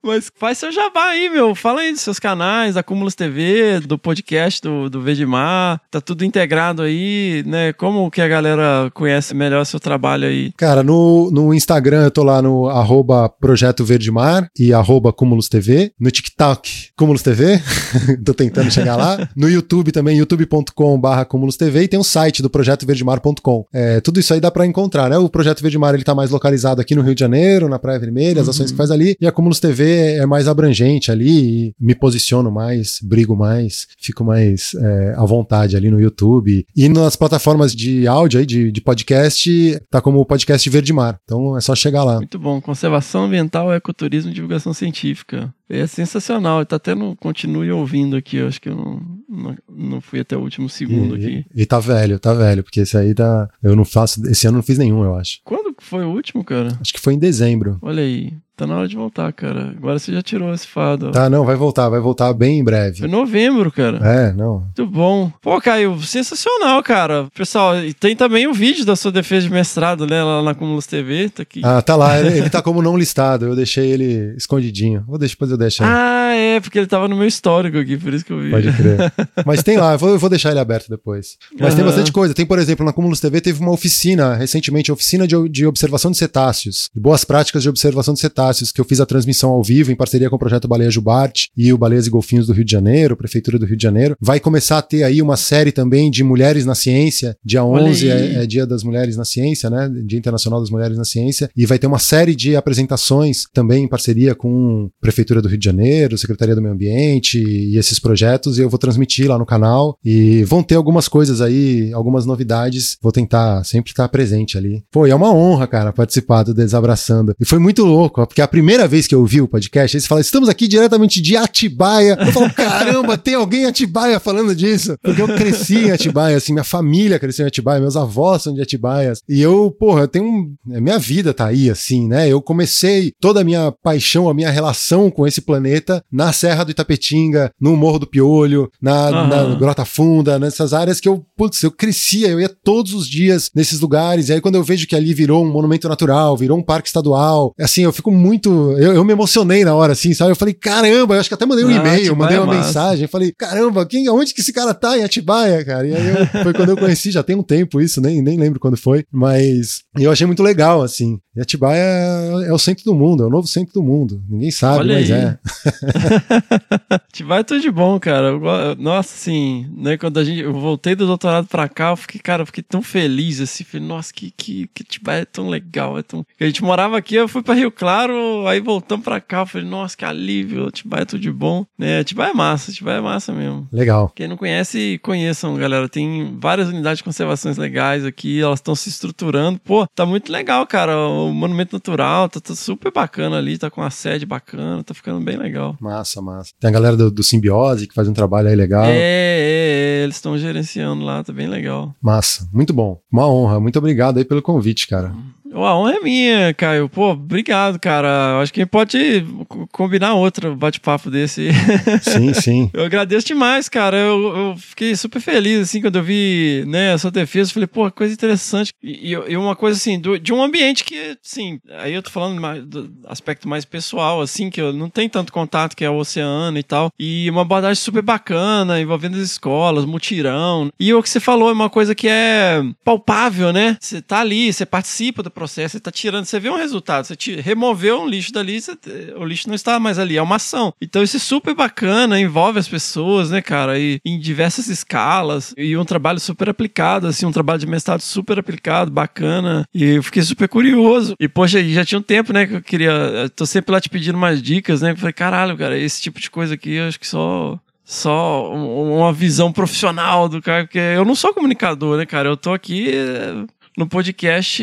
[0.02, 1.54] Mas faz seu jabá aí, meu.
[1.54, 5.82] Fala aí dos seus canais, da Cúmulos TV, do podcast do, do Vedimar.
[5.92, 7.74] Tá tudo integrado aí, né?
[7.74, 10.54] Como que a galera conhece melhor seu trabalho aí?
[10.58, 15.50] Cara, no, no Instagram eu tô lá no arroba Projeto Verde Mar e arroba Cúmulos
[15.50, 15.92] TV.
[16.00, 17.62] No TikTok, Cúmulos TV.
[18.24, 19.28] tô tentando chegar lá.
[19.36, 21.84] No YouTube também, youtube.com barra Cúmulos TV.
[21.84, 23.66] E tem um site do projetoverdemar.com.
[23.74, 25.18] É, tudo isso aí dá pra encontrar, né?
[25.18, 28.00] O Projeto Verde Mar, ele tá mais localizado aqui no Rio de Janeiro, na Praia
[28.00, 29.18] Vermelha, as ações que faz ali.
[29.20, 34.24] E a Cúmulos TV é mais abrangente ali e me posiciono mais, brigo mais, fico
[34.24, 36.66] mais é, à vontade ali no YouTube.
[36.76, 41.20] E nas plataformas de áudio aí, de, de podcast, tá como o podcast Verde Mar.
[41.24, 42.18] Então é só chegar lá.
[42.18, 42.60] Muito bom.
[42.62, 45.54] Conservação ambiental, ecoturismo e divulgação científica.
[45.70, 46.66] É sensacional.
[46.66, 48.38] Tá até no continue ouvindo aqui.
[48.38, 51.46] Eu acho que eu não, não, não fui até o último segundo aqui.
[51.54, 53.48] E, e tá velho, tá velho, porque esse aí tá.
[53.62, 54.26] Eu não faço.
[54.28, 55.40] Esse ano eu não fiz nenhum, eu acho.
[55.44, 56.78] Quando foi o último, cara?
[56.82, 57.78] Acho que foi em dezembro.
[57.82, 58.34] Olha aí.
[58.60, 59.74] Tá na hora de voltar, cara.
[59.78, 61.12] Agora você já tirou esse fado.
[61.12, 63.00] Tá, não, vai voltar, vai voltar bem em breve.
[63.00, 64.00] Foi novembro, cara.
[64.04, 64.60] É, não.
[64.60, 65.32] Muito bom.
[65.42, 67.30] Pô, Caio, sensacional, cara.
[67.34, 70.22] Pessoal, e tem também o vídeo da sua defesa de mestrado, né?
[70.22, 71.30] Lá na Cúmulos TV.
[71.30, 71.62] Tá aqui.
[71.64, 73.46] Ah, tá lá, ele, ele tá como não listado.
[73.46, 75.06] Eu deixei ele escondidinho.
[75.08, 75.90] Vou deixar, depois eu deixo aí.
[75.90, 78.52] Ah, é, porque ele tava no meu histórico aqui, por isso que eu vi.
[78.52, 79.14] Pode crer.
[79.46, 81.38] Mas tem lá, eu vou, eu vou deixar ele aberto depois.
[81.58, 81.92] Mas tem Aham.
[81.92, 82.34] bastante coisa.
[82.34, 86.18] Tem, por exemplo, na Cúmulos TV teve uma oficina, recentemente, oficina de, de observação de
[86.18, 88.49] cetáceos, de boas práticas de observação de cetáceos.
[88.50, 91.50] Crustáceos, que eu fiz a transmissão ao vivo em parceria com o projeto Baleia Jubarte
[91.56, 94.16] e o Baleias e Golfinhos do Rio de Janeiro, Prefeitura do Rio de Janeiro.
[94.20, 97.36] Vai começar a ter aí uma série também de Mulheres na Ciência.
[97.44, 98.36] Dia Olha 11 aí.
[98.36, 99.90] é, é Dia das Mulheres na Ciência, né?
[100.06, 101.50] Dia Internacional das Mulheres na Ciência.
[101.56, 105.66] E vai ter uma série de apresentações também em parceria com Prefeitura do Rio de
[105.66, 108.58] Janeiro, Secretaria do Meio Ambiente e esses projetos.
[108.58, 109.98] E eu vou transmitir lá no canal.
[110.04, 112.98] E vão ter algumas coisas aí, algumas novidades.
[113.02, 114.84] Vou tentar sempre estar presente ali.
[114.92, 117.34] Pô, e é uma honra, cara, participar do Desabraçando.
[117.40, 120.08] E foi muito louco, ó, porque a primeira vez que eu vi o podcast, eles
[120.08, 122.18] falam, estamos aqui diretamente de Atibaia.
[122.20, 124.96] Eu falo, caramba, tem alguém em Atibaia falando disso?
[125.02, 128.62] Porque eu cresci em Atibaia, assim, minha família cresceu em Atibaia, meus avós são de
[128.62, 129.14] Atibaia.
[129.28, 130.26] E eu, porra, eu tenho.
[130.26, 132.28] um- é, Minha vida tá aí, assim, né?
[132.30, 136.72] Eu comecei toda a minha paixão, a minha relação com esse planeta na Serra do
[136.72, 139.58] Itapetinga, no Morro do Piolho, na, na Aham.
[139.58, 143.80] Grota Funda, nessas áreas que eu, putz, eu crescia, eu ia todos os dias nesses
[143.80, 144.30] lugares.
[144.30, 147.54] E aí, quando eu vejo que ali virou um monumento natural, virou um parque estadual,
[147.60, 148.50] assim, eu fico muito.
[148.78, 150.32] Eu, eu me emocionei na hora, assim, sabe?
[150.32, 152.54] Eu falei, caramba, eu acho que até mandei um Ah, e-mail, Atibaia mandei é uma
[152.54, 152.68] massa.
[152.68, 153.08] mensagem.
[153.08, 155.88] Falei, caramba, quem, onde que esse cara tá em Atibaia, cara?
[155.88, 158.60] E aí eu- foi quando eu conheci, já tem um tempo isso, nem, nem lembro
[158.60, 161.20] quando foi, mas eu achei muito legal, assim.
[161.36, 164.22] E Atibaia é, é o centro do mundo, é o novo centro do mundo.
[164.30, 165.22] Ninguém sabe, Olha mas aí.
[165.22, 165.38] é.
[167.26, 168.28] Vai tudo de bom, cara.
[168.30, 169.98] Eu Nossa, assim, né?
[169.98, 172.82] Quando a gente, eu voltei do doutorado pra cá, eu fiquei, cara, eu fiquei tão
[172.82, 173.64] feliz, assim.
[173.64, 175.98] Falei, nossa, que, que, que Atibaia é tão legal.
[175.98, 176.26] É tão...
[176.40, 178.09] A gente morava aqui, eu fui pra Rio Claro,
[178.48, 179.42] aí voltamos pra cá.
[179.42, 181.66] Eu falei, nossa, que alívio, Atibaia é tudo de bom.
[181.78, 182.00] Né?
[182.00, 183.68] Atibaia é massa, Atibaia é massa mesmo.
[183.72, 184.12] Legal.
[184.16, 185.88] Quem não conhece, conheçam, galera.
[185.88, 189.60] Tem várias unidades de conservações legais aqui, elas estão se estruturando.
[189.60, 190.98] Pô, tá muito legal, cara.
[190.98, 195.20] O Monumento Natural tá, tá super bacana ali, tá com a sede bacana, tá ficando
[195.20, 195.76] bem legal.
[195.80, 196.52] Massa, massa.
[196.60, 198.86] Tem a galera do, do Simbiose que faz um trabalho aí legal.
[198.86, 201.94] É, é, é, eles estão gerenciando lá, tá bem legal.
[202.02, 203.00] Massa, muito bom.
[203.12, 203.60] Uma honra.
[203.60, 205.14] Muito obrigado aí pelo convite, cara.
[205.39, 206.88] Ô, A honra é minha, Caio.
[206.90, 208.40] Pô, obrigado, cara.
[208.42, 211.50] Acho que a gente pode co- combinar outro bate-papo desse.
[212.02, 212.70] Sim, sim.
[212.74, 213.98] Eu agradeço demais, cara.
[213.98, 217.50] Eu, eu fiquei super feliz, assim, quando eu vi, né, a sua defesa.
[217.50, 218.72] Eu falei, pô, coisa interessante.
[218.84, 222.10] E, e- e uma coisa, assim, do- de um ambiente que, assim, aí eu tô
[222.10, 225.90] falando mais, do aspecto mais pessoal, assim, que eu não tenho tanto contato, que é
[225.90, 226.92] o oceano e tal.
[227.00, 230.70] E uma abordagem super bacana, envolvendo as escolas, mutirão.
[230.80, 233.78] E o que você falou é uma coisa que é palpável, né?
[233.80, 237.06] Você tá ali, você participa do processo, você tá tirando, você vê um resultado.
[237.06, 238.78] Você ti- removeu um lixo dali, você-
[239.18, 240.74] o lixo não está mais ali, é uma ação.
[240.82, 243.80] Então isso é super bacana, envolve as pessoas, né, cara?
[243.80, 245.54] E em diversas escalas.
[245.58, 249.66] E um trabalho super aplicado, assim, um trabalho de mestrado super aplicado, bacana.
[249.74, 251.16] E eu fiquei super curioso.
[251.20, 252.92] E, poxa, já tinha um tempo, né, que eu queria.
[252.92, 254.92] Eu tô sempre lá te pedindo mais dicas, né?
[254.92, 257.58] Eu falei, caralho, cara, esse tipo de coisa aqui, eu acho que só
[257.92, 262.30] só um- uma visão profissional do cara, porque eu não sou comunicador, né, cara?
[262.30, 263.46] Eu tô aqui eh,
[263.80, 264.62] no podcast.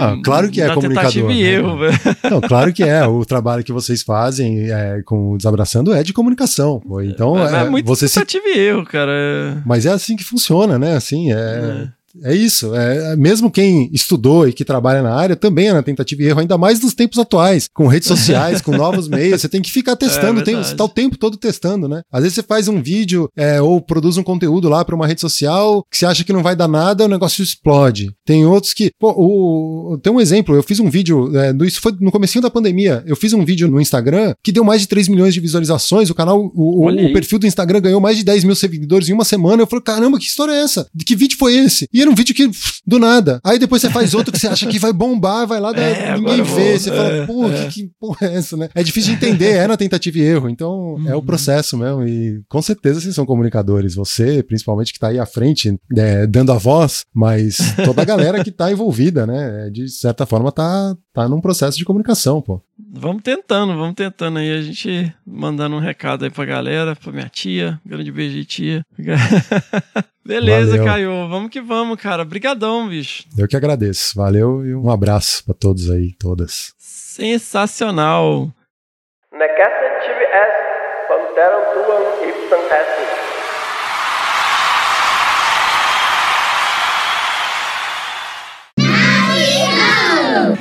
[0.00, 1.98] Ah, claro que é comunicador, e né, erro, velho.
[2.28, 3.06] Não, claro que é.
[3.06, 6.82] O trabalho que vocês fazem é, com o Desabraçando é de comunicação.
[7.04, 9.62] Então, É, é, é muito você se tentativa e erro, cara.
[9.64, 10.96] Mas é assim que funciona, né?
[10.96, 11.88] Assim, é.
[12.22, 16.22] É isso, é, mesmo quem estudou e que trabalha na área também é na tentativa
[16.22, 19.60] e erro, ainda mais nos tempos atuais, com redes sociais, com novos meios, você tem
[19.62, 22.02] que ficar testando, É tem, você tá o tempo todo testando, né?
[22.10, 25.20] Às vezes você faz um vídeo é, ou produz um conteúdo lá para uma rede
[25.20, 28.10] social que você acha que não vai dar nada, o negócio explode.
[28.24, 31.80] Tem outros que, pô, o, tem um exemplo, eu fiz um vídeo, é, no- isso
[31.80, 34.88] foi no comecinho da pandemia, eu fiz um vídeo no Instagram que deu mais de
[34.88, 38.24] 3 milhões de visualizações, o canal, o, o- o perfil do Instagram ganhou mais de
[38.24, 40.86] 10 mil seguidores em uma semana, eu falei, caramba, que história é essa?
[40.94, 41.86] De que vídeo foi esse?
[41.92, 42.50] E era um vídeo que,
[42.86, 43.40] do nada.
[43.44, 46.36] Aí depois você faz outro que você acha que vai bombar, vai lá, É, ninguém
[46.42, 46.42] vê.
[46.42, 47.64] vou- Você fala, é, pô, é.
[47.66, 48.68] que, que porra é essa, né?
[48.74, 50.48] É difícil de entender, é na tentativa e erro.
[50.48, 51.18] Então, é Uhum.
[51.18, 52.06] o processo mesmo.
[52.06, 53.94] E com certeza vocês são comunicadores.
[53.94, 58.42] Você, principalmente, que tá aí à frente, né, dando a voz, mas toda a galera
[58.42, 59.70] que tá envolvida, né?
[59.70, 62.62] De certa forma, tá, tá num processo de comunicação, pô.
[62.78, 64.56] Vamos tentando, vamos tentando aí.
[64.56, 67.80] A gente mandando um recado aí pra galera, pra minha tia.
[67.84, 68.86] Grande beijo aí, tia.
[70.24, 70.84] Beleza, Valeu.
[70.84, 71.28] Caio.
[71.28, 72.24] Vamos que vamos, cara.
[72.24, 73.24] Brigadão, bicho.
[73.36, 74.14] Eu que agradeço.
[74.14, 76.72] Valeu e um abraço pra todos aí, todas.
[76.78, 78.52] Sensacional.
[79.32, 83.27] Tive est, panteram tuam ipsam estis.